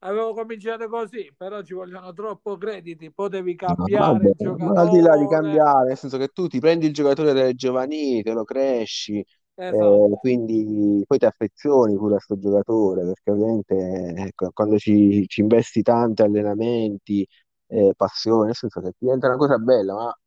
Avevo 0.00 0.34
cominciato 0.34 0.88
così, 0.88 1.32
però 1.36 1.62
ci 1.62 1.72
vogliono 1.72 2.12
troppo 2.12 2.56
crediti, 2.56 3.12
potevi 3.12 3.54
cambiare 3.54 4.16
Vabbè, 4.18 4.26
il 4.26 4.34
giocatore. 4.36 4.80
al 4.80 4.90
di 4.90 5.00
là 5.00 5.16
di 5.16 5.26
cambiare, 5.26 5.88
nel 5.88 5.96
senso 5.96 6.18
che 6.18 6.28
tu 6.28 6.46
ti 6.46 6.60
prendi 6.60 6.86
il 6.86 6.92
giocatore 6.94 7.32
delle 7.32 7.54
giovanili, 7.54 8.22
te 8.22 8.32
lo 8.32 8.44
cresci, 8.44 9.24
Esatto. 9.56 9.98
eh, 10.08 10.16
quindi 10.20 11.02
poi 11.04 11.18
ti 11.18 11.24
affezioni 11.26 11.96
pure 11.96 12.14
a 12.16 12.20
sto 12.20 12.38
giocatore, 12.38 13.04
perché 13.04 13.30
ovviamente 13.32 13.74
ecco, 14.16 14.50
quando 14.52 14.78
ci, 14.78 15.24
ci 15.26 15.40
investi 15.40 15.82
tanti 15.82 16.22
allenamenti, 16.22 17.26
eh, 17.68 17.92
passione, 17.96 18.46
nel 18.46 18.54
senso 18.54 18.80
che 18.80 18.92
diventa 18.98 19.26
una 19.26 19.36
cosa 19.36 19.58
bella, 19.58 19.94
ma 19.94 20.18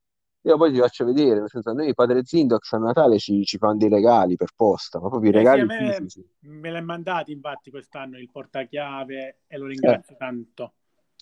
io 0.51 0.57
poi 0.57 0.71
ti 0.71 0.79
faccio 0.79 1.05
vedere, 1.05 1.39
nel 1.39 1.49
senso, 1.49 1.71
noi 1.73 1.93
Padre 1.93 2.23
Zindox 2.25 2.71
a 2.73 2.77
Natale 2.77 3.17
ci, 3.19 3.43
ci 3.45 3.57
fanno 3.57 3.77
dei 3.77 3.89
regali 3.89 4.35
per 4.35 4.51
posta, 4.55 4.99
ma 4.99 5.09
proprio 5.09 5.29
i 5.31 5.33
Eh 5.33 5.45
sì, 5.45 5.59
regali 5.59 5.63
me 5.63 6.03
fisici. 6.03 6.23
me 6.41 6.69
l'ha 6.69 6.81
mandato 6.81 7.31
infatti 7.31 7.71
quest'anno 7.71 8.17
il 8.19 8.29
portachiave 8.29 9.39
e 9.47 9.57
lo 9.57 9.65
ringrazio 9.65 10.15
tanto. 10.15 10.73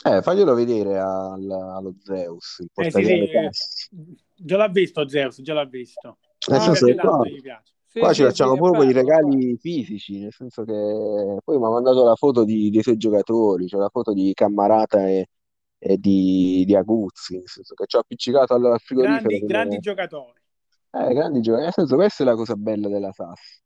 Eh, 0.06 0.22
faglielo 0.22 0.54
vedere 0.54 0.98
al- 1.00 1.50
allo 1.52 1.96
Zeus, 2.04 2.60
il 2.60 2.70
Eh 2.80 2.92
sì, 2.92 3.04
sì, 3.04 3.12
portachiave 3.12 3.28
eh, 3.30 3.50
già 4.36 4.58
l'ha 4.58 4.68
visto 4.70 5.08
Zeus, 5.08 5.42
già 5.42 5.54
l'ha 5.54 5.66
visto. 5.66 6.20
Nel 6.50 6.62
Ah, 6.62 6.62
senso 6.62 6.84
piace 6.84 6.98
qua. 7.00 7.24
Sì, 7.86 8.00
qua 8.00 8.14
ci 8.14 8.24
facciamo 8.24 8.56
proprio 8.56 8.90
i 8.90 8.94
regali 8.94 9.58
fisici, 9.58 10.20
nel 10.20 10.32
senso 10.34 10.64
che 10.64 10.74
poi 11.44 11.58
mi 11.58 11.66
ha 11.66 11.70
mandato 11.70 12.04
la 12.06 12.16
foto 12.16 12.44
di- 12.46 12.70
dei 12.70 12.82
suoi 12.84 12.98
giocatori, 12.98 13.66
c'è 13.68 13.78
la 13.78 13.90
foto 13.90 14.14
di 14.14 14.32
Cammarata 14.34 15.08
e, 15.08 15.28
e 15.80 15.98
di, 15.98 16.64
di 16.66 16.76
Aguzzi, 16.76 17.38
nel 17.38 17.48
senso 17.48 17.74
che 17.74 17.86
ci 17.86 17.96
ho 17.96 18.00
appiccicato 18.00 18.54
al 18.54 18.80
frigorifero 18.80 19.28
Grandi, 19.28 19.46
grandi 19.46 19.70
come... 19.70 19.80
giocatori. 19.80 20.42
Eh, 20.92 21.14
grandi 21.14 21.42
giocatori, 21.42 21.64
nel 21.64 21.74
senso 21.74 21.96
questa 21.96 22.24
è 22.24 22.26
la 22.26 22.36
cosa 22.36 22.56
bella 22.56 22.88
della 22.88 23.12
SAS. 23.12 23.62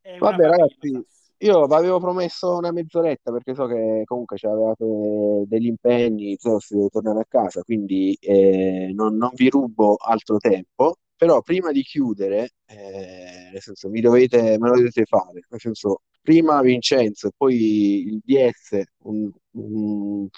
È 0.00 0.10
una 0.18 0.30
Vabbè 0.30 0.46
ragazzi, 0.46 1.06
io 1.38 1.66
vi 1.66 1.74
avevo 1.74 1.98
promesso 1.98 2.56
una 2.56 2.72
mezz'oretta 2.72 3.30
perché 3.30 3.54
so 3.54 3.66
che 3.66 4.02
comunque 4.04 4.38
avevate 4.42 5.44
degli 5.46 5.66
impegni, 5.66 6.36
Zeus 6.38 6.72
deve 6.72 6.88
tornare 6.88 7.20
a 7.20 7.26
casa, 7.28 7.62
quindi 7.62 8.16
eh, 8.20 8.90
non, 8.94 9.16
non 9.16 9.30
vi 9.34 9.50
rubo 9.50 9.96
altro 9.96 10.38
tempo, 10.38 10.96
però 11.16 11.40
prima 11.42 11.72
di 11.72 11.82
chiudere, 11.82 12.50
eh, 12.66 13.50
nel 13.52 13.60
senso, 13.62 13.88
mi 13.88 14.00
dovete, 14.00 14.58
me 14.58 14.68
lo 14.68 14.76
dovete 14.76 15.04
fare, 15.04 15.40
nel 15.48 15.60
senso, 15.60 16.02
prima 16.20 16.60
Vincenzo 16.60 17.30
poi 17.36 18.06
il 18.08 18.20
DS, 18.24 18.82
un, 19.04 19.30
un- 19.52 20.28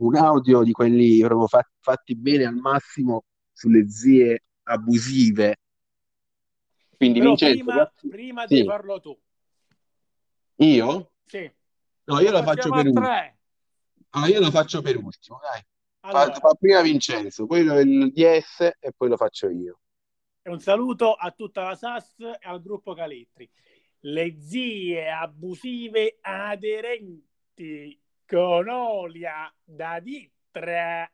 un 0.00 0.16
audio 0.16 0.62
di 0.62 0.72
quelli 0.72 1.18
proprio 1.20 1.46
fat- 1.48 1.70
fatti 1.80 2.14
bene 2.16 2.44
al 2.46 2.54
massimo 2.54 3.24
sulle 3.52 3.88
zie 3.90 4.42
abusive. 4.64 5.56
Quindi 6.96 7.20
Però 7.20 7.30
Vincenzo, 7.30 7.62
prima, 7.62 7.92
prima 8.08 8.46
sì, 8.46 8.54
devi 8.54 8.62
farlo 8.62 9.00
tu. 9.00 9.18
io? 10.58 11.10
Sì. 11.26 11.50
No, 12.06 12.20
io 12.20 12.30
Lo 12.30 12.38
lo 12.38 12.42
faccio 12.44 12.72
per 12.72 12.86
ultimo. 12.88 13.10
Ah, 14.10 14.28
io 14.28 14.40
lo 14.40 14.50
faccio 14.50 14.80
per 14.82 14.96
ultimo, 14.96 15.38
dai. 15.42 15.62
Fa, 16.06 16.20
Allora, 16.20 16.32
fa 16.32 16.54
prima 16.58 16.80
Vincenzo, 16.82 17.46
poi 17.46 17.60
il 17.60 18.12
DS 18.12 18.60
e 18.80 18.92
poi 18.96 19.08
lo 19.08 19.16
faccio 19.16 19.48
io. 19.50 19.80
Un 20.48 20.60
saluto 20.60 21.14
a 21.14 21.30
tutta 21.30 21.62
la 21.62 21.74
SAS 21.74 22.14
e 22.18 22.38
al 22.42 22.60
gruppo 22.62 22.94
Calettri. 22.94 23.48
Le 24.00 24.36
zie 24.40 25.10
abusive 25.10 26.18
aderenti 26.20 28.00
con 28.26 28.68
olia 28.68 29.52
da 29.64 30.00
ditre. 30.00 31.12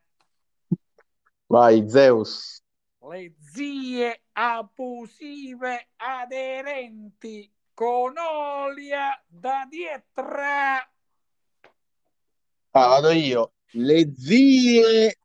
Vai, 1.47 1.89
Zeus. 1.89 2.61
Le 2.99 3.33
zie 3.39 4.21
abusive 4.33 5.89
aderenti 5.97 7.51
con 7.73 8.15
olia 8.17 9.23
da 9.27 9.67
dietro. 9.69 10.43
Ah, 12.71 12.87
vado 12.87 13.11
io. 13.11 13.53
Le 13.71 14.13
zie 14.15 15.17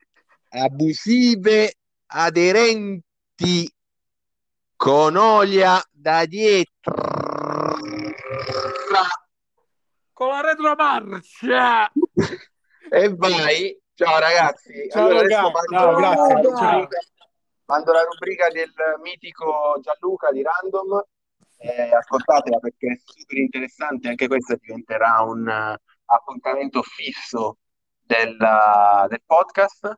abusive 0.49 1.75
aderenti 2.07 3.73
con 4.81 5.14
olia 5.14 5.78
da 5.93 6.24
dietro. 6.24 6.95
Con 10.14 10.28
la 10.28 10.41
retromarcia. 10.41 11.93
E 12.89 13.14
vai. 13.14 13.78
Ciao 13.93 14.18
ragazzi. 14.18 14.89
Ciao, 14.89 15.09
Allora 15.09 15.43
mando, 15.43 15.61
Ciao, 15.68 15.95
grazie. 15.97 16.35
la 16.35 16.70
rubrica, 16.72 17.01
mando 17.66 17.93
la 17.93 18.03
rubrica 18.05 18.49
del 18.49 18.72
mitico 19.03 19.78
Gianluca 19.83 20.33
di 20.33 20.43
Random. 20.43 21.05
Eh, 21.59 21.95
ascoltatela 21.95 22.59
perché 22.59 22.87
è 22.87 23.01
super 23.05 23.37
interessante. 23.37 24.09
Anche 24.09 24.28
questo 24.28 24.57
diventerà 24.59 25.20
un 25.20 25.47
eh, 25.47 25.78
appuntamento 26.07 26.81
fisso 26.81 27.59
del, 28.01 28.35
del 28.35 29.22
podcast. 29.26 29.95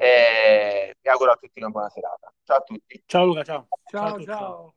E 0.00 0.94
vi 1.00 1.08
auguro 1.08 1.32
a 1.32 1.34
tutti 1.34 1.58
una 1.58 1.70
buona 1.70 1.88
serata. 1.88 2.32
Ciao 2.44 2.58
a 2.58 2.60
tutti. 2.60 3.02
Ciao 3.04 3.24
Luca, 3.24 3.42
ciao. 3.42 3.66
Ciao, 3.90 4.12
tutti. 4.12 4.24
ciao. 4.26 4.74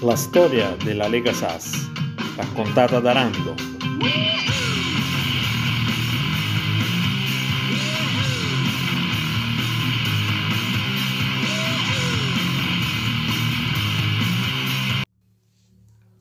La 0.00 0.16
storia 0.16 0.74
della 0.76 1.06
Lega 1.06 1.34
SAS, 1.34 1.90
raccontata 2.38 2.98
da 3.00 3.12
Random. 3.12 4.49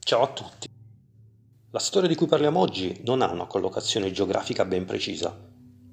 Ciao 0.10 0.24
a 0.24 0.34
tutti. 0.34 0.68
La 1.70 1.78
storia 1.78 2.10
di 2.10 2.16
cui 2.16 2.26
parliamo 2.26 2.60
oggi 2.60 3.00
non 3.06 3.22
ha 3.22 3.32
una 3.32 3.46
collocazione 3.46 4.12
geografica 4.12 4.66
ben 4.66 4.84
precisa, 4.84 5.40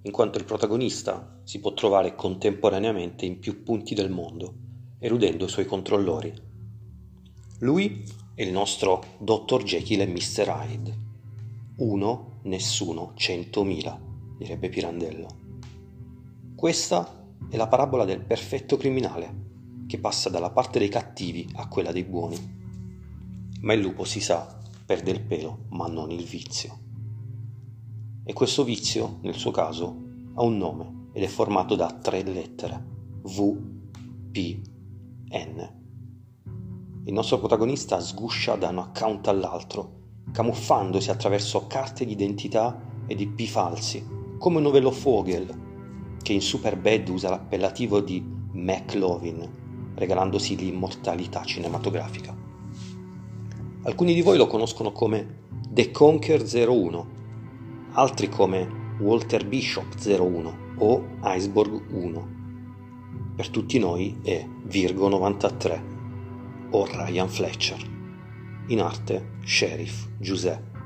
in 0.00 0.10
quanto 0.10 0.38
il 0.38 0.46
protagonista 0.46 1.42
si 1.44 1.60
può 1.60 1.74
trovare 1.74 2.14
contemporaneamente 2.14 3.26
in 3.26 3.38
più 3.38 3.62
punti 3.62 3.94
del 3.94 4.10
mondo, 4.10 4.54
eludendo 5.00 5.44
i 5.44 5.48
suoi 5.50 5.66
controllori. 5.66 6.32
Lui 7.58 8.04
è 8.34 8.40
il 8.40 8.52
nostro 8.52 9.02
Dr. 9.18 9.62
Jekyll 9.62 10.00
e 10.00 10.06
Mr. 10.06 10.48
Hyde. 10.48 10.98
Uno, 11.76 12.38
nessuno, 12.44 13.12
centomila, 13.16 14.00
direbbe 14.38 14.70
Pirandello. 14.70 15.28
Questa 16.56 17.22
è 17.50 17.56
la 17.58 17.68
parabola 17.68 18.06
del 18.06 18.24
perfetto 18.24 18.78
criminale, 18.78 19.84
che 19.86 19.98
passa 19.98 20.30
dalla 20.30 20.52
parte 20.52 20.78
dei 20.78 20.88
cattivi 20.88 21.46
a 21.56 21.68
quella 21.68 21.92
dei 21.92 22.04
buoni. 22.04 22.55
Ma 23.60 23.72
il 23.72 23.80
lupo 23.80 24.04
si 24.04 24.20
sa, 24.20 24.58
perde 24.84 25.10
il 25.10 25.22
pelo, 25.22 25.64
ma 25.70 25.86
non 25.86 26.10
il 26.10 26.24
vizio. 26.24 26.78
E 28.24 28.32
questo 28.32 28.64
vizio, 28.64 29.18
nel 29.22 29.34
suo 29.34 29.50
caso, 29.50 30.04
ha 30.34 30.42
un 30.42 30.56
nome 30.56 31.08
ed 31.12 31.22
è 31.22 31.26
formato 31.26 31.74
da 31.74 31.90
tre 31.92 32.22
lettere: 32.22 32.84
V, 33.22 33.56
P, 34.30 34.60
N. 35.30 35.74
Il 37.04 37.12
nostro 37.12 37.38
protagonista 37.38 38.00
sguscia 38.00 38.56
da 38.56 38.68
un 38.68 38.78
account 38.78 39.28
all'altro, 39.28 40.22
camuffandosi 40.32 41.10
attraverso 41.10 41.66
carte 41.66 42.04
d'identità 42.04 42.78
e 43.06 43.14
di 43.14 43.28
P 43.28 43.46
falsi, 43.46 44.04
come 44.38 44.56
un 44.58 44.64
novello 44.64 44.90
Fogel, 44.90 45.64
che 46.20 46.32
in 46.32 46.42
Superbad 46.42 47.08
usa 47.08 47.30
l'appellativo 47.30 48.00
di 48.00 48.20
McLovin, 48.20 49.94
regalandosi 49.94 50.56
l'immortalità 50.56 51.44
cinematografica. 51.44 52.45
Alcuni 53.86 54.14
di 54.14 54.20
voi 54.20 54.36
lo 54.36 54.48
conoscono 54.48 54.90
come 54.90 55.44
The 55.68 55.92
Conquer 55.92 56.42
01, 56.42 57.06
altri 57.92 58.28
come 58.28 58.96
Walter 58.98 59.46
Bishop 59.46 59.94
01 60.04 60.56
o 60.78 61.04
Iceborg 61.22 61.92
1. 61.92 62.28
Per 63.36 63.48
tutti 63.48 63.78
noi 63.78 64.18
è 64.24 64.44
Virgo 64.64 65.08
93 65.08 65.84
o 66.70 66.84
Ryan 66.84 67.28
Fletcher, 67.28 67.78
in 68.66 68.80
arte 68.80 69.34
Sheriff 69.44 70.08
Giuseppe. 70.18 70.80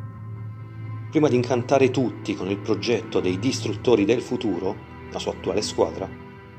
Prima 1.10 1.28
di 1.28 1.36
incantare 1.36 1.90
tutti 1.90 2.34
con 2.34 2.50
il 2.50 2.58
progetto 2.58 3.20
dei 3.20 3.38
distruttori 3.38 4.04
del 4.04 4.20
futuro, 4.20 4.76
la 5.10 5.18
sua 5.18 5.32
attuale 5.32 5.62
squadra, 5.62 6.06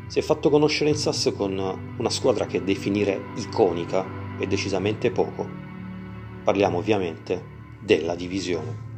si 0.08 0.18
è 0.18 0.24
fatto 0.24 0.50
conoscere 0.50 0.90
in 0.90 0.96
SAS 0.96 1.34
con 1.38 1.94
una 1.98 2.10
squadra 2.10 2.48
che 2.48 2.64
definire 2.64 3.26
iconica 3.36 4.04
è 4.40 4.48
decisamente 4.48 5.12
poco. 5.12 5.61
Parliamo 6.44 6.78
ovviamente 6.78 7.74
della 7.78 8.16
divisione. 8.16 8.90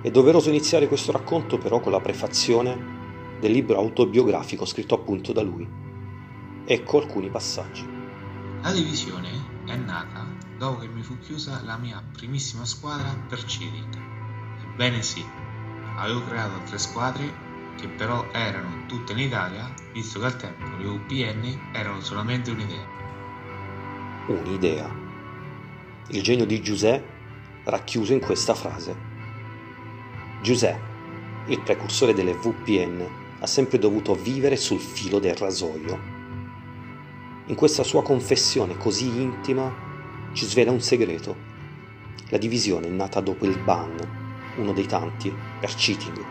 È 0.00 0.10
doveroso 0.10 0.50
iniziare 0.50 0.86
questo 0.86 1.12
racconto 1.12 1.58
però 1.58 1.80
con 1.80 1.92
la 1.92 2.00
prefazione 2.00 2.90
del 3.34 3.52
libro 3.52 3.78
autobiografico 3.78 4.64
scritto 4.66 4.94
appunto 4.94 5.32
da 5.32 5.42
lui, 5.42 5.66
Ecco 6.64 6.98
alcuni 6.98 7.30
passaggi. 7.30 7.84
La 8.62 8.72
divisione 8.72 9.60
è 9.64 9.76
nata 9.76 10.38
dopo 10.56 10.78
che 10.80 10.88
mi 10.88 11.02
fu 11.02 11.18
chiusa 11.18 11.62
la 11.64 11.76
mia 11.76 12.02
primissima 12.12 12.64
squadra 12.64 13.14
per 13.28 13.44
cheating. 13.44 13.94
Ebbene 14.62 15.02
sì, 15.02 15.24
avevo 15.96 16.24
creato 16.24 16.54
altre 16.54 16.78
squadre 16.78 17.34
che 17.74 17.88
però 17.88 18.30
erano 18.32 18.84
tutte 18.86 19.12
in 19.12 19.18
Italia, 19.18 19.74
visto 19.92 20.18
che 20.18 20.24
al 20.24 20.36
tempo 20.36 20.76
le 20.76 20.86
UPN 20.86 21.68
erano 21.72 22.00
solamente 22.00 22.50
un'idea. 22.50 22.88
Un'idea. 24.36 24.88
Il 26.08 26.20
genio 26.20 26.44
di 26.44 26.60
Giuseppe 26.60 27.20
racchiuso 27.64 28.12
in 28.12 28.20
questa 28.20 28.54
frase. 28.54 28.94
Giuseppe, 30.42 30.90
il 31.46 31.60
precursore 31.60 32.12
delle 32.12 32.34
VPN, 32.34 33.06
ha 33.38 33.46
sempre 33.46 33.78
dovuto 33.78 34.14
vivere 34.14 34.56
sul 34.56 34.80
filo 34.80 35.20
del 35.20 35.36
rasoio. 35.36 35.98
In 37.46 37.54
questa 37.54 37.84
sua 37.84 38.02
confessione 38.02 38.76
così 38.76 39.06
intima 39.06 39.72
ci 40.32 40.44
svela 40.44 40.72
un 40.72 40.80
segreto. 40.80 41.36
La 42.30 42.38
divisione 42.38 42.88
è 42.88 42.90
nata 42.90 43.20
dopo 43.20 43.44
il 43.44 43.58
ban, 43.58 43.96
uno 44.56 44.72
dei 44.72 44.86
tanti, 44.86 45.32
per 45.60 45.72
cheating. 45.72 46.24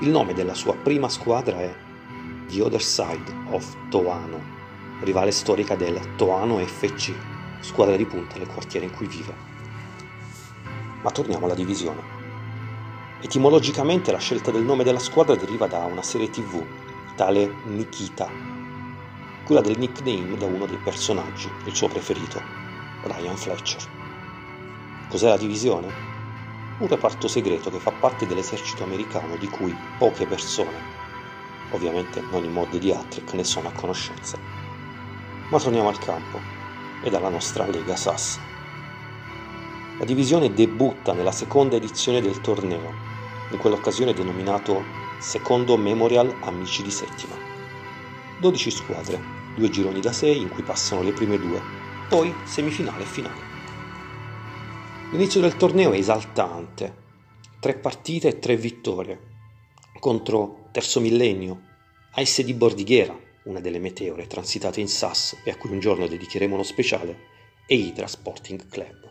Il 0.00 0.08
nome 0.08 0.34
della 0.34 0.54
sua 0.54 0.74
prima 0.74 1.08
squadra 1.08 1.58
è 1.60 1.74
The 2.46 2.62
Other 2.62 2.82
Side 2.82 3.34
of 3.50 3.76
Toano, 3.88 4.40
rivale 5.02 5.32
storica 5.32 5.74
del 5.74 6.14
Toano 6.16 6.58
FC, 6.58 7.12
squadra 7.60 7.96
di 7.96 8.06
punta 8.06 8.38
del 8.38 8.46
quartiere 8.46 8.86
in 8.86 8.92
cui 8.92 9.06
vive. 9.06 9.34
Ma 11.02 11.10
torniamo 11.10 11.46
alla 11.46 11.54
divisione. 11.54 12.16
Etimologicamente 13.20 14.12
la 14.12 14.18
scelta 14.18 14.50
del 14.50 14.62
nome 14.62 14.84
della 14.84 14.98
squadra 14.98 15.34
deriva 15.34 15.66
da 15.66 15.78
una 15.84 16.02
serie 16.02 16.30
tv, 16.30 16.64
tale 17.16 17.52
Nikita, 17.64 18.30
quella 19.44 19.60
del 19.60 19.78
nickname 19.78 20.36
da 20.36 20.46
uno 20.46 20.66
dei 20.66 20.76
personaggi, 20.76 21.50
il 21.64 21.74
suo 21.74 21.88
preferito, 21.88 22.40
Ryan 23.02 23.36
Fletcher. 23.36 23.82
Cos'è 25.08 25.28
la 25.28 25.36
divisione? 25.36 26.06
Un 26.78 26.86
reparto 26.86 27.26
segreto 27.28 27.70
che 27.70 27.80
fa 27.80 27.90
parte 27.90 28.26
dell'esercito 28.26 28.84
americano 28.84 29.36
di 29.36 29.48
cui 29.48 29.74
poche 29.98 30.26
persone, 30.26 30.80
ovviamente 31.70 32.22
non 32.30 32.44
i 32.44 32.48
mod 32.48 32.76
di 32.76 32.92
Attrick, 32.92 33.32
ne 33.32 33.44
sono 33.44 33.68
a 33.68 33.72
conoscenza. 33.72 34.38
Ma 35.48 35.58
torniamo 35.58 35.88
al 35.88 35.98
campo 35.98 36.57
e 37.02 37.14
alla 37.14 37.28
nostra 37.28 37.66
Lega 37.66 37.96
SAS. 37.96 38.38
La 39.98 40.04
divisione 40.04 40.52
debutta 40.52 41.12
nella 41.12 41.32
seconda 41.32 41.76
edizione 41.76 42.20
del 42.20 42.40
torneo, 42.40 42.94
in 43.50 43.58
quell'occasione 43.58 44.12
denominato 44.12 44.82
Secondo 45.18 45.76
Memorial 45.76 46.32
Amici 46.42 46.82
di 46.82 46.90
Settima. 46.90 47.34
12 48.40 48.70
squadre, 48.70 49.20
due 49.56 49.68
gironi 49.68 50.00
da 50.00 50.12
6 50.12 50.40
in 50.40 50.48
cui 50.48 50.62
passano 50.62 51.02
le 51.02 51.12
prime 51.12 51.38
due, 51.38 51.60
poi 52.08 52.32
semifinale 52.44 53.02
e 53.02 53.06
finale. 53.06 53.40
L'inizio 55.10 55.40
del 55.40 55.56
torneo 55.56 55.92
è 55.92 55.98
esaltante, 55.98 56.94
tre 57.58 57.74
partite 57.74 58.28
e 58.28 58.38
tre 58.38 58.56
vittorie, 58.56 59.20
contro 59.98 60.68
Terzo 60.70 61.00
Millennio, 61.00 61.60
ASD 62.12 62.52
Bordighera, 62.52 63.18
una 63.48 63.60
delle 63.60 63.78
meteore 63.78 64.26
transitate 64.26 64.80
in 64.80 64.88
SAS 64.88 65.38
e 65.42 65.50
a 65.50 65.56
cui 65.56 65.70
un 65.70 65.80
giorno 65.80 66.06
dedicheremo 66.06 66.54
uno 66.54 66.62
speciale, 66.62 67.36
e 67.66 67.74
Hydra 67.74 68.06
Sporting 68.06 68.66
Club. 68.68 69.10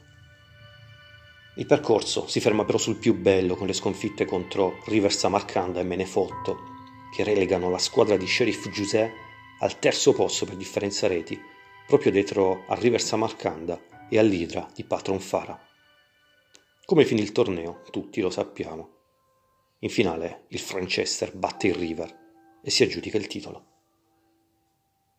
Il 1.57 1.65
percorso 1.65 2.27
si 2.27 2.39
ferma 2.39 2.65
però 2.65 2.77
sul 2.77 2.97
più 2.97 3.15
bello 3.15 3.55
con 3.55 3.67
le 3.67 3.73
sconfitte 3.73 4.25
contro 4.25 4.79
River 4.85 5.11
Samarcanda 5.11 5.79
e 5.79 5.83
Menefotto, 5.83 6.57
che 7.13 7.23
relegano 7.23 7.69
la 7.69 7.77
squadra 7.77 8.15
di 8.15 8.27
Sheriff 8.27 8.69
Giuseppe 8.69 9.25
al 9.59 9.79
terzo 9.79 10.13
posto 10.13 10.45
per 10.45 10.55
differenza 10.55 11.07
reti, 11.07 11.39
proprio 11.87 12.11
dietro 12.11 12.65
a 12.67 12.75
River 12.75 13.01
Samarcanda 13.01 14.07
e 14.09 14.19
all'Idra 14.19 14.69
di 14.73 14.83
Patron 14.83 15.19
Fara. 15.19 15.59
Come 16.85 17.05
finì 17.05 17.21
il 17.21 17.31
torneo, 17.31 17.81
tutti 17.91 18.21
lo 18.21 18.29
sappiamo. 18.29 18.95
In 19.79 19.89
finale 19.89 20.45
il 20.49 20.59
Franchester 20.59 21.35
batte 21.35 21.67
il 21.67 21.75
River 21.75 22.59
e 22.63 22.69
si 22.69 22.83
aggiudica 22.83 23.17
il 23.17 23.27
titolo. 23.27 23.76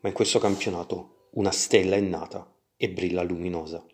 Ma 0.01 0.09
in 0.09 0.15
questo 0.15 0.39
campionato 0.39 1.29
una 1.33 1.51
stella 1.51 1.97
è 1.97 2.01
nata 2.01 2.55
e 2.77 2.91
brilla 2.91 3.23
luminosa. 3.23 3.85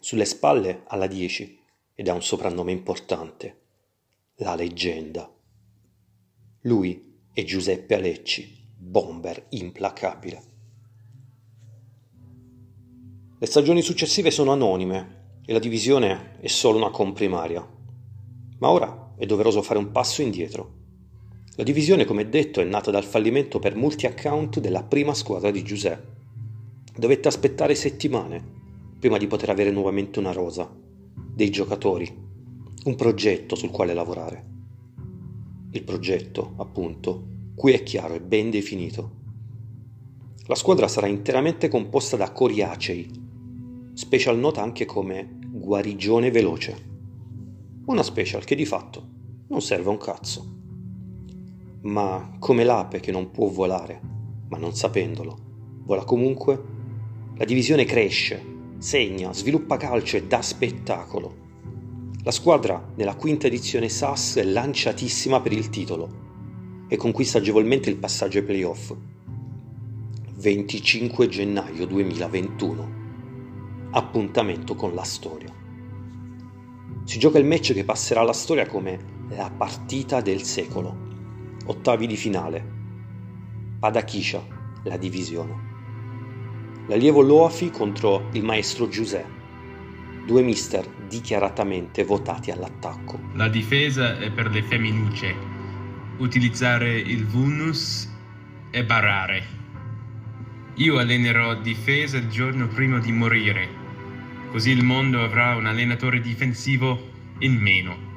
Sulle 0.00 0.24
spalle 0.24 0.84
ha 0.86 0.96
la 0.96 1.06
10 1.06 1.58
ed 1.94 2.08
ha 2.08 2.12
un 2.12 2.22
soprannome 2.22 2.72
importante, 2.72 3.62
la 4.36 4.54
leggenda. 4.54 5.32
Lui 6.62 7.28
è 7.32 7.42
Giuseppe 7.42 7.94
Alecci, 7.94 8.72
bomber 8.76 9.46
implacabile. 9.50 10.42
Le 13.38 13.46
stagioni 13.46 13.82
successive 13.82 14.30
sono 14.30 14.52
anonime 14.52 15.40
e 15.44 15.52
la 15.52 15.58
divisione 15.58 16.38
è 16.40 16.46
solo 16.46 16.78
una 16.78 16.90
comprimaria. 16.90 17.66
Ma 18.58 18.70
ora 18.70 19.14
è 19.16 19.26
doveroso 19.26 19.62
fare 19.62 19.78
un 19.78 19.90
passo 19.90 20.22
indietro. 20.22 20.83
La 21.56 21.62
divisione, 21.62 22.04
come 22.04 22.28
detto, 22.28 22.60
è 22.60 22.64
nata 22.64 22.90
dal 22.90 23.04
fallimento 23.04 23.60
per 23.60 23.76
molti 23.76 24.06
account 24.06 24.58
della 24.58 24.82
prima 24.82 25.14
squadra 25.14 25.52
di 25.52 25.62
Giuseppe. 25.62 26.12
Dovette 26.96 27.28
aspettare 27.28 27.76
settimane 27.76 28.42
prima 28.98 29.18
di 29.18 29.28
poter 29.28 29.50
avere 29.50 29.70
nuovamente 29.70 30.18
una 30.18 30.32
rosa, 30.32 30.68
dei 31.14 31.50
giocatori, 31.50 32.12
un 32.86 32.96
progetto 32.96 33.54
sul 33.54 33.70
quale 33.70 33.94
lavorare. 33.94 34.44
Il 35.70 35.84
progetto, 35.84 36.54
appunto, 36.56 37.24
qui 37.54 37.72
è 37.72 37.84
chiaro 37.84 38.14
e 38.14 38.20
ben 38.20 38.50
definito. 38.50 39.22
La 40.46 40.56
squadra 40.56 40.88
sarà 40.88 41.06
interamente 41.06 41.68
composta 41.68 42.16
da 42.16 42.32
coriacei, 42.32 43.10
special 43.92 44.38
nota 44.38 44.60
anche 44.60 44.86
come 44.86 45.38
guarigione 45.40 46.32
veloce. 46.32 46.76
Una 47.86 48.02
special 48.02 48.42
che 48.42 48.56
di 48.56 48.66
fatto 48.66 49.08
non 49.48 49.62
serve 49.62 49.88
a 49.88 49.92
un 49.92 49.98
cazzo. 49.98 50.62
Ma 51.84 52.36
come 52.38 52.64
l'ape 52.64 53.00
che 53.00 53.12
non 53.12 53.30
può 53.30 53.48
volare, 53.48 54.00
ma 54.48 54.58
non 54.58 54.74
sapendolo, 54.74 55.38
vola 55.84 56.04
comunque, 56.04 56.62
la 57.36 57.44
divisione 57.44 57.84
cresce 57.84 58.52
segna, 58.84 59.32
sviluppa 59.32 59.78
calcio 59.78 60.18
e 60.18 60.24
dà 60.24 60.42
spettacolo. 60.42 61.42
La 62.22 62.30
squadra 62.30 62.92
nella 62.96 63.16
quinta 63.16 63.46
edizione 63.46 63.88
SAS 63.88 64.36
è 64.36 64.44
lanciatissima 64.44 65.40
per 65.40 65.52
il 65.52 65.70
titolo 65.70 66.22
e 66.88 66.96
conquista 66.96 67.38
agevolmente 67.38 67.88
il 67.88 67.96
passaggio 67.96 68.38
ai 68.38 68.44
playoff. 68.44 68.94
25 70.34 71.28
gennaio 71.28 71.86
2021. 71.86 72.92
Appuntamento 73.92 74.74
con 74.74 74.94
la 74.94 75.04
storia. 75.04 75.52
Si 77.04 77.18
gioca 77.18 77.38
il 77.38 77.46
match 77.46 77.72
che 77.72 77.84
passerà 77.84 78.20
alla 78.20 78.34
storia 78.34 78.66
come 78.66 78.98
la 79.30 79.50
partita 79.50 80.20
del 80.20 80.42
secolo. 80.42 81.03
Ottavi 81.66 82.06
di 82.06 82.16
finale. 82.16 82.72
Padakisha, 83.78 84.42
la 84.84 84.96
divisione 84.96 85.72
l'allievo 86.86 87.22
Loafi 87.22 87.70
contro 87.70 88.28
il 88.32 88.44
maestro 88.44 88.88
Giuseppe, 88.88 89.42
due 90.26 90.42
mister 90.42 90.86
dichiaratamente 91.08 92.04
votati 92.04 92.50
all'attacco. 92.50 93.18
La 93.34 93.48
difesa 93.48 94.18
è 94.18 94.30
per 94.30 94.50
le 94.50 94.62
femminucce, 94.62 95.34
utilizzare 96.18 96.98
il 96.98 97.24
vulnus 97.26 98.10
e 98.70 98.84
barrare. 98.84 99.62
Io 100.74 100.98
allenerò 100.98 101.54
difesa 101.54 102.16
il 102.16 102.28
giorno 102.28 102.66
prima 102.66 102.98
di 102.98 103.12
morire, 103.12 103.68
così 104.50 104.70
il 104.70 104.82
mondo 104.82 105.22
avrà 105.22 105.54
un 105.56 105.66
allenatore 105.66 106.20
difensivo 106.20 107.12
in 107.38 107.54
meno. 107.54 108.12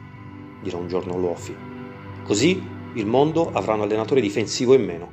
Dirà 0.61 0.77
un 0.77 0.87
giorno 0.87 1.17
Loafi. 1.17 1.55
Così 2.23 2.61
il 2.99 3.05
mondo 3.05 3.51
avrà 3.51 3.75
un 3.75 3.81
allenatore 3.81 4.21
difensivo 4.21 4.73
in 4.73 4.83
meno. 4.83 5.11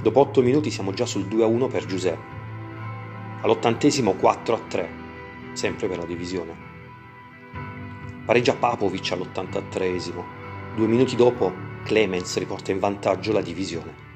Dopo 0.00 0.20
8 0.20 0.40
minuti 0.42 0.70
siamo 0.70 0.92
già 0.92 1.04
sul 1.04 1.26
2-1 1.26 1.68
per 1.68 1.84
Giuseppe. 1.84 2.36
All'ottantesimo 3.42 4.12
4-3, 4.12 4.86
sempre 5.52 5.86
per 5.86 5.98
la 5.98 6.06
divisione. 6.06 6.56
Pareggia 8.24 8.54
Papovic 8.54 9.12
all'83esimo. 9.12 10.24
Due 10.74 10.86
minuti 10.86 11.14
dopo 11.14 11.52
Clemens 11.84 12.38
riporta 12.38 12.72
in 12.72 12.78
vantaggio 12.78 13.32
la 13.32 13.42
divisione. 13.42 14.06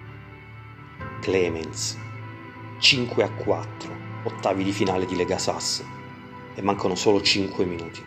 Clemens. 1.20 1.98
5 2.78 3.30
4, 3.36 3.96
ottavi 4.24 4.64
di 4.64 4.72
finale 4.72 5.04
di 5.04 5.14
Lega 5.14 5.38
Sass. 5.38 5.84
E 6.54 6.62
mancano 6.62 6.94
solo 6.94 7.20
5 7.20 7.64
minuti. 7.64 8.02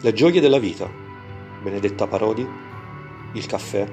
Le 0.00 0.12
gioie 0.12 0.40
della 0.40 0.58
vita. 0.58 0.99
Benedetta 1.62 2.06
Parodi, 2.06 2.48
il 3.32 3.44
caffè 3.44 3.86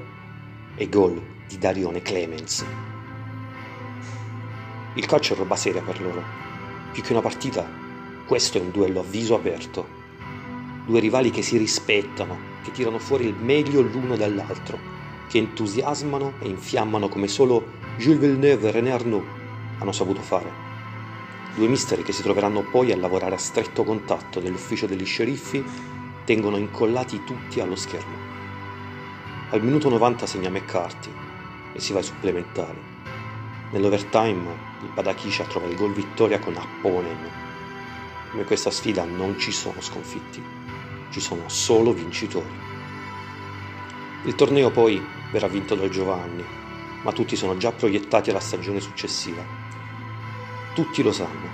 e 0.74 0.88
gol 0.88 1.22
di 1.46 1.58
Darione 1.58 2.02
Clemens. 2.02 2.66
Il 4.94 5.06
calcio 5.06 5.34
è 5.34 5.38
roba 5.38 5.58
seria 5.58 5.82
per 5.82 6.00
loro. 6.00 6.24
Più 6.94 7.04
che 7.04 7.12
una 7.12 7.22
partita, 7.22 7.70
questo 8.26 8.58
è 8.58 8.62
un 8.62 8.72
duello 8.72 9.02
a 9.02 9.04
viso 9.04 9.36
aperto. 9.36 9.86
Due 10.86 11.00
rivali 11.02 11.30
che 11.30 11.42
si 11.42 11.58
rispettano, 11.58 12.38
che 12.64 12.72
tirano 12.72 13.00
fuori 13.00 13.26
il 13.26 13.36
meglio 13.36 13.82
l'uno 13.82 14.16
dall'altro, 14.16 14.80
che 15.28 15.38
entusiasmano 15.38 16.36
e 16.40 16.48
infiammano 16.48 17.10
come 17.10 17.28
solo 17.28 17.66
Jules 17.98 18.20
Villeneuve 18.20 18.70
e 18.70 18.72
René 18.72 18.92
Arnoux 18.92 19.26
hanno 19.80 19.92
saputo 19.92 20.22
fare. 20.22 20.50
Due 21.54 21.68
misteri 21.68 22.04
che 22.04 22.14
si 22.14 22.22
troveranno 22.22 22.62
poi 22.62 22.94
a 22.94 22.98
lavorare 22.98 23.36
a 23.36 23.40
stretto 23.40 23.84
contatto 23.84 24.40
nell'ufficio 24.40 24.86
degli 24.86 25.06
sceriffi 25.06 25.97
tengono 26.28 26.58
incollati 26.58 27.24
tutti 27.24 27.62
allo 27.62 27.78
schermo. 27.78 28.18
Al 29.52 29.64
minuto 29.64 29.88
90 29.88 30.26
segna 30.26 30.50
McCarthy 30.50 31.10
e 31.72 31.80
si 31.80 31.94
va 31.94 32.00
ai 32.00 32.04
supplementari. 32.04 32.82
Nell'overtime 33.72 34.50
il 34.82 34.90
Badakisha 34.94 35.46
trova 35.46 35.68
il 35.68 35.78
gol 35.78 35.94
vittoria 35.94 36.38
con 36.40 36.58
Apponen. 36.58 37.32
Come 38.30 38.44
questa 38.44 38.72
sfida 38.72 39.06
non 39.06 39.40
ci 39.40 39.54
sono 39.54 39.80
sconfitti, 39.80 40.44
ci 41.12 41.22
sono 41.22 41.48
solo 41.48 41.94
vincitori. 41.94 42.60
Il 44.26 44.36
torneo 44.36 44.70
poi 44.70 45.02
verrà 45.32 45.48
vinto 45.48 45.76
dal 45.76 45.88
Giovanni, 45.88 46.44
ma 47.04 47.14
tutti 47.14 47.38
sono 47.38 47.56
già 47.56 47.72
proiettati 47.72 48.32
alla 48.32 48.42
stagione 48.42 48.82
successiva. 48.82 49.42
Tutti 50.74 51.02
lo 51.04 51.14
sanno, 51.14 51.48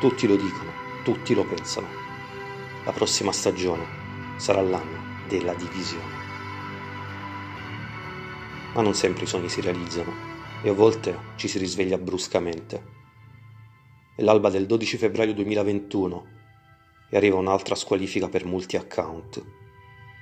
tutti 0.00 0.26
lo 0.26 0.34
dicono, 0.34 0.72
tutti 1.04 1.32
lo 1.32 1.44
pensano. 1.44 1.86
La 2.82 2.90
prossima 2.90 3.30
stagione 3.30 3.99
sarà 4.40 4.62
l'anno 4.62 5.26
della 5.28 5.52
divisione. 5.52 6.18
Ma 8.72 8.80
non 8.80 8.94
sempre 8.94 9.24
i 9.24 9.26
sogni 9.26 9.50
si 9.50 9.60
realizzano 9.60 10.12
e 10.62 10.70
a 10.70 10.72
volte 10.72 11.18
ci 11.36 11.46
si 11.46 11.58
risveglia 11.58 11.98
bruscamente. 11.98 12.98
È 14.16 14.22
l'alba 14.22 14.48
del 14.48 14.64
12 14.66 14.96
febbraio 14.96 15.34
2021 15.34 16.26
e 17.10 17.16
arriva 17.16 17.36
un'altra 17.36 17.74
squalifica 17.74 18.28
per 18.28 18.46
multi 18.46 18.76
account. 18.76 19.44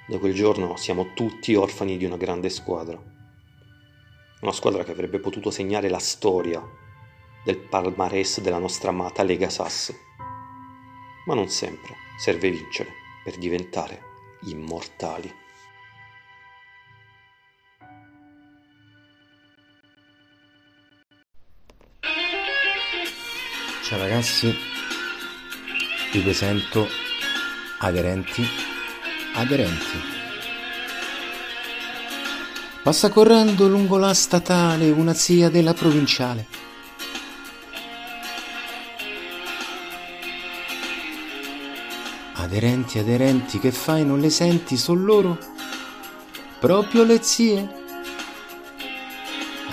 Da 0.08 0.18
quel 0.18 0.34
giorno 0.34 0.76
siamo 0.76 1.12
tutti 1.14 1.54
orfani 1.54 1.96
di 1.96 2.04
una 2.04 2.16
grande 2.16 2.48
squadra. 2.48 3.00
Una 4.40 4.52
squadra 4.52 4.82
che 4.82 4.90
avrebbe 4.90 5.20
potuto 5.20 5.50
segnare 5.50 5.88
la 5.88 5.98
storia 5.98 6.60
del 7.44 7.58
palmarès 7.58 8.40
della 8.40 8.58
nostra 8.58 8.90
amata 8.90 9.22
Lega 9.22 9.48
Sass. 9.48 9.94
Ma 11.26 11.34
non 11.34 11.48
sempre 11.48 11.94
serve 12.18 12.50
vincere 12.50 12.90
per 13.22 13.36
diventare 13.36 14.07
immortali. 14.42 15.32
Ciao 23.82 23.98
ragazzi, 23.98 24.54
vi 26.12 26.20
presento 26.20 26.86
aderenti, 27.78 28.44
aderenti. 29.34 30.16
Passa 32.82 33.08
correndo 33.08 33.66
lungo 33.66 33.96
la 33.96 34.12
statale 34.12 34.90
una 34.90 35.14
zia 35.14 35.48
della 35.48 35.72
provinciale. 35.72 36.57
Aderenti, 42.48 42.98
aderenti, 42.98 43.58
che 43.58 43.70
fai, 43.70 44.06
non 44.06 44.20
le 44.20 44.30
senti, 44.30 44.78
son 44.78 45.04
loro? 45.04 45.38
Proprio 46.58 47.04
le 47.04 47.22
zie? 47.22 47.68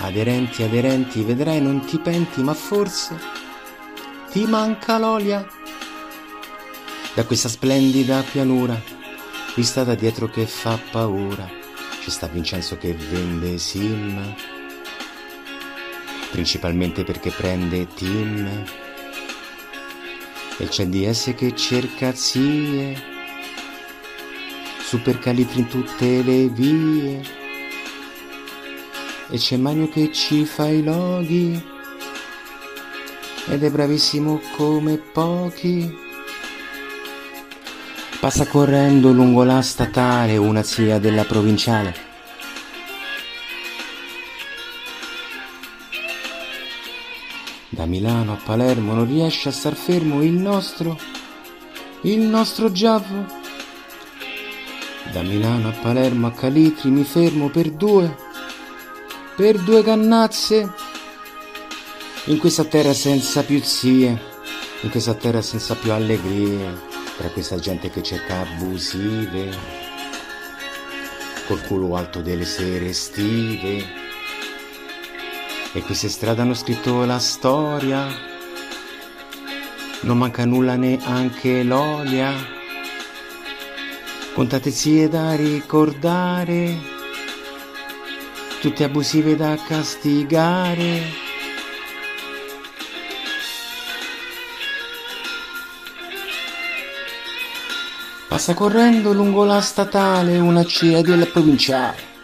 Aderenti, 0.00 0.62
aderenti, 0.62 1.22
vedrai 1.22 1.62
non 1.62 1.86
ti 1.86 1.98
penti, 1.98 2.42
ma 2.42 2.52
forse 2.52 3.18
ti 4.30 4.44
manca 4.44 4.98
l'olia? 4.98 5.46
Da 7.14 7.24
questa 7.24 7.48
splendida 7.48 8.22
pianura, 8.30 8.78
vista 9.54 9.82
da 9.82 9.94
dietro 9.94 10.28
che 10.28 10.46
fa 10.46 10.78
paura, 10.90 11.48
ci 12.02 12.10
sta 12.10 12.26
Vincenzo 12.26 12.76
che 12.76 12.92
vende 12.92 13.56
sim, 13.56 14.34
principalmente 16.30 17.04
perché 17.04 17.30
prende 17.30 17.86
team. 17.86 18.84
E 20.58 20.68
c'è 20.68 20.86
DS 20.86 21.34
che 21.36 21.54
cerca 21.54 22.14
zie, 22.14 22.96
super 24.80 25.18
calitri 25.18 25.60
in 25.60 25.68
tutte 25.68 26.22
le 26.22 26.48
vie. 26.48 27.20
E 29.28 29.36
c'è 29.36 29.56
Magno 29.56 29.88
che 29.88 30.12
ci 30.12 30.44
fa 30.44 30.68
i 30.68 30.82
loghi 30.82 31.74
ed 33.48 33.62
è 33.62 33.70
bravissimo 33.70 34.40
come 34.56 34.96
pochi. 34.96 36.04
Passa 38.18 38.46
correndo 38.46 39.12
lungo 39.12 39.44
la 39.44 39.60
statale 39.62 40.36
una 40.36 40.62
zia 40.62 40.98
della 40.98 41.24
provinciale. 41.24 42.05
Milano 47.86 48.32
a 48.32 48.40
Palermo 48.42 48.94
non 48.94 49.06
riesce 49.06 49.48
a 49.48 49.52
star 49.52 49.74
fermo 49.74 50.22
il 50.22 50.32
nostro, 50.32 50.98
il 52.02 52.20
nostro 52.20 52.70
Giavo. 52.70 53.26
Da 55.12 55.22
Milano 55.22 55.68
a 55.68 55.72
Palermo 55.72 56.26
a 56.26 56.32
Calitri 56.32 56.90
mi 56.90 57.04
fermo 57.04 57.48
per 57.48 57.70
due, 57.70 58.14
per 59.36 59.58
due 59.58 59.82
cannazze 59.82 60.72
in 62.26 62.38
questa 62.38 62.64
terra 62.64 62.92
senza 62.92 63.44
più 63.44 63.60
zie, 63.62 64.20
in 64.82 64.90
questa 64.90 65.14
terra 65.14 65.40
senza 65.40 65.74
più 65.76 65.92
allegrie, 65.92 66.74
tra 67.16 67.28
questa 67.28 67.58
gente 67.58 67.90
che 67.90 68.02
cerca 68.02 68.40
abusive, 68.40 69.56
col 71.46 71.62
culo 71.62 71.94
alto 71.96 72.20
delle 72.20 72.44
sere 72.44 72.88
estive. 72.88 74.05
E 75.76 75.82
queste 75.82 76.08
strade 76.08 76.40
hanno 76.40 76.54
scritto 76.54 77.04
la 77.04 77.18
storia, 77.18 78.06
non 80.00 80.16
manca 80.16 80.46
nulla 80.46 80.74
neanche 80.74 81.62
l'olia. 81.62 82.32
Contate 84.32 84.70
zie 84.70 85.10
da 85.10 85.36
ricordare, 85.36 86.78
tutte 88.62 88.84
abusive 88.84 89.36
da 89.36 89.54
castigare. 89.68 91.02
Passa 98.28 98.54
correndo 98.54 99.12
lungo 99.12 99.44
la 99.44 99.60
statale 99.60 100.38
una 100.38 100.64
cia 100.64 101.02
della 101.02 101.26
provinciale. 101.26 102.15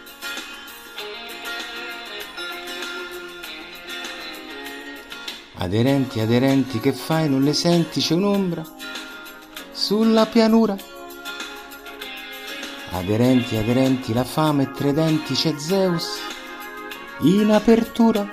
Aderenti, 5.63 6.19
aderenti, 6.19 6.81
che 6.81 6.91
fai? 6.91 7.29
Non 7.29 7.41
le 7.41 7.53
senti? 7.53 8.01
C'è 8.01 8.15
un'ombra 8.15 8.65
sulla 9.71 10.25
pianura. 10.25 10.75
Aderenti, 12.91 13.55
aderenti, 13.55 14.13
la 14.13 14.25
fame 14.25 14.71
tre 14.71 14.91
denti, 14.91 15.33
c'è 15.33 15.55
Zeus 15.57 16.17
in 17.21 17.49
apertura. 17.49 18.29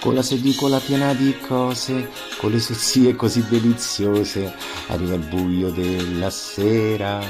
Con 0.00 0.14
la 0.14 0.22
sedicola 0.22 0.78
piena 0.78 1.12
di 1.12 1.36
cose, 1.46 2.10
con 2.38 2.50
le 2.50 2.58
sozzie 2.58 3.14
così 3.14 3.46
deliziose, 3.46 4.54
arriva 4.88 5.16
il 5.16 5.26
buio 5.26 5.70
della 5.70 6.30
sera. 6.30 7.20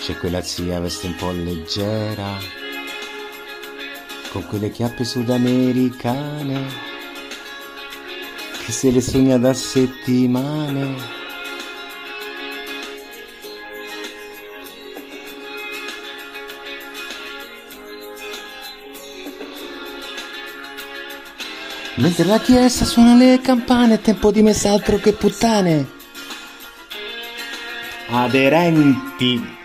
C'è 0.00 0.16
quella 0.18 0.42
zia 0.42 0.80
veste 0.80 1.06
un 1.06 1.14
po' 1.14 1.30
leggera, 1.30 2.36
con 4.32 4.46
quelle 4.46 4.70
chiappe 4.70 5.04
sudamericane, 5.04 6.64
che 8.64 8.72
se 8.72 8.90
le 8.90 9.02
sogna 9.02 9.36
da 9.36 9.52
settimane. 9.52 11.20
Mentre 21.96 22.24
la 22.24 22.40
chiesa 22.40 22.86
suona 22.86 23.14
le 23.14 23.38
campane, 23.42 23.94
è 23.94 24.00
tempo 24.00 24.30
di 24.30 24.42
mess'altro 24.42 24.96
che 24.96 25.12
puttane. 25.12 25.86
Aderenti. 28.08 29.60